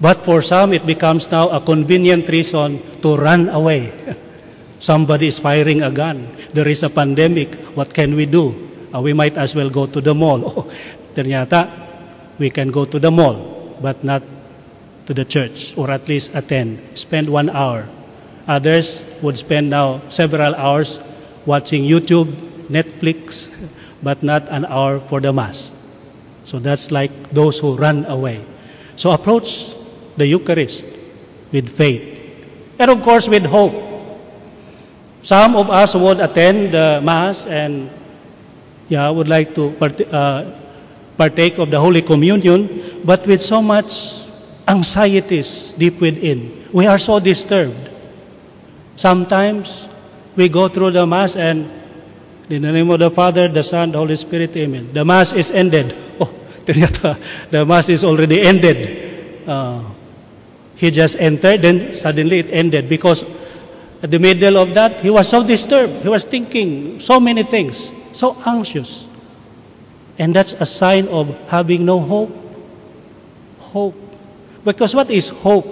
But 0.00 0.24
for 0.24 0.42
some, 0.42 0.72
it 0.72 0.86
becomes 0.86 1.30
now 1.30 1.48
a 1.50 1.60
convenient 1.60 2.28
reason 2.28 2.82
to 3.02 3.16
run 3.16 3.48
away. 3.48 3.92
Somebody 4.78 5.28
is 5.28 5.38
firing 5.38 5.82
a 5.82 5.90
gun. 5.90 6.26
There 6.54 6.66
is 6.66 6.82
a 6.82 6.90
pandemic. 6.90 7.54
What 7.74 7.94
can 7.94 8.16
we 8.16 8.26
do? 8.26 8.50
Uh, 8.94 9.00
we 9.00 9.12
might 9.12 9.38
as 9.38 9.54
well 9.54 9.70
go 9.70 9.86
to 9.86 10.00
the 10.00 10.14
mall. 10.14 10.42
Oh, 10.56 10.70
ternyata, 11.14 11.68
we 12.38 12.50
can 12.50 12.70
go 12.70 12.84
to 12.84 12.98
the 12.98 13.10
mall, 13.10 13.51
but 13.82 14.04
not 14.04 14.22
to 15.06 15.14
the 15.14 15.24
church, 15.24 15.76
or 15.76 15.90
at 15.90 16.08
least 16.08 16.34
attend. 16.34 16.78
Spend 16.96 17.28
one 17.28 17.50
hour. 17.50 17.88
Others 18.46 19.02
would 19.22 19.36
spend 19.38 19.70
now 19.70 20.00
several 20.08 20.54
hours 20.54 20.98
watching 21.46 21.82
YouTube, 21.82 22.30
Netflix, 22.70 23.50
but 24.02 24.22
not 24.22 24.48
an 24.48 24.64
hour 24.64 25.00
for 25.00 25.20
the 25.20 25.32
Mass. 25.32 25.70
So 26.44 26.58
that's 26.58 26.90
like 26.90 27.10
those 27.30 27.58
who 27.58 27.76
run 27.76 28.06
away. 28.06 28.44
So 28.96 29.10
approach 29.10 29.74
the 30.16 30.26
Eucharist 30.26 30.84
with 31.52 31.68
faith. 31.68 32.18
And 32.78 32.90
of 32.90 33.02
course, 33.02 33.28
with 33.28 33.44
hope. 33.44 33.74
Some 35.22 35.54
of 35.54 35.70
us 35.70 35.94
would 35.94 36.18
attend 36.18 36.74
the 36.74 37.00
Mass 37.02 37.46
and 37.46 37.90
yeah, 38.88 39.08
would 39.10 39.28
like 39.28 39.54
to 39.54 39.70
uh, 40.10 40.61
partake 41.16 41.58
of 41.58 41.70
the 41.70 41.78
Holy 41.78 42.02
Communion, 42.02 43.02
but 43.04 43.26
with 43.26 43.42
so 43.42 43.62
much 43.62 44.22
anxieties 44.68 45.74
deep 45.78 46.00
within. 46.00 46.68
We 46.72 46.86
are 46.86 46.98
so 46.98 47.20
disturbed. 47.20 47.90
Sometimes 48.96 49.88
we 50.36 50.48
go 50.48 50.68
through 50.68 50.92
the 50.92 51.06
Mass 51.06 51.36
and 51.36 51.70
in 52.48 52.62
the 52.62 52.72
name 52.72 52.90
of 52.90 52.98
the 52.98 53.10
Father, 53.10 53.48
the 53.48 53.62
Son, 53.62 53.92
the 53.92 53.98
Holy 53.98 54.16
Spirit, 54.16 54.56
Amen. 54.56 54.92
The 54.92 55.04
Mass 55.04 55.32
is 55.32 55.50
ended. 55.50 55.96
Oh, 56.20 56.32
the 56.66 57.64
Mass 57.66 57.88
is 57.88 58.04
already 58.04 58.42
ended. 58.42 59.48
Uh, 59.48 59.82
he 60.76 60.90
just 60.90 61.18
entered, 61.18 61.62
then 61.62 61.94
suddenly 61.94 62.40
it 62.40 62.50
ended 62.50 62.88
because 62.88 63.24
at 64.02 64.10
the 64.10 64.18
middle 64.18 64.58
of 64.58 64.74
that, 64.74 65.00
he 65.00 65.10
was 65.10 65.28
so 65.28 65.46
disturbed. 65.46 66.02
He 66.02 66.08
was 66.08 66.24
thinking 66.24 66.98
so 66.98 67.20
many 67.20 67.44
things, 67.44 67.90
so 68.12 68.36
anxious. 68.44 69.06
And 70.18 70.34
that's 70.34 70.52
a 70.54 70.66
sign 70.66 71.08
of 71.08 71.28
having 71.48 71.84
no 71.84 72.00
hope. 72.00 72.30
Hope. 73.58 73.96
Because 74.64 74.94
what 74.94 75.10
is 75.10 75.28
hope? 75.28 75.66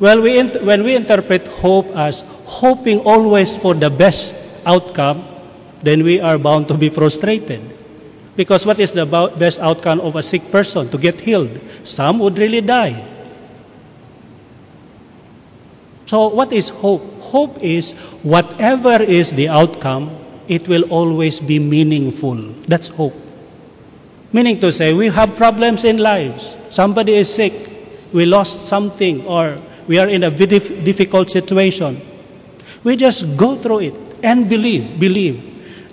Well, 0.00 0.20
we 0.20 0.42
when 0.42 0.82
we 0.82 0.96
interpret 0.96 1.46
hope 1.46 1.94
as 1.94 2.24
hoping 2.44 3.00
always 3.00 3.56
for 3.56 3.74
the 3.74 3.88
best 3.88 4.34
outcome, 4.66 5.24
then 5.82 6.02
we 6.02 6.18
are 6.20 6.38
bound 6.38 6.68
to 6.68 6.74
be 6.76 6.88
frustrated. 6.88 7.60
Because 8.34 8.64
what 8.66 8.80
is 8.80 8.92
the 8.92 9.06
best 9.38 9.60
outcome 9.60 10.00
of 10.00 10.16
a 10.16 10.22
sick 10.22 10.42
person? 10.50 10.88
To 10.88 10.98
get 10.98 11.20
healed. 11.20 11.52
Some 11.84 12.18
would 12.20 12.38
really 12.38 12.60
die. 12.62 13.04
So, 16.06 16.28
what 16.28 16.52
is 16.52 16.68
hope? 16.68 17.02
Hope 17.20 17.62
is 17.62 17.94
whatever 18.22 19.02
is 19.02 19.30
the 19.32 19.48
outcome, 19.48 20.10
it 20.48 20.68
will 20.68 20.84
always 20.90 21.40
be 21.40 21.58
meaningful. 21.58 22.36
That's 22.68 22.88
hope. 22.88 23.14
Meaning 24.32 24.60
to 24.60 24.72
say, 24.72 24.94
we 24.94 25.08
have 25.08 25.36
problems 25.36 25.84
in 25.84 25.98
lives. 25.98 26.56
Somebody 26.70 27.14
is 27.14 27.32
sick, 27.32 27.52
we 28.12 28.24
lost 28.24 28.66
something, 28.66 29.26
or 29.26 29.60
we 29.86 29.98
are 29.98 30.08
in 30.08 30.22
a 30.24 30.30
difficult 30.30 31.28
situation. 31.30 32.00
We 32.84 32.96
just 32.96 33.36
go 33.36 33.56
through 33.56 33.80
it 33.80 33.94
and 34.22 34.48
believe, 34.48 34.98
believe 34.98 35.42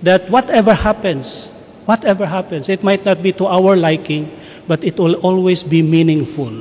that 0.03 0.29
whatever 0.29 0.73
happens, 0.73 1.47
whatever 1.85 2.25
happens, 2.25 2.69
it 2.69 2.83
might 2.83 3.03
not 3.05 3.21
be 3.21 3.33
to 3.33 3.45
our 3.45 3.75
liking, 3.75 4.31
but 4.67 4.83
it 4.83 4.97
will 4.97 5.15
always 5.15 5.63
be 5.63 5.81
meaningful. 5.81 6.51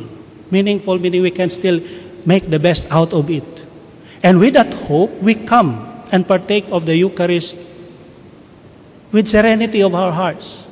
Meaningful 0.51 0.99
meaning 0.99 1.23
we 1.23 1.31
can 1.31 1.51
still 1.51 1.81
make 2.27 2.51
the 2.51 2.59
best 2.59 2.87
out 2.91 3.13
of 3.13 3.31
it. 3.31 3.67
And 4.23 4.41
with 4.41 4.55
that 4.55 4.75
hope, 4.75 5.13
we 5.23 5.35
come 5.35 5.87
and 6.11 6.27
partake 6.27 6.67
of 6.71 6.87
the 6.87 6.97
Eucharist 6.97 7.57
with 9.13 9.29
serenity 9.29 9.83
of 9.83 9.95
our 9.95 10.11
hearts. 10.11 10.67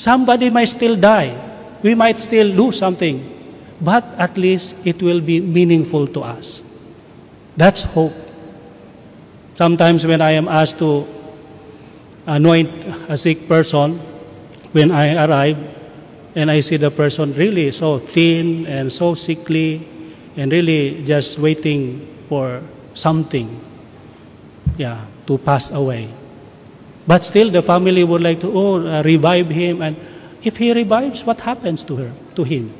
Somebody 0.00 0.48
might 0.48 0.72
still 0.72 0.96
die. 0.96 1.36
We 1.82 1.94
might 1.94 2.20
still 2.20 2.46
lose 2.46 2.78
something. 2.78 3.20
But 3.82 4.04
at 4.16 4.38
least 4.38 4.74
it 4.84 5.02
will 5.02 5.20
be 5.20 5.40
meaningful 5.40 6.06
to 6.16 6.22
us. 6.22 6.62
That's 7.58 7.82
hope. 7.82 8.16
Sometimes 9.56 10.06
when 10.06 10.22
I 10.22 10.32
am 10.40 10.48
asked 10.48 10.78
to 10.78 11.04
anoint 12.24 12.72
a 13.12 13.18
sick 13.18 13.46
person, 13.46 14.00
when 14.72 14.90
I 14.90 15.20
arrive 15.20 15.58
and 16.34 16.50
I 16.50 16.60
see 16.60 16.78
the 16.78 16.90
person 16.90 17.34
really 17.34 17.70
so 17.70 17.98
thin 17.98 18.64
and 18.64 18.90
so 18.90 19.12
sickly, 19.12 19.86
and 20.36 20.50
really 20.50 21.04
just 21.04 21.38
waiting 21.38 22.08
for 22.28 22.62
something 22.94 23.60
yeah 24.78 25.04
to 25.26 25.36
pass 25.38 25.70
away 25.70 26.08
but 27.06 27.24
still 27.24 27.50
the 27.50 27.62
family 27.62 28.04
would 28.04 28.22
like 28.22 28.40
to 28.40 28.50
oh 28.52 28.86
uh, 28.86 29.02
revive 29.02 29.48
him 29.48 29.82
and 29.82 29.96
if 30.42 30.56
he 30.56 30.72
revives 30.72 31.24
what 31.24 31.40
happens 31.40 31.84
to 31.84 31.96
her 31.96 32.12
to 32.34 32.44
him 32.44 32.72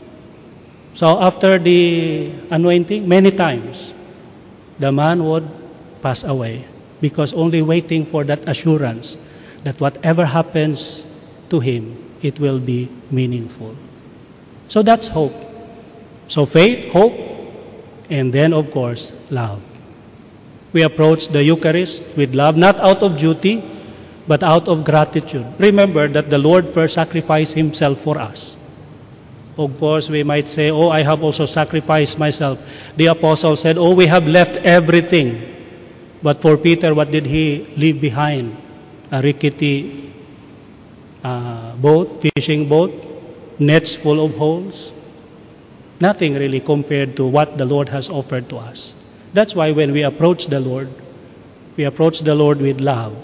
So 0.94 1.20
after 1.22 1.58
the 1.58 2.32
anointing, 2.50 3.08
many 3.08 3.30
times, 3.30 3.94
the 4.78 4.90
man 4.90 5.24
would 5.24 5.46
pass 6.02 6.24
away 6.24 6.64
because 7.00 7.32
only 7.32 7.62
waiting 7.62 8.04
for 8.04 8.24
that 8.24 8.48
assurance 8.48 9.16
that 9.64 9.80
whatever 9.80 10.24
happens 10.24 11.04
to 11.50 11.60
him, 11.60 11.96
it 12.22 12.40
will 12.40 12.58
be 12.58 12.90
meaningful. 13.10 13.76
So 14.68 14.82
that's 14.82 15.06
hope. 15.06 15.34
So 16.28 16.46
faith, 16.46 16.92
hope, 16.92 17.14
and 18.10 18.32
then 18.32 18.52
of 18.52 18.70
course, 18.70 19.12
love. 19.30 19.62
We 20.72 20.82
approach 20.82 21.28
the 21.28 21.42
Eucharist 21.42 22.16
with 22.16 22.34
love, 22.34 22.56
not 22.56 22.78
out 22.78 23.02
of 23.02 23.16
duty, 23.16 23.62
but 24.30 24.44
out 24.44 24.68
of 24.68 24.84
gratitude. 24.84 25.44
Remember 25.58 26.06
that 26.06 26.30
the 26.30 26.38
Lord 26.38 26.72
first 26.72 26.94
sacrificed 26.94 27.54
Himself 27.54 27.98
for 27.98 28.16
us. 28.16 28.56
Of 29.58 29.76
course, 29.80 30.08
we 30.08 30.22
might 30.22 30.48
say, 30.48 30.70
Oh, 30.70 30.88
I 30.88 31.02
have 31.02 31.24
also 31.24 31.46
sacrificed 31.46 32.16
myself. 32.16 32.60
The 32.96 33.06
apostle 33.06 33.56
said, 33.56 33.76
Oh, 33.76 33.92
we 33.92 34.06
have 34.06 34.28
left 34.28 34.56
everything. 34.58 35.32
But 36.22 36.40
for 36.42 36.56
Peter, 36.56 36.94
what 36.94 37.10
did 37.10 37.26
he 37.26 37.74
leave 37.76 38.00
behind? 38.00 38.56
A 39.10 39.20
rickety 39.20 40.14
uh, 41.24 41.74
boat, 41.74 42.22
fishing 42.22 42.68
boat, 42.68 42.94
nets 43.58 43.96
full 43.96 44.24
of 44.24 44.36
holes. 44.36 44.92
Nothing 46.00 46.34
really 46.34 46.60
compared 46.60 47.16
to 47.16 47.26
what 47.26 47.58
the 47.58 47.64
Lord 47.64 47.88
has 47.88 48.08
offered 48.08 48.48
to 48.50 48.58
us. 48.58 48.94
That's 49.34 49.56
why 49.56 49.72
when 49.72 49.90
we 49.90 50.04
approach 50.04 50.46
the 50.46 50.60
Lord, 50.60 50.88
we 51.76 51.82
approach 51.82 52.20
the 52.20 52.36
Lord 52.36 52.60
with 52.60 52.80
love, 52.80 53.16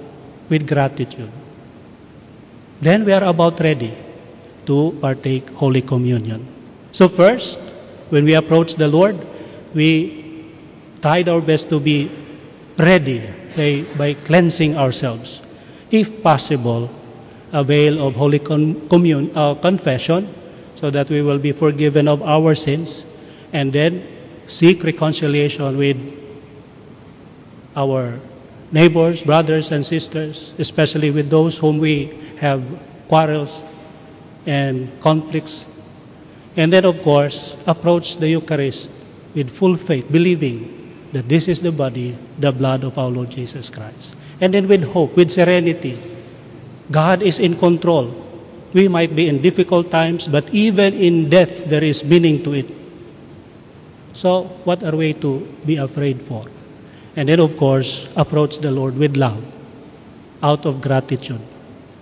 with 0.49 0.67
gratitude. 0.69 1.31
Then 2.81 3.05
we 3.05 3.13
are 3.13 3.25
about 3.25 3.61
ready 3.61 3.95
to 4.67 4.97
partake 5.01 5.49
Holy 5.51 5.83
Communion. 5.83 6.47
So, 6.93 7.09
first, 7.09 7.59
when 8.11 8.25
we 8.25 8.35
approach 8.35 8.75
the 8.75 8.89
Lord, 8.89 9.17
we 9.75 10.45
tried 11.03 11.29
our 11.29 11.41
best 11.41 11.69
to 11.71 11.81
be 11.81 12.11
ready 12.79 13.23
by, 13.57 13.85
by 13.97 14.15
cleansing 14.15 14.77
ourselves. 14.77 15.41
If 15.91 16.23
possible, 16.23 16.91
avail 17.53 18.07
of 18.07 18.15
Holy 18.15 18.39
con- 18.39 18.89
commun- 18.89 19.31
uh, 19.35 19.55
Confession 19.55 20.29
so 20.75 20.91
that 20.91 21.09
we 21.09 21.23
will 21.23 21.39
be 21.39 21.53
forgiven 21.53 22.09
of 22.09 22.23
our 22.23 22.55
sins 22.55 23.05
and 23.53 23.73
then 23.73 24.07
seek 24.47 24.85
reconciliation 24.85 25.79
with 25.79 25.97
our 27.77 28.19
neighbors, 28.77 29.25
brothers, 29.25 29.73
and 29.73 29.87
sisters, 29.87 30.53
especially 30.59 31.11
with 31.11 31.31
those 31.31 31.57
whom 31.57 31.79
we 31.79 32.13
have 32.37 32.61
quarrels 33.09 33.63
and 34.45 34.93
conflicts. 35.01 35.65
And 36.57 36.71
then, 36.71 36.85
of 36.85 37.01
course, 37.01 37.57
approach 37.67 38.17
the 38.19 38.29
Eucharist 38.29 38.93
with 39.35 39.49
full 39.49 39.77
faith, 39.77 40.13
believing 40.13 41.09
that 41.15 41.27
this 41.27 41.49
is 41.49 41.61
the 41.61 41.73
body, 41.73 42.19
the 42.39 42.53
blood 42.53 42.85
of 42.85 42.99
our 42.99 43.09
Lord 43.09 43.31
Jesus 43.31 43.71
Christ. 43.71 44.15
And 44.43 44.53
then 44.53 44.69
with 44.69 44.85
hope, 44.85 45.17
with 45.17 45.31
serenity. 45.31 45.97
God 46.91 47.23
is 47.23 47.39
in 47.39 47.57
control. 47.57 48.13
We 48.75 48.89
might 48.89 49.17
be 49.17 49.27
in 49.27 49.41
difficult 49.41 49.91
times, 49.91 50.29
but 50.29 50.53
even 50.53 50.93
in 50.93 51.31
death, 51.31 51.65
there 51.65 51.83
is 51.83 52.05
meaning 52.05 52.45
to 52.45 52.53
it. 52.53 52.69
So, 54.13 54.45
what 54.65 54.85
are 54.85 54.95
we 54.95 55.15
to 55.25 55.41
be 55.65 55.77
afraid 55.77 56.21
for? 56.21 56.45
And 57.17 57.29
then, 57.29 57.41
of 57.41 57.57
course, 57.57 58.07
approach 58.15 58.59
the 58.59 58.71
Lord 58.71 58.97
with 58.97 59.17
love, 59.17 59.43
out 60.43 60.67
of 60.67 60.83
gratitude, 60.83 61.41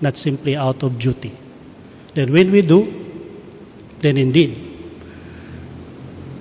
not 0.01 0.17
simply 0.17 0.57
out 0.57 0.83
of 0.83 0.99
duty. 0.99 1.33
Then, 2.15 2.33
when 2.33 2.51
we 2.51 2.62
do, 2.62 2.93
then 4.01 4.19
indeed, 4.19 4.61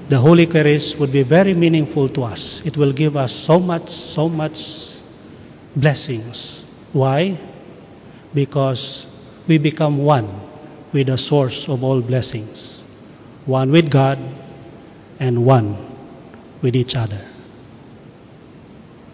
the 0.09 0.19
Holy 0.19 0.45
Eucharist 0.45 0.99
would 0.99 1.11
be 1.11 1.24
very 1.24 1.53
meaningful 1.53 2.09
to 2.09 2.24
us. 2.24 2.61
It 2.65 2.76
will 2.76 2.93
give 2.93 3.15
us 3.15 3.32
so 3.32 3.59
much, 3.59 3.89
so 3.89 4.28
much 4.28 4.89
blessings. 5.76 6.65
Why? 6.91 7.38
Because 8.34 9.05
we 9.47 9.59
become 9.59 9.99
one 9.99 10.30
with 10.91 11.07
the 11.07 11.17
source 11.17 11.67
of 11.69 11.84
all 11.84 12.01
blessings, 12.01 12.82
one 13.45 13.71
with 13.71 13.89
God 13.89 14.19
and 15.19 15.45
one 15.45 15.78
with 16.61 16.76
each 16.76 16.95
other. 16.95 17.21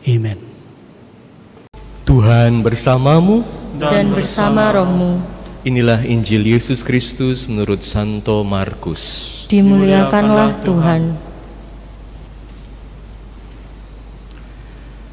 Amen. 0.08 0.40
Tuhan 2.08 2.64
bersamamu. 2.64 3.44
dan 3.80 4.12
bersama 4.12 4.76
rohmu. 4.76 5.24
Inilah 5.64 6.04
Injil 6.04 6.52
Yesus 6.52 6.84
Kristus 6.84 7.48
menurut 7.48 7.80
Santo 7.80 8.44
Markus. 8.44 9.04
Dimuliakanlah 9.48 10.64
Tuhan. 10.68 11.16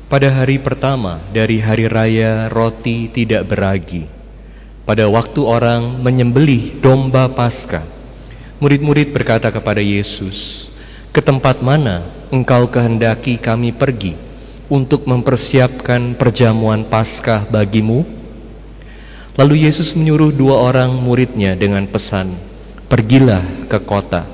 Pada 0.06 0.28
hari 0.30 0.58
pertama 0.62 1.22
dari 1.30 1.62
hari 1.62 1.86
raya 1.90 2.46
roti 2.50 3.10
tidak 3.10 3.50
beragi, 3.50 4.06
pada 4.86 5.06
waktu 5.10 5.42
orang 5.42 5.98
menyembelih 6.02 6.78
domba 6.78 7.26
Paskah, 7.30 7.86
murid-murid 8.62 9.10
berkata 9.10 9.50
kepada 9.50 9.82
Yesus, 9.82 10.70
"Ke 11.10 11.22
tempat 11.22 11.58
mana 11.58 12.06
engkau 12.30 12.70
kehendaki 12.70 13.38
kami 13.38 13.74
pergi 13.74 14.25
untuk 14.68 15.06
mempersiapkan 15.06 16.18
perjamuan 16.18 16.86
Paskah 16.86 17.46
bagimu?" 17.50 18.06
Lalu 19.36 19.68
Yesus 19.68 19.92
menyuruh 19.92 20.32
dua 20.32 20.56
orang 20.72 20.96
muridnya 20.96 21.52
dengan 21.52 21.84
pesan, 21.84 22.32
"Pergilah 22.88 23.68
ke 23.68 23.76
kota." 23.84 24.24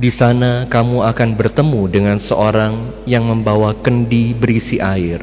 Di 0.00 0.08
sana 0.08 0.64
kamu 0.64 1.04
akan 1.04 1.36
bertemu 1.36 1.82
dengan 1.92 2.16
seorang 2.16 3.04
yang 3.04 3.28
membawa 3.28 3.76
kendi 3.76 4.32
berisi 4.32 4.80
air. 4.80 5.20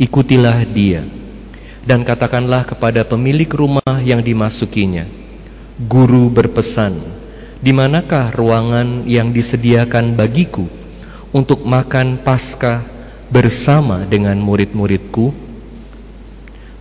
Ikutilah 0.00 0.64
dia 0.64 1.04
dan 1.84 2.00
katakanlah 2.00 2.64
kepada 2.64 3.04
pemilik 3.04 3.46
rumah 3.52 4.00
yang 4.00 4.24
dimasukinya, 4.24 5.04
"Guru 5.84 6.32
berpesan, 6.32 6.96
di 7.60 7.76
manakah 7.76 8.32
ruangan 8.32 9.04
yang 9.04 9.36
disediakan 9.36 10.16
bagiku 10.16 10.64
untuk 11.36 11.60
makan 11.68 12.24
Paskah 12.24 12.93
bersama 13.32 14.04
dengan 14.08 14.36
murid-muridku?" 14.40 15.44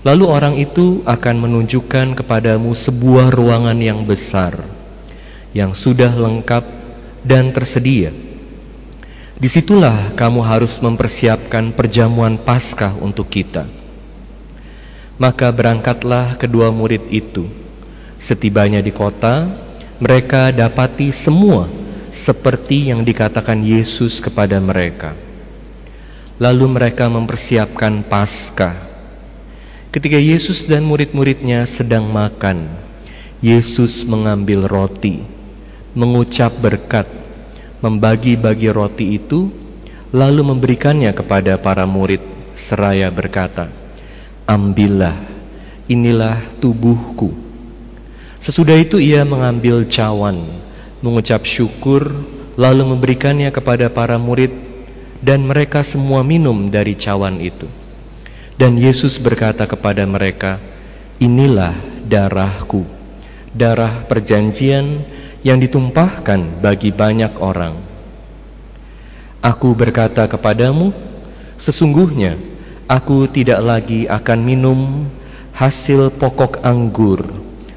Lalu 0.03 0.25
orang 0.27 0.55
itu 0.59 0.99
akan 1.07 1.35
menunjukkan 1.47 2.19
kepadamu 2.19 2.75
sebuah 2.75 3.31
ruangan 3.31 3.79
yang 3.79 4.03
besar 4.03 4.83
yang 5.55 5.71
sudah 5.71 6.11
lengkap 6.11 6.65
dan 7.23 7.53
tersedia. 7.55 8.11
Di 9.37 9.47
situlah 9.47 10.11
kamu 10.17 10.43
harus 10.43 10.81
mempersiapkan 10.83 11.71
perjamuan 11.71 12.35
Paskah 12.35 12.99
untuk 12.99 13.31
kita. 13.31 13.69
Maka 15.15 15.47
berangkatlah 15.53 16.35
kedua 16.41 16.73
murid 16.73 17.07
itu. 17.13 17.47
Setibanya 18.17 18.81
di 18.81 18.91
kota, 18.91 19.45
mereka 20.01 20.49
dapati 20.49 21.13
semua 21.13 21.69
seperti 22.11 22.91
yang 22.91 23.05
dikatakan 23.05 23.61
Yesus 23.61 24.19
kepada 24.19 24.57
mereka. 24.57 25.15
Lalu 26.41 26.65
mereka 26.65 27.09
mempersiapkan 27.09 28.05
Paskah. 28.05 28.73
Ketika 29.93 30.17
Yesus 30.17 30.65
dan 30.65 30.81
murid-muridnya 30.85 31.69
sedang 31.69 32.09
makan, 32.09 32.73
Yesus 33.43 34.01
mengambil 34.07 34.65
roti 34.65 35.43
mengucap 35.93 36.57
berkat, 36.57 37.05
membagi-bagi 37.77 38.69
roti 38.73 39.21
itu, 39.21 39.53
lalu 40.09 40.41
memberikannya 40.41 41.13
kepada 41.13 41.61
para 41.61 41.85
murid, 41.85 42.21
seraya 42.57 43.13
berkata, 43.13 43.69
"Ambillah, 44.49 45.13
inilah 45.85 46.41
tubuhku." 46.57 47.29
Sesudah 48.41 48.75
itu 48.75 48.97
ia 48.97 49.21
mengambil 49.23 49.85
cawan, 49.85 50.49
mengucap 50.99 51.45
syukur, 51.45 52.09
lalu 52.57 52.83
memberikannya 52.89 53.53
kepada 53.53 53.87
para 53.93 54.17
murid, 54.17 54.51
dan 55.23 55.47
mereka 55.47 55.79
semua 55.87 56.19
minum 56.19 56.67
dari 56.67 56.99
cawan 56.99 57.39
itu. 57.39 57.71
Dan 58.59 58.75
Yesus 58.75 59.15
berkata 59.23 59.63
kepada 59.63 60.03
mereka, 60.03 60.59
"Inilah 61.23 61.79
darahku, 62.03 62.83
darah 63.55 64.03
perjanjian 64.05 65.07
yang 65.45 65.59
ditumpahkan 65.59 66.63
bagi 66.63 66.89
banyak 66.91 67.39
orang. 67.39 67.79
Aku 69.43 69.75
berkata 69.75 70.23
kepadamu, 70.27 70.95
sesungguhnya 71.59 72.39
aku 72.87 73.27
tidak 73.27 73.59
lagi 73.59 74.07
akan 74.07 74.39
minum 74.39 74.79
hasil 75.51 76.15
pokok 76.15 76.63
anggur 76.63 77.27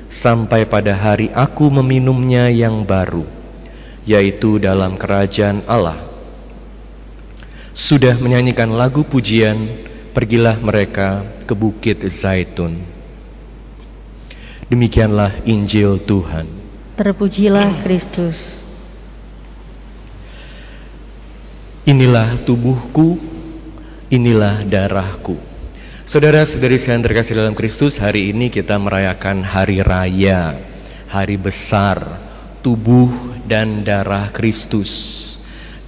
sampai 0.07 0.63
pada 0.65 0.95
hari 0.95 1.29
aku 1.35 1.67
meminumnya 1.69 2.47
yang 2.55 2.87
baru, 2.87 3.27
yaitu 4.07 4.63
dalam 4.63 4.95
kerajaan 4.95 5.67
Allah. 5.67 6.06
Sudah 7.77 8.17
menyanyikan 8.17 8.73
lagu 8.73 9.05
pujian, 9.05 9.69
pergilah 10.17 10.57
mereka 10.65 11.29
ke 11.45 11.53
Bukit 11.53 12.01
Zaitun. 12.09 12.81
Demikianlah 14.73 15.45
Injil 15.45 16.01
Tuhan. 16.01 16.49
Terpujilah 16.97 17.85
Kristus. 17.85 18.65
Inilah 21.85 22.41
tubuhku, 22.49 23.21
inilah 24.09 24.65
darahku. 24.65 25.37
Saudara-saudari 26.09 26.81
saya 26.81 26.97
yang 26.97 27.05
terkasih 27.05 27.37
dalam 27.37 27.53
Kristus, 27.53 28.01
hari 28.01 28.33
ini 28.33 28.49
kita 28.49 28.81
merayakan 28.81 29.45
hari 29.45 29.85
raya, 29.85 30.65
hari 31.13 31.37
besar, 31.37 32.01
tubuh 32.65 33.13
dan 33.45 33.85
darah 33.85 34.33
Kristus. 34.33 35.37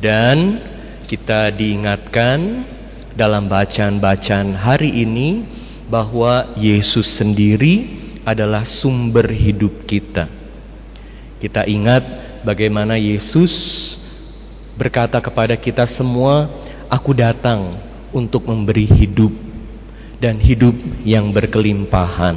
Dan 0.05 0.61
kita 1.09 1.48
diingatkan 1.48 2.68
dalam 3.16 3.48
bacaan-bacaan 3.48 4.52
hari 4.52 4.92
ini 5.09 5.48
bahwa 5.88 6.52
Yesus 6.52 7.09
sendiri 7.09 7.88
adalah 8.28 8.68
sumber 8.68 9.24
hidup 9.32 9.88
kita. 9.88 10.28
Kita 11.40 11.64
ingat 11.64 12.04
bagaimana 12.44 13.00
Yesus 13.00 13.96
berkata 14.76 15.16
kepada 15.24 15.56
kita 15.56 15.88
semua, 15.88 16.52
"Aku 16.92 17.16
datang 17.16 17.80
untuk 18.12 18.44
memberi 18.44 18.84
hidup 18.84 19.32
dan 20.20 20.36
hidup 20.36 20.76
yang 21.09 21.32
berkelimpahan. 21.32 22.36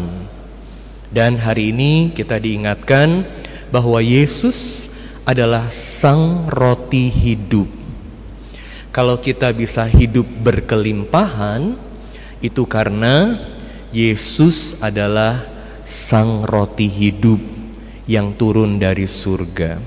Dan 1.12 1.36
hari 1.36 1.76
ini 1.76 2.16
kita 2.16 2.40
diingatkan 2.40 3.28
bahwa 3.68 4.00
Yesus 4.00 4.88
adalah 5.28 5.68
sang 5.76 6.48
roti 6.48 7.12
hidup. 7.12 7.81
Kalau 8.92 9.24
kita 9.24 9.56
bisa 9.56 9.88
hidup 9.88 10.28
berkelimpahan, 10.44 11.80
itu 12.44 12.68
karena 12.68 13.40
Yesus 13.96 14.76
adalah 14.84 15.48
sang 15.88 16.44
roti 16.44 16.92
hidup 16.92 17.40
yang 18.04 18.36
turun 18.36 18.76
dari 18.84 19.08
surga. 19.08 19.80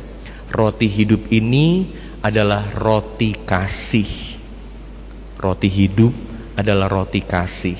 Roti 0.48 0.88
hidup 0.88 1.28
ini 1.28 1.92
adalah 2.24 2.72
roti 2.72 3.36
kasih. 3.36 4.40
Roti 5.36 5.68
hidup 5.68 6.16
adalah 6.56 6.88
roti 6.88 7.20
kasih. 7.20 7.76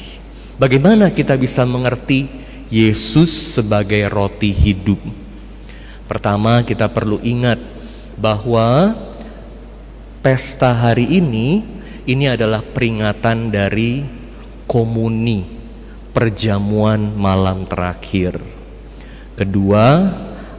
Bagaimana 0.60 1.08
kita 1.08 1.40
bisa 1.40 1.64
mengerti 1.64 2.28
Yesus 2.68 3.56
sebagai 3.56 4.04
roti 4.12 4.52
hidup? 4.52 5.00
Pertama, 6.04 6.60
kita 6.68 6.92
perlu 6.92 7.16
ingat 7.24 7.56
bahwa 8.20 8.92
pesta 10.24 10.72
hari 10.72 11.20
ini 11.20 11.60
ini 12.08 12.24
adalah 12.32 12.64
peringatan 12.64 13.52
dari 13.52 14.00
komuni, 14.64 15.44
perjamuan 16.16 17.12
malam 17.12 17.68
terakhir. 17.68 18.40
Kedua, 19.36 19.84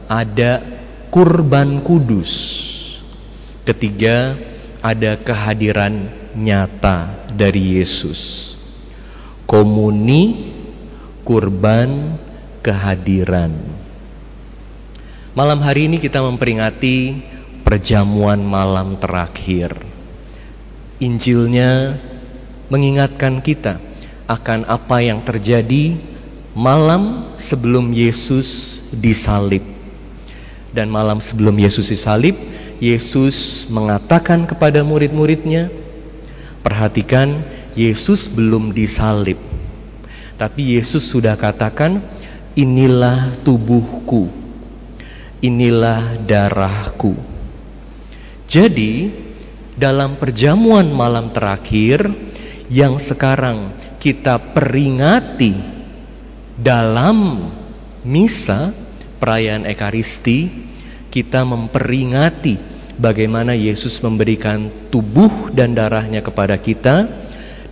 ada 0.06 0.62
kurban 1.10 1.82
kudus. 1.82 2.62
Ketiga, 3.66 4.38
ada 4.78 5.18
kehadiran 5.18 6.14
nyata 6.38 7.26
dari 7.34 7.82
Yesus. 7.82 8.54
Komuni, 9.50 10.54
kurban, 11.26 12.14
kehadiran. 12.62 13.50
Malam 15.34 15.58
hari 15.58 15.90
ini 15.90 15.98
kita 15.98 16.22
memperingati 16.22 17.18
perjamuan 17.66 18.46
malam 18.46 18.94
terakhir. 18.94 19.74
Injilnya 21.02 21.98
mengingatkan 22.70 23.42
kita 23.42 23.82
akan 24.30 24.70
apa 24.70 25.02
yang 25.02 25.26
terjadi 25.26 25.98
malam 26.54 27.34
sebelum 27.34 27.90
Yesus 27.90 28.78
disalib. 28.94 29.66
Dan 30.70 30.94
malam 30.94 31.18
sebelum 31.18 31.58
Yesus 31.58 31.90
disalib, 31.90 32.38
Yesus 32.78 33.66
mengatakan 33.66 34.46
kepada 34.46 34.86
murid-muridnya, 34.86 35.66
Perhatikan, 36.62 37.42
Yesus 37.78 38.26
belum 38.26 38.74
disalib. 38.74 39.38
Tapi 40.34 40.78
Yesus 40.78 41.06
sudah 41.06 41.38
katakan, 41.38 42.02
inilah 42.58 43.38
tubuhku. 43.46 44.26
Inilah 45.40 46.18
darahku. 46.26 47.35
Jadi, 48.46 49.10
dalam 49.76 50.16
perjamuan 50.16 50.88
malam 50.88 51.34
terakhir 51.34 52.06
yang 52.72 52.96
sekarang 52.96 53.74
kita 53.98 54.38
peringati 54.54 55.54
dalam 56.56 57.50
misa 58.06 58.72
perayaan 59.18 59.68
Ekaristi, 59.68 60.48
kita 61.10 61.42
memperingati 61.42 62.56
bagaimana 62.96 63.52
Yesus 63.52 64.00
memberikan 64.00 64.88
tubuh 64.88 65.52
dan 65.52 65.76
darahnya 65.76 66.24
kepada 66.24 66.56
kita 66.56 67.10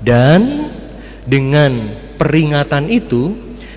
dan 0.04 0.68
dengan 1.24 1.96
peringatan 2.20 2.92
itu 2.92 3.32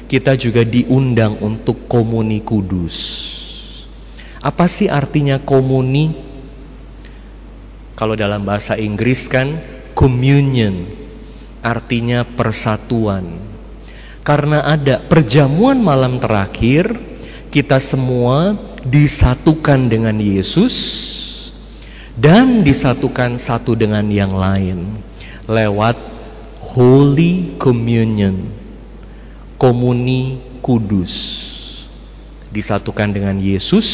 kita 0.07 0.35
juga 0.35 0.63
diundang 0.63 1.39
untuk 1.39 1.87
komuni 1.87 2.43
kudus. 2.43 2.95
Apa 4.43 4.67
sih 4.67 4.87
artinya 4.87 5.39
komuni? 5.39 6.26
Kalau 7.97 8.13
dalam 8.13 8.45
bahasa 8.45 8.77
Inggris 8.77 9.25
kan 9.25 9.57
communion 9.97 10.85
artinya 11.65 12.21
persatuan. 12.21 13.25
Karena 14.21 14.61
ada 14.61 15.01
perjamuan 15.01 15.81
malam 15.81 16.21
terakhir, 16.21 16.93
kita 17.49 17.81
semua 17.81 18.53
disatukan 18.85 19.89
dengan 19.89 20.13
Yesus 20.21 20.75
dan 22.13 22.61
disatukan 22.61 23.41
satu 23.41 23.73
dengan 23.73 24.05
yang 24.13 24.35
lain 24.35 25.01
lewat 25.49 25.97
Holy 26.77 27.57
Communion, 27.57 28.45
komuni 29.57 30.37
kudus, 30.61 31.13
disatukan 32.53 33.09
dengan 33.09 33.41
Yesus 33.41 33.87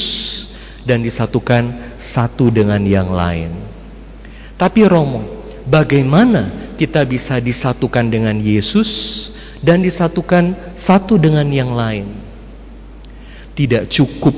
dan 0.83 0.99
disatukan 0.99 1.95
satu 2.01 2.51
dengan 2.51 2.83
yang 2.83 3.07
lain. 3.07 3.72
Tapi 4.57 4.85
Romo, 4.85 5.43
bagaimana 5.65 6.73
kita 6.77 7.01
bisa 7.05 7.41
disatukan 7.41 8.05
dengan 8.09 8.37
Yesus 8.37 8.89
dan 9.63 9.81
disatukan 9.81 10.53
satu 10.77 11.17
dengan 11.17 11.49
yang 11.49 11.73
lain? 11.73 12.13
Tidak 13.53 13.89
cukup 13.89 14.33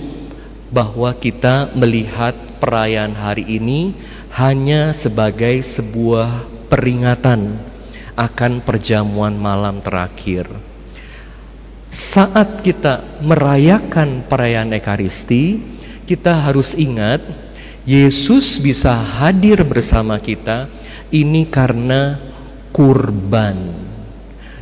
bahwa 0.71 1.11
kita 1.15 1.71
melihat 1.75 2.35
perayaan 2.59 3.15
hari 3.15 3.47
ini 3.47 3.95
hanya 4.35 4.91
sebagai 4.91 5.63
sebuah 5.63 6.43
peringatan 6.67 7.55
akan 8.15 8.63
perjamuan 8.63 9.35
malam 9.35 9.79
terakhir. 9.83 10.47
Saat 11.95 12.59
kita 12.59 13.23
merayakan 13.23 14.27
perayaan 14.27 14.75
Ekaristi, 14.75 15.63
kita 16.03 16.43
harus 16.43 16.75
ingat 16.75 17.23
Yesus 17.85 18.57
bisa 18.57 18.97
hadir 18.97 19.61
bersama 19.61 20.17
kita 20.17 20.65
ini 21.13 21.45
karena 21.45 22.17
kurban. 22.73 23.77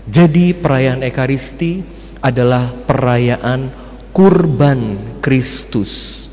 Jadi 0.03 0.51
perayaan 0.51 1.07
Ekaristi 1.07 1.80
adalah 2.19 2.84
perayaan 2.84 3.71
kurban 4.11 4.99
Kristus. 5.24 6.28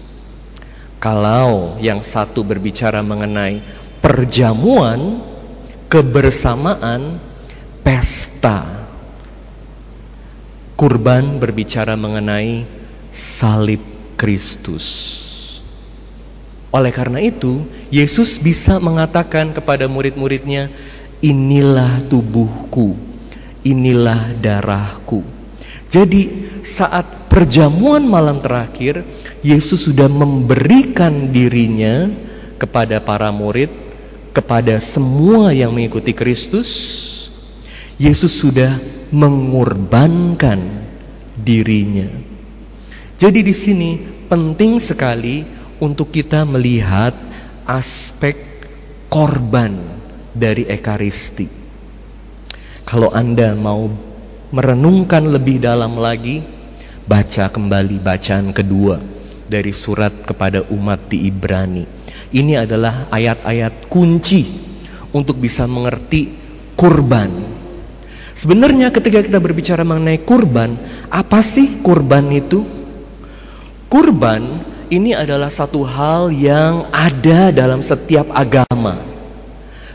Kalau 0.98 1.78
yang 1.78 2.02
satu 2.02 2.42
berbicara 2.42 3.00
mengenai 3.06 3.62
perjamuan, 4.02 5.22
kebersamaan, 5.86 7.22
pesta. 7.86 8.66
Kurban 10.74 11.38
berbicara 11.38 11.94
mengenai 11.94 12.66
salib 13.14 13.80
Kristus. 14.18 15.19
Oleh 16.70 16.94
karena 16.94 17.18
itu, 17.18 17.66
Yesus 17.90 18.38
bisa 18.38 18.78
mengatakan 18.78 19.50
kepada 19.50 19.90
murid-muridnya, 19.90 20.70
"Inilah 21.18 22.06
tubuhku, 22.06 22.94
inilah 23.66 24.38
darahku." 24.38 25.26
Jadi, 25.90 26.30
saat 26.62 27.26
perjamuan 27.26 28.06
malam 28.06 28.38
terakhir, 28.38 29.02
Yesus 29.42 29.90
sudah 29.90 30.06
memberikan 30.06 31.34
dirinya 31.34 32.06
kepada 32.54 33.02
para 33.02 33.34
murid, 33.34 33.74
kepada 34.30 34.78
semua 34.78 35.50
yang 35.50 35.74
mengikuti 35.74 36.14
Kristus. 36.14 36.70
Yesus 37.98 38.30
sudah 38.38 38.78
mengorbankan 39.10 40.86
dirinya. 41.34 42.06
Jadi 43.20 43.44
di 43.44 43.52
sini 43.52 43.90
penting 44.30 44.80
sekali 44.80 45.59
untuk 45.80 46.12
kita 46.12 46.44
melihat 46.44 47.16
aspek 47.64 48.36
korban 49.08 49.74
dari 50.36 50.68
Ekaristi. 50.68 51.48
Kalau 52.84 53.10
Anda 53.10 53.56
mau 53.56 53.90
merenungkan 54.52 55.26
lebih 55.26 55.62
dalam 55.64 55.96
lagi, 55.98 56.44
baca 57.08 57.50
kembali 57.50 57.96
bacaan 57.98 58.52
kedua 58.54 59.00
dari 59.50 59.74
surat 59.74 60.22
kepada 60.22 60.68
umat 60.70 61.10
di 61.10 61.26
Ibrani. 61.26 61.84
Ini 62.30 62.62
adalah 62.62 63.10
ayat-ayat 63.10 63.90
kunci 63.90 64.46
untuk 65.10 65.42
bisa 65.42 65.66
mengerti 65.66 66.30
kurban. 66.78 67.58
Sebenarnya 68.30 68.94
ketika 68.94 69.26
kita 69.26 69.42
berbicara 69.42 69.82
mengenai 69.82 70.22
kurban, 70.22 70.78
apa 71.10 71.42
sih 71.42 71.82
kurban 71.82 72.30
itu? 72.30 72.62
Kurban 73.90 74.62
ini 74.90 75.14
adalah 75.14 75.48
satu 75.48 75.86
hal 75.86 76.34
yang 76.34 76.90
ada 76.90 77.54
dalam 77.54 77.80
setiap 77.80 78.26
agama. 78.34 78.98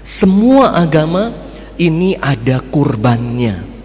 Semua 0.01 0.71
agama 0.71 1.35
ini 1.75 2.15
ada 2.15 2.63
kurbannya. 2.63 3.75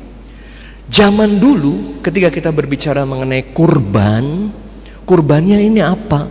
Zaman 0.87 1.39
dulu 1.43 2.03
ketika 2.03 2.31
kita 2.31 2.51
berbicara 2.55 3.03
mengenai 3.03 3.51
kurban, 3.51 4.55
kurbannya 5.03 5.59
ini 5.59 5.83
apa? 5.83 6.31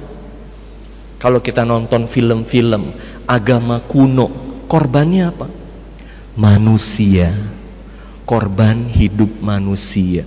Kalau 1.20 1.44
kita 1.44 1.68
nonton 1.68 2.08
film-film 2.08 2.96
agama 3.28 3.84
kuno, 3.84 4.32
korbannya 4.72 5.24
apa? 5.28 5.48
Manusia. 6.40 7.36
Korban 8.24 8.88
hidup 8.88 9.42
manusia. 9.42 10.24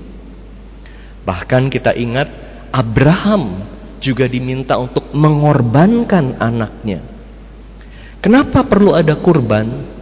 Bahkan 1.22 1.70
kita 1.70 1.94
ingat 1.94 2.28
Abraham 2.74 3.62
juga 4.02 4.26
diminta 4.26 4.74
untuk 4.82 5.14
mengorbankan 5.14 6.42
anaknya. 6.42 6.98
Kenapa 8.18 8.66
perlu 8.66 8.98
ada 8.98 9.14
kurban? 9.14 9.92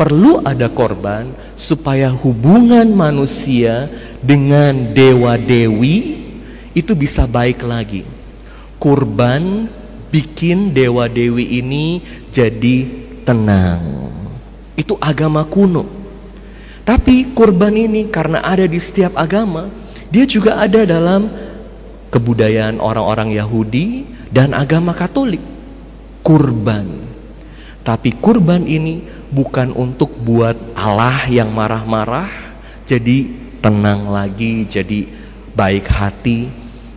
perlu 0.00 0.40
ada 0.40 0.72
korban 0.72 1.28
supaya 1.52 2.08
hubungan 2.08 2.88
manusia 2.88 3.84
dengan 4.24 4.96
dewa-dewi 4.96 6.16
itu 6.72 6.96
bisa 6.96 7.28
baik 7.28 7.60
lagi. 7.60 8.08
Kurban 8.80 9.68
bikin 10.08 10.72
dewa-dewi 10.72 11.60
ini 11.60 12.00
jadi 12.32 12.88
tenang. 13.28 14.08
Itu 14.72 14.96
agama 14.96 15.44
kuno. 15.44 15.84
Tapi 16.88 17.36
kurban 17.36 17.76
ini 17.76 18.08
karena 18.08 18.40
ada 18.40 18.64
di 18.64 18.80
setiap 18.80 19.12
agama, 19.20 19.68
dia 20.08 20.24
juga 20.24 20.64
ada 20.64 20.88
dalam 20.88 21.28
kebudayaan 22.10 22.82
orang-orang 22.82 23.34
Yahudi 23.34 24.06
dan 24.30 24.52
agama 24.52 24.92
Katolik. 24.94 25.42
Kurban. 26.20 27.08
Tapi 27.80 28.12
kurban 28.20 28.68
ini 28.68 29.00
bukan 29.32 29.72
untuk 29.72 30.12
buat 30.20 30.76
Allah 30.76 31.24
yang 31.32 31.48
marah-marah 31.48 32.28
jadi 32.84 33.24
tenang 33.62 34.10
lagi, 34.10 34.66
jadi 34.66 35.06
baik 35.54 35.86
hati, 35.86 36.50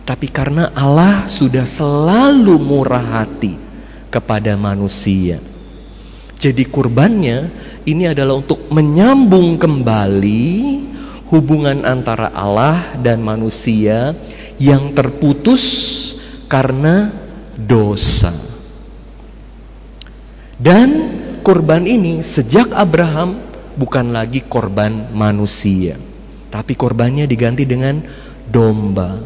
tapi 0.04 0.28
karena 0.28 0.74
Allah 0.76 1.30
sudah 1.30 1.64
selalu 1.64 2.58
murah 2.60 3.22
hati 3.22 3.56
kepada 4.12 4.58
manusia. 4.58 5.40
Jadi 6.34 6.66
kurbannya 6.68 7.48
ini 7.88 8.04
adalah 8.10 8.42
untuk 8.42 8.68
menyambung 8.68 9.56
kembali 9.56 10.50
hubungan 11.28 11.84
antara 11.88 12.28
Allah 12.32 12.96
dan 13.00 13.24
manusia 13.24 14.12
yang 14.60 14.92
terputus 14.92 15.64
karena 16.46 17.10
dosa. 17.56 18.32
Dan 20.54 20.88
korban 21.42 21.82
ini 21.84 22.22
sejak 22.22 22.70
Abraham 22.70 23.42
bukan 23.74 24.14
lagi 24.14 24.46
korban 24.46 25.10
manusia, 25.10 25.98
tapi 26.48 26.78
korbannya 26.78 27.26
diganti 27.26 27.66
dengan 27.66 27.98
domba. 28.46 29.18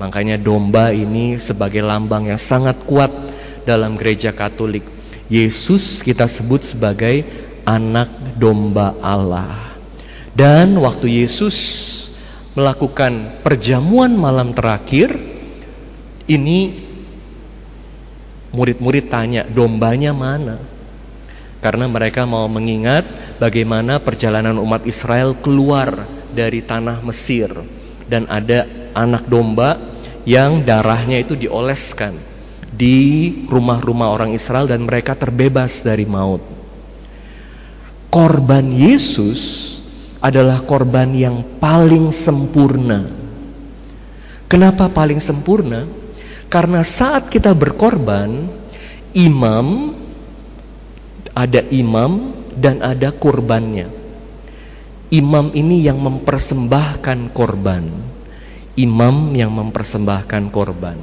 Makanya 0.00 0.40
domba 0.40 0.92
ini 0.92 1.36
sebagai 1.36 1.84
lambang 1.84 2.28
yang 2.28 2.40
sangat 2.40 2.76
kuat 2.88 3.12
dalam 3.64 3.96
gereja 3.96 4.32
Katolik. 4.32 4.84
Yesus 5.30 6.02
kita 6.02 6.26
sebut 6.26 6.64
sebagai 6.64 7.22
anak 7.64 8.08
domba 8.36 8.96
Allah. 8.98 9.69
Dan 10.30 10.78
waktu 10.78 11.22
Yesus 11.24 11.56
melakukan 12.54 13.42
perjamuan 13.42 14.14
malam 14.14 14.54
terakhir, 14.54 15.14
ini 16.30 16.86
murid-murid 18.54 19.10
tanya, 19.10 19.42
dombanya 19.46 20.14
mana? 20.14 20.58
Karena 21.60 21.84
mereka 21.90 22.24
mau 22.24 22.48
mengingat 22.48 23.36
bagaimana 23.36 24.00
perjalanan 24.00 24.56
umat 24.62 24.88
Israel 24.88 25.36
keluar 25.36 26.08
dari 26.32 26.64
tanah 26.64 27.04
Mesir 27.04 27.52
dan 28.08 28.24
ada 28.30 28.64
anak 28.96 29.28
domba 29.28 29.76
yang 30.24 30.64
darahnya 30.64 31.20
itu 31.20 31.36
dioleskan 31.36 32.16
di 32.70 33.28
rumah-rumah 33.50 34.08
orang 34.14 34.30
Israel 34.32 34.64
dan 34.70 34.86
mereka 34.86 35.12
terbebas 35.18 35.84
dari 35.84 36.06
maut. 36.08 36.40
Korban 38.10 38.66
Yesus 38.72 39.69
adalah 40.20 40.60
korban 40.68 41.16
yang 41.16 41.56
paling 41.56 42.12
sempurna. 42.12 43.08
Kenapa 44.46 44.92
paling 44.92 45.18
sempurna? 45.18 45.88
Karena 46.52 46.84
saat 46.84 47.32
kita 47.32 47.56
berkorban, 47.56 48.50
imam 49.16 49.96
ada 51.32 51.62
imam 51.72 52.36
dan 52.58 52.84
ada 52.84 53.14
kurbannya. 53.14 53.88
Imam 55.10 55.50
ini 55.56 55.82
yang 55.82 55.98
mempersembahkan 55.98 57.34
korban. 57.34 57.86
Imam 58.78 59.34
yang 59.34 59.50
mempersembahkan 59.50 60.52
korban. 60.54 60.98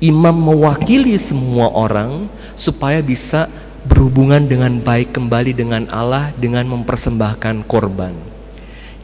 Imam 0.00 0.36
mewakili 0.36 1.16
semua 1.20 1.72
orang 1.72 2.28
supaya 2.56 3.00
bisa 3.00 3.48
berhubungan 3.84 4.48
dengan 4.48 4.80
baik 4.80 5.12
kembali 5.12 5.52
dengan 5.52 5.88
Allah 5.92 6.32
dengan 6.36 6.64
mempersembahkan 6.68 7.68
korban. 7.68 8.16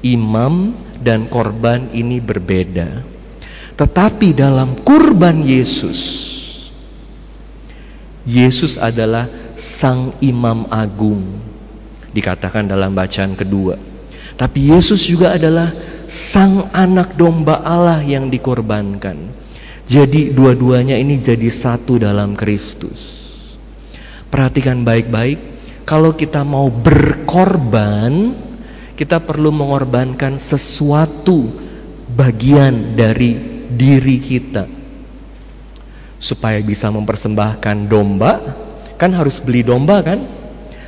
Imam 0.00 0.72
dan 1.00 1.28
korban 1.28 1.92
ini 1.92 2.20
berbeda. 2.20 3.04
Tetapi 3.76 4.36
dalam 4.36 4.80
kurban 4.84 5.40
Yesus, 5.40 6.00
Yesus 8.28 8.76
adalah 8.76 9.28
sang 9.56 10.16
imam 10.20 10.68
agung 10.68 11.40
dikatakan 12.12 12.68
dalam 12.68 12.92
bacaan 12.92 13.36
kedua. 13.36 13.76
Tapi 14.36 14.72
Yesus 14.72 15.04
juga 15.04 15.36
adalah 15.36 15.72
sang 16.08 16.72
anak 16.72 17.16
domba 17.16 17.60
Allah 17.60 18.00
yang 18.00 18.32
dikorbankan. 18.32 19.36
Jadi 19.90 20.32
dua-duanya 20.32 20.96
ini 20.96 21.18
jadi 21.20 21.50
satu 21.50 21.98
dalam 22.00 22.32
Kristus. 22.38 23.29
Perhatikan 24.30 24.86
baik-baik, 24.86 25.38
kalau 25.82 26.14
kita 26.14 26.46
mau 26.46 26.70
berkorban, 26.70 28.32
kita 28.94 29.18
perlu 29.18 29.50
mengorbankan 29.50 30.38
sesuatu 30.38 31.50
bagian 32.14 32.94
dari 32.94 33.34
diri 33.70 34.18
kita 34.22 34.66
supaya 36.20 36.60
bisa 36.62 36.92
mempersembahkan 36.92 37.88
domba 37.88 38.32
Kan 39.00 39.16
harus 39.16 39.40
beli 39.40 39.64
domba 39.64 40.04
kan? 40.04 40.28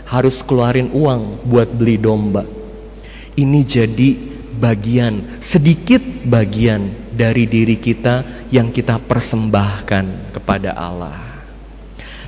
Harus 0.04 0.44
keluarin 0.44 0.92
uang 0.92 1.48
buat 1.48 1.72
beli 1.72 1.96
domba. 1.96 2.44
Ini 3.32 3.60
jadi 3.64 4.10
bagian, 4.60 5.40
sedikit 5.40 6.04
bagian 6.28 7.08
dari 7.16 7.48
diri 7.48 7.80
kita 7.80 8.44
yang 8.52 8.68
kita 8.68 9.00
persembahkan 9.00 10.36
kepada 10.36 10.76
Allah. 10.76 11.31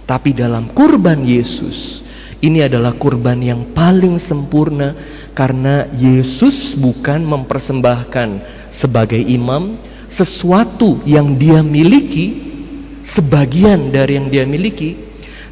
Tapi 0.05 0.37
dalam 0.37 0.69
kurban 0.69 1.25
Yesus, 1.25 2.05
ini 2.45 2.61
adalah 2.61 2.93
kurban 2.93 3.41
yang 3.41 3.73
paling 3.73 4.21
sempurna 4.21 4.93
karena 5.33 5.89
Yesus 5.97 6.77
bukan 6.77 7.25
mempersembahkan 7.25 8.29
sebagai 8.69 9.17
imam 9.17 9.81
sesuatu 10.13 11.01
yang 11.09 11.41
dia 11.41 11.65
miliki, 11.65 12.37
sebagian 13.01 13.89
dari 13.89 14.21
yang 14.21 14.29
dia 14.29 14.45
miliki, 14.45 14.93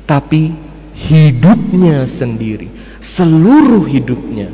tapi 0.04 0.52
hidupnya 0.92 2.04
sendiri, 2.04 2.68
seluruh 3.00 3.88
hidupnya 3.88 4.52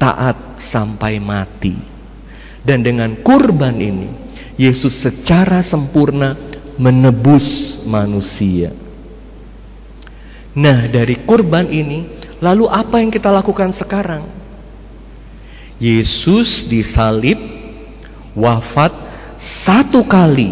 taat 0.00 0.56
sampai 0.56 1.20
mati. 1.20 1.76
Dan 2.64 2.80
dengan 2.80 3.12
kurban 3.20 3.76
ini, 3.76 4.08
Yesus 4.56 5.04
secara 5.04 5.60
sempurna 5.60 6.32
menebus 6.80 7.84
manusia. 7.84 8.87
Nah, 10.58 10.90
dari 10.90 11.14
kurban 11.22 11.70
ini, 11.70 12.10
lalu 12.42 12.66
apa 12.66 12.98
yang 12.98 13.14
kita 13.14 13.30
lakukan 13.30 13.70
sekarang? 13.70 14.26
Yesus 15.78 16.66
disalib, 16.66 17.38
wafat 18.34 18.90
satu 19.38 20.02
kali 20.02 20.50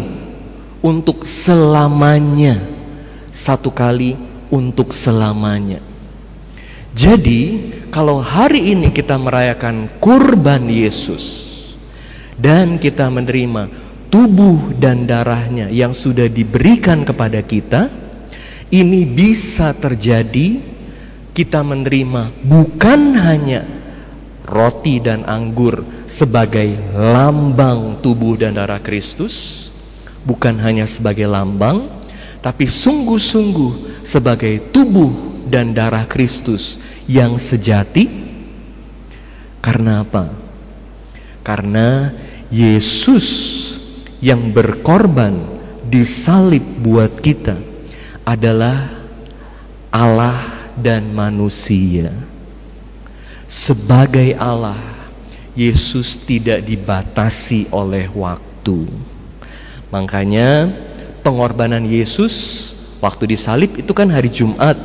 untuk 0.79 1.27
selamanya 1.27 2.77
satu 3.37 3.69
kali 3.69 4.17
untuk 4.49 4.89
selamanya. 4.89 5.77
Jadi, 6.97 7.69
kalau 7.93 8.17
hari 8.17 8.73
ini 8.73 8.89
kita 8.89 9.13
merayakan 9.21 10.01
kurban 10.01 10.65
Yesus 10.65 11.45
dan 12.41 12.81
kita 12.81 13.05
menerima 13.13 13.69
tubuh 14.09 14.73
dan 14.81 15.05
darahnya 15.05 15.69
yang 15.69 15.93
sudah 15.93 16.25
diberikan 16.25 17.05
kepada 17.05 17.37
kita, 17.45 18.06
Ini 18.67 19.07
bisa 19.07 19.71
terjadi 19.71 20.59
kita 21.31 21.63
menerima 21.63 22.43
bukan 22.43 23.15
hanya 23.15 23.63
roti 24.43 24.99
dan 24.99 25.23
anggur 25.23 25.87
sebagai 26.07 26.75
lambang 26.91 28.03
tubuh 28.03 28.35
dan 28.35 28.59
darah 28.59 28.83
Kristus, 28.83 29.67
bukan 30.27 30.59
hanya 30.59 30.83
sebagai 30.83 31.27
lambang, 31.31 31.87
tapi 32.43 32.67
sungguh-sungguh 32.67 34.03
sebagai 34.03 34.71
tubuh 34.75 35.43
dan 35.47 35.71
darah 35.71 36.03
Kristus 36.07 36.75
yang 37.07 37.39
sejati. 37.39 38.07
Karena 39.63 40.03
apa? 40.03 40.31
Karena 41.43 42.11
Yesus 42.51 43.27
yang 44.23 44.51
berkorban 44.51 45.59
disalib 45.87 46.63
buat 46.83 47.19
kita 47.19 47.66
adalah 48.27 48.91
Allah 49.87 50.67
dan 50.75 51.15
manusia. 51.15 52.11
Sebagai 53.47 54.35
Allah, 54.35 54.75
Yesus 55.55 56.19
tidak 56.27 56.67
dibatasi 56.67 57.71
oleh 57.71 58.11
waktu. 58.11 58.83
Makanya 59.87 60.67
pengorbanan 61.23 61.87
Yesus 61.87 62.35
waktu 62.99 63.31
disalib 63.31 63.79
itu 63.79 63.95
kan 63.95 64.11
hari 64.11 64.27
Jumat. 64.27 64.75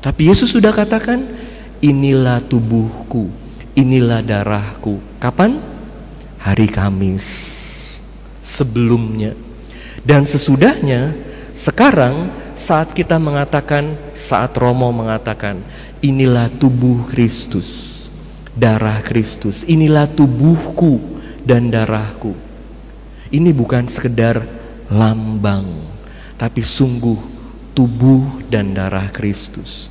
Tapi 0.00 0.32
Yesus 0.32 0.56
sudah 0.56 0.72
katakan, 0.72 1.20
inilah 1.84 2.40
tubuhku, 2.48 3.28
inilah 3.76 4.24
darahku. 4.24 5.04
Kapan? 5.20 5.60
Hari 6.40 6.72
Kamis. 6.72 7.28
Sebelumnya. 8.40 9.36
Dan 10.04 10.24
sesudahnya, 10.24 11.12
sekarang 11.52 12.43
saat 12.54 12.94
kita 12.94 13.18
mengatakan, 13.18 14.14
saat 14.14 14.54
Romo 14.54 14.90
mengatakan, 14.94 15.62
inilah 16.02 16.50
tubuh 16.54 17.06
Kristus, 17.10 18.06
darah 18.54 19.02
Kristus, 19.02 19.66
inilah 19.66 20.06
tubuhku 20.10 20.98
dan 21.42 21.68
darahku. 21.68 22.34
Ini 23.34 23.50
bukan 23.50 23.90
sekedar 23.90 24.40
lambang, 24.86 25.90
tapi 26.38 26.62
sungguh 26.62 27.18
tubuh 27.74 28.46
dan 28.46 28.72
darah 28.72 29.10
Kristus. 29.10 29.90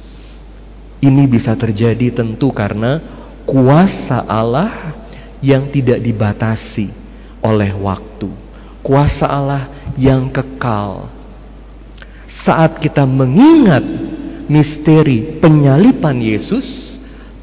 Ini 1.04 1.28
bisa 1.28 1.52
terjadi 1.60 2.16
tentu 2.16 2.56
karena 2.56 3.04
kuasa 3.44 4.24
Allah 4.24 4.96
yang 5.44 5.68
tidak 5.68 6.00
dibatasi 6.00 6.88
oleh 7.44 7.76
waktu. 7.76 8.32
Kuasa 8.80 9.28
Allah 9.28 9.68
yang 10.00 10.32
kekal. 10.32 11.12
Saat 12.26 12.80
kita 12.80 13.04
mengingat 13.04 13.84
misteri 14.48 15.40
penyalipan 15.40 16.20
Yesus, 16.20 16.98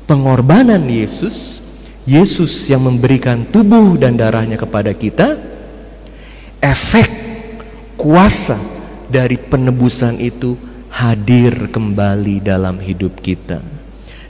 pengorbanan 0.08 0.84
Yesus, 0.88 1.60
Yesus 2.08 2.66
yang 2.66 2.88
memberikan 2.88 3.48
tubuh 3.48 3.94
dan 4.00 4.16
darahnya 4.16 4.56
kepada 4.56 4.90
kita, 4.96 5.36
efek 6.60 7.08
kuasa 8.00 8.56
dari 9.08 9.36
penebusan 9.36 10.16
itu 10.18 10.56
hadir 10.90 11.68
kembali 11.70 12.42
dalam 12.42 12.80
hidup 12.80 13.20
kita. 13.20 13.60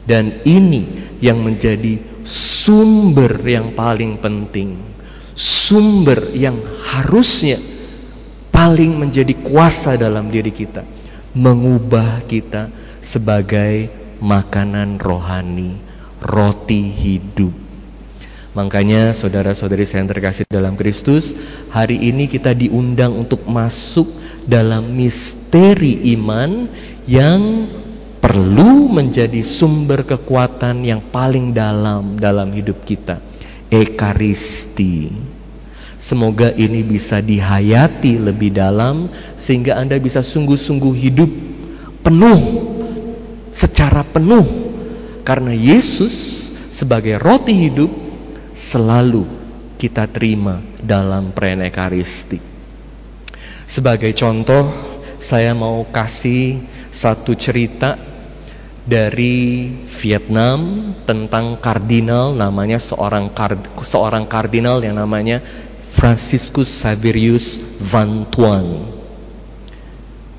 Dan 0.05 0.43
ini 0.43 1.15
yang 1.23 1.41
menjadi 1.41 2.01
sumber 2.27 3.39
yang 3.47 3.73
paling 3.79 4.19
penting, 4.19 4.75
sumber 5.37 6.35
yang 6.35 6.59
harusnya 6.83 7.57
paling 8.61 8.93
menjadi 8.93 9.41
kuasa 9.41 9.97
dalam 9.97 10.29
diri 10.29 10.53
kita, 10.53 10.85
mengubah 11.33 12.21
kita 12.29 12.69
sebagai 13.01 13.89
makanan 14.21 15.01
rohani, 15.01 15.81
roti 16.21 16.93
hidup. 16.93 17.57
Makanya 18.53 19.17
saudara-saudari 19.17 19.89
saya 19.89 20.05
yang 20.05 20.13
terkasih 20.13 20.45
dalam 20.45 20.77
Kristus, 20.77 21.33
hari 21.73 22.05
ini 22.05 22.29
kita 22.29 22.53
diundang 22.53 23.17
untuk 23.17 23.49
masuk 23.49 24.13
dalam 24.45 24.93
misteri 24.93 26.13
iman 26.21 26.69
yang 27.09 27.65
perlu 28.21 28.93
menjadi 28.93 29.41
sumber 29.41 30.05
kekuatan 30.05 30.85
yang 30.85 31.09
paling 31.09 31.57
dalam 31.57 32.21
dalam 32.21 32.53
hidup 32.53 32.85
kita. 32.85 33.25
Ekaristi. 33.73 35.40
Semoga 36.01 36.49
ini 36.57 36.81
bisa 36.81 37.21
dihayati 37.21 38.17
lebih 38.17 38.57
dalam 38.57 39.13
sehingga 39.37 39.77
Anda 39.77 40.01
bisa 40.01 40.25
sungguh-sungguh 40.25 40.95
hidup 40.97 41.29
penuh 42.01 42.41
secara 43.53 44.01
penuh 44.09 44.41
karena 45.29 45.53
Yesus 45.53 46.49
sebagai 46.73 47.21
roti 47.21 47.69
hidup 47.69 47.93
selalu 48.57 49.29
kita 49.77 50.09
terima 50.09 50.65
dalam 50.81 51.37
perayaan 51.37 51.69
Ekaristi. 51.69 52.41
Sebagai 53.69 54.17
contoh, 54.17 54.73
saya 55.21 55.53
mau 55.53 55.85
kasih 55.93 56.65
satu 56.89 57.37
cerita 57.37 58.01
dari 58.89 59.69
Vietnam 60.01 60.91
tentang 61.05 61.61
kardinal 61.61 62.33
namanya 62.33 62.81
seorang 62.81 63.31
kard, 63.37 63.61
seorang 63.85 64.25
kardinal 64.27 64.81
yang 64.81 64.97
namanya 64.97 65.45
Franciscus 66.01 66.81
Xaverius 66.81 67.77
Van 67.77 68.25
Tuan. 68.33 68.89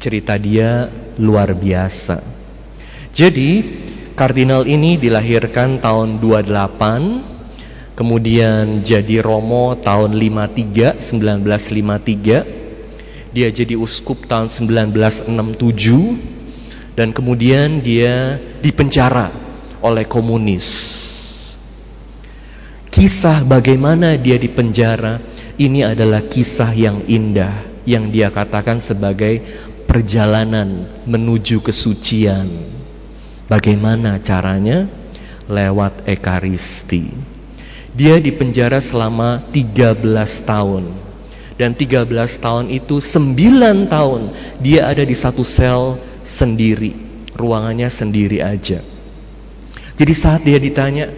Cerita 0.02 0.34
dia 0.34 0.90
luar 1.22 1.54
biasa. 1.54 2.18
Jadi, 3.14 3.62
kardinal 4.18 4.66
ini 4.66 4.98
dilahirkan 4.98 5.78
tahun 5.78 6.18
28 6.18 7.94
kemudian 7.94 8.82
jadi 8.82 9.22
Romo 9.22 9.78
tahun 9.78 10.18
53 10.18 10.98
1953 10.98 13.30
dia 13.30 13.48
jadi 13.54 13.78
uskup 13.78 14.26
tahun 14.26 14.50
1967 14.50 15.30
dan 16.98 17.14
kemudian 17.14 17.86
dia 17.86 18.42
dipenjara 18.66 19.30
oleh 19.86 20.10
komunis 20.10 21.11
kisah 22.91 23.47
bagaimana 23.47 24.19
dia 24.19 24.38
dipenjara 24.38 25.23
ini 25.57 25.81
adalah 25.81 26.22
kisah 26.27 26.76
yang 26.76 27.07
indah 27.07 27.65
yang 27.88 28.11
dia 28.13 28.30
katakan 28.30 28.77
sebagai 28.77 29.41
perjalanan 29.89 30.85
menuju 31.07 31.63
kesucian 31.65 32.47
bagaimana 33.49 34.22
caranya 34.22 34.85
lewat 35.49 36.05
ekaristi 36.05 37.31
dia 37.91 38.15
dipenjara 38.23 38.80
selama 38.80 39.43
13 39.51 39.99
tahun. 40.47 40.84
Dan 41.59 41.77
13 41.77 42.07
tahun 42.41 42.65
itu 42.72 43.03
9 43.03 43.91
tahun 43.91 44.22
dia 44.63 44.88
ada 44.88 45.03
di 45.03 45.13
satu 45.13 45.43
sel 45.43 45.99
sendiri. 46.23 46.95
Ruangannya 47.35 47.91
sendiri 47.91 48.39
aja. 48.39 48.80
Jadi 49.99 50.13
saat 50.15 50.41
dia 50.47 50.57
ditanya, 50.57 51.11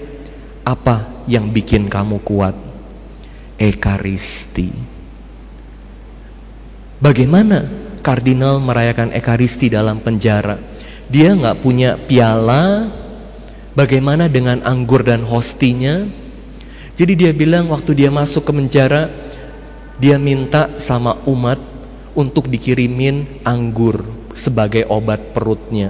apa 0.65 1.12
yang 1.27 1.51
bikin 1.51 1.87
kamu 1.87 2.19
kuat? 2.23 2.55
Ekaristi. 3.59 4.73
Bagaimana 7.03 7.67
kardinal 7.99 8.63
merayakan 8.63 9.11
Ekaristi 9.11 9.67
dalam 9.67 9.99
penjara? 9.99 10.59
Dia 11.11 11.35
nggak 11.35 11.59
punya 11.59 11.99
piala. 11.99 12.87
Bagaimana 13.73 14.29
dengan 14.29 14.61
anggur 14.63 15.01
dan 15.01 15.25
hostinya? 15.25 16.05
Jadi 16.93 17.13
dia 17.17 17.31
bilang 17.33 17.73
waktu 17.73 17.97
dia 17.97 18.13
masuk 18.13 18.45
ke 18.45 18.51
penjara, 18.53 19.09
dia 19.97 20.21
minta 20.21 20.77
sama 20.77 21.17
umat 21.25 21.57
untuk 22.13 22.45
dikirimin 22.45 23.41
anggur 23.41 24.05
sebagai 24.37 24.85
obat 24.85 25.33
perutnya. 25.33 25.89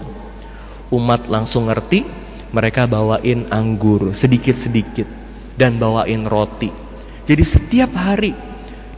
Umat 0.88 1.28
langsung 1.28 1.68
ngerti, 1.68 2.08
mereka 2.56 2.88
bawain 2.88 3.52
anggur 3.52 4.16
sedikit-sedikit 4.16 5.23
dan 5.58 5.78
bawain 5.78 6.26
roti. 6.26 6.74
Jadi 7.24 7.44
setiap 7.46 7.94
hari 7.96 8.36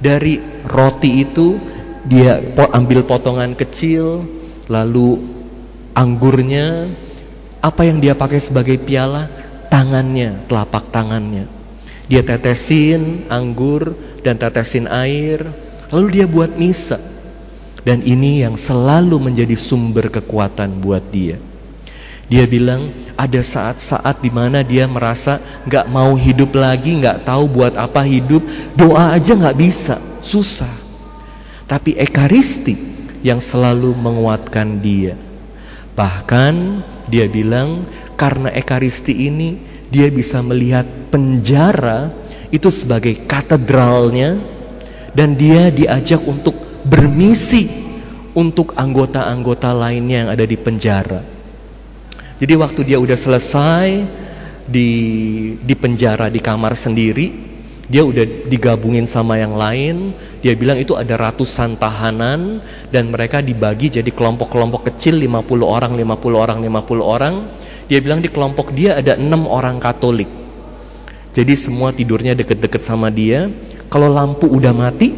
dari 0.01 0.41
roti 0.65 1.21
itu 1.23 1.59
dia 2.05 2.37
ambil 2.73 3.05
potongan 3.05 3.57
kecil, 3.57 4.25
lalu 4.69 5.21
anggurnya 5.97 6.89
apa 7.65 7.81
yang 7.87 7.97
dia 7.97 8.13
pakai 8.13 8.37
sebagai 8.37 8.77
piala? 8.77 9.25
Tangannya, 9.73 10.45
telapak 10.45 10.93
tangannya. 10.93 11.49
Dia 12.05 12.21
tetesin 12.21 13.25
anggur 13.33 13.97
dan 14.21 14.37
tetesin 14.37 14.85
air, 14.85 15.41
lalu 15.89 16.21
dia 16.21 16.25
buat 16.29 16.53
misa. 16.53 17.01
Dan 17.81 18.01
ini 18.05 18.45
yang 18.45 18.57
selalu 18.57 19.17
menjadi 19.17 19.57
sumber 19.57 20.09
kekuatan 20.09 20.81
buat 20.81 21.05
dia. 21.09 21.37
Dia 22.25 22.49
bilang 22.49 22.89
ada 23.13 23.37
saat-saat 23.37 24.25
di 24.25 24.33
mana 24.33 24.65
dia 24.65 24.89
merasa 24.89 25.37
nggak 25.69 25.85
mau 25.93 26.17
hidup 26.17 26.57
lagi, 26.57 26.97
nggak 26.97 27.21
tahu 27.21 27.45
buat 27.45 27.77
apa 27.77 28.01
hidup, 28.01 28.41
doa 28.73 29.13
aja 29.13 29.37
nggak 29.37 29.57
bisa, 29.57 30.01
susah. 30.25 30.71
Tapi 31.69 31.93
ekaristi 31.93 32.73
yang 33.21 33.37
selalu 33.37 33.93
menguatkan 33.93 34.81
dia. 34.81 35.13
Bahkan 35.93 36.55
dia 37.09 37.29
bilang 37.29 37.85
karena 38.17 38.49
ekaristi 38.49 39.29
ini 39.29 39.61
dia 39.93 40.09
bisa 40.09 40.41
melihat 40.41 40.85
penjara 41.13 42.09
itu 42.49 42.73
sebagai 42.73 43.25
katedralnya 43.29 44.37
dan 45.13 45.37
dia 45.37 45.69
diajak 45.69 46.25
untuk 46.25 46.57
bermisi 46.85 47.69
untuk 48.33 48.73
anggota-anggota 48.75 49.71
lainnya 49.71 50.25
yang 50.25 50.29
ada 50.33 50.45
di 50.45 50.57
penjara. 50.59 51.34
Jadi 52.35 52.53
waktu 52.59 52.81
dia 52.83 52.99
udah 52.99 53.15
selesai 53.15 53.87
di 54.67 54.89
di 55.61 55.75
penjara 55.77 56.27
di 56.27 56.43
kamar 56.43 56.75
sendiri, 56.75 57.31
dia 57.87 58.01
udah 58.01 58.49
digabungin 58.49 59.07
sama 59.07 59.37
yang 59.37 59.53
lain. 59.55 60.11
Dia 60.41 60.57
bilang 60.57 60.75
itu 60.81 60.97
ada 60.97 61.15
ratusan 61.15 61.79
tahanan 61.79 62.59
dan 62.89 63.13
mereka 63.13 63.39
dibagi 63.39 63.87
jadi 63.87 64.09
kelompok-kelompok 64.09 64.91
kecil 64.91 65.21
50 65.21 65.63
orang, 65.63 65.93
50 65.93 66.35
orang, 66.35 66.57
50 66.59 66.99
orang. 67.05 67.35
Dia 67.85 68.01
bilang 68.01 68.19
di 68.19 68.29
kelompok 68.33 68.73
dia 68.73 68.97
ada 68.97 69.13
enam 69.15 69.45
orang 69.45 69.77
Katolik. 69.77 70.27
Jadi 71.35 71.53
semua 71.53 71.91
tidurnya 71.93 72.33
deket-deket 72.33 72.81
sama 72.81 73.13
dia. 73.13 73.47
Kalau 73.87 74.09
lampu 74.09 74.49
udah 74.49 74.73
mati, 74.73 75.13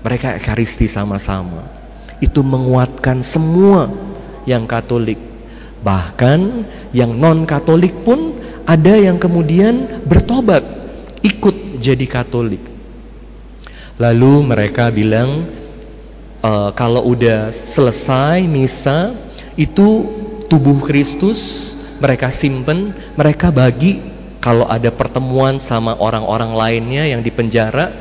mereka 0.00 0.38
ekaristi 0.38 0.86
sama-sama. 0.86 1.66
Itu 2.22 2.46
menguatkan 2.46 3.26
semua 3.26 3.90
yang 4.46 4.68
Katolik. 4.70 5.29
Bahkan 5.80 6.40
yang 6.92 7.16
non-Katolik 7.16 8.04
pun 8.04 8.36
ada 8.68 8.94
yang 8.94 9.16
kemudian 9.16 10.04
bertobat, 10.04 10.60
ikut 11.24 11.80
jadi 11.80 12.04
Katolik. 12.04 12.60
Lalu 13.96 14.32
mereka 14.44 14.92
bilang 14.92 15.48
e, 16.40 16.52
kalau 16.76 17.04
udah 17.12 17.52
selesai 17.52 18.44
misa 18.44 19.12
itu 19.56 20.08
tubuh 20.48 20.80
Kristus 20.84 21.72
mereka 22.00 22.32
simpen, 22.32 22.96
mereka 23.16 23.52
bagi 23.52 24.00
kalau 24.40 24.64
ada 24.64 24.88
pertemuan 24.88 25.60
sama 25.60 26.00
orang-orang 26.00 26.56
lainnya 26.56 27.04
yang 27.12 27.20
di 27.20 27.28
penjara, 27.28 27.92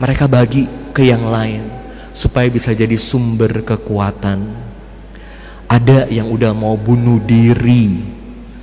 mereka 0.00 0.24
bagi 0.24 0.64
ke 0.96 1.04
yang 1.04 1.28
lain 1.28 1.68
supaya 2.16 2.48
bisa 2.48 2.72
jadi 2.72 2.96
sumber 2.96 3.60
kekuatan. 3.60 4.65
Ada 5.66 6.06
yang 6.06 6.30
udah 6.30 6.54
mau 6.54 6.78
bunuh 6.78 7.18
diri 7.18 8.14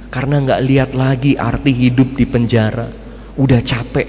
karena 0.08 0.40
nggak 0.40 0.64
lihat 0.64 0.92
lagi 0.96 1.36
arti 1.36 1.74
hidup 1.74 2.16
di 2.16 2.24
penjara, 2.24 2.88
udah 3.36 3.60
capek. 3.60 4.08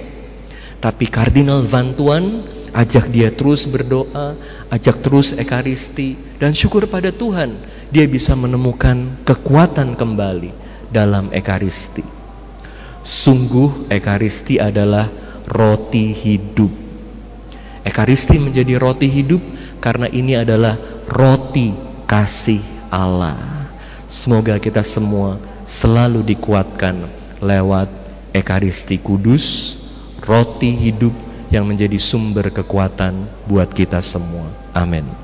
Tapi 0.79 1.09
Kardinal 1.11 1.65
Van 1.67 1.97
Tuan 1.97 2.45
ajak 2.71 3.09
dia 3.09 3.33
terus 3.33 3.65
berdoa, 3.67 4.37
ajak 4.69 5.01
terus 5.01 5.33
ekaristi 5.35 6.15
dan 6.37 6.53
syukur 6.53 6.85
pada 6.87 7.09
Tuhan 7.09 7.57
dia 7.89 8.05
bisa 8.05 8.37
menemukan 8.37 9.25
kekuatan 9.25 9.97
kembali 9.97 10.53
dalam 10.93 11.33
ekaristi. 11.33 12.05
Sungguh 13.01 13.89
ekaristi 13.89 14.61
adalah 14.61 15.09
roti 15.49 16.13
hidup. 16.13 16.73
Ekaristi 17.83 18.39
menjadi 18.39 18.77
roti 18.77 19.09
hidup 19.09 19.41
karena 19.81 20.07
ini 20.13 20.37
adalah 20.37 20.77
roti 21.09 21.73
kasih 22.05 22.74
Allah. 22.95 23.67
Semoga 24.07 24.55
kita 24.63 24.87
semua 24.87 25.43
selalu 25.67 26.23
dikuatkan 26.23 27.11
lewat 27.43 27.91
ekaristi 28.31 29.03
kudus, 29.03 29.75
roti 30.23 30.71
hidup 30.71 31.15
yang 31.51 31.67
menjadi 31.67 31.99
sumber 31.99 32.55
kekuatan 32.55 33.27
buat 33.51 33.71
kita 33.75 33.99
semua. 33.99 34.47
Amin. 34.71 35.24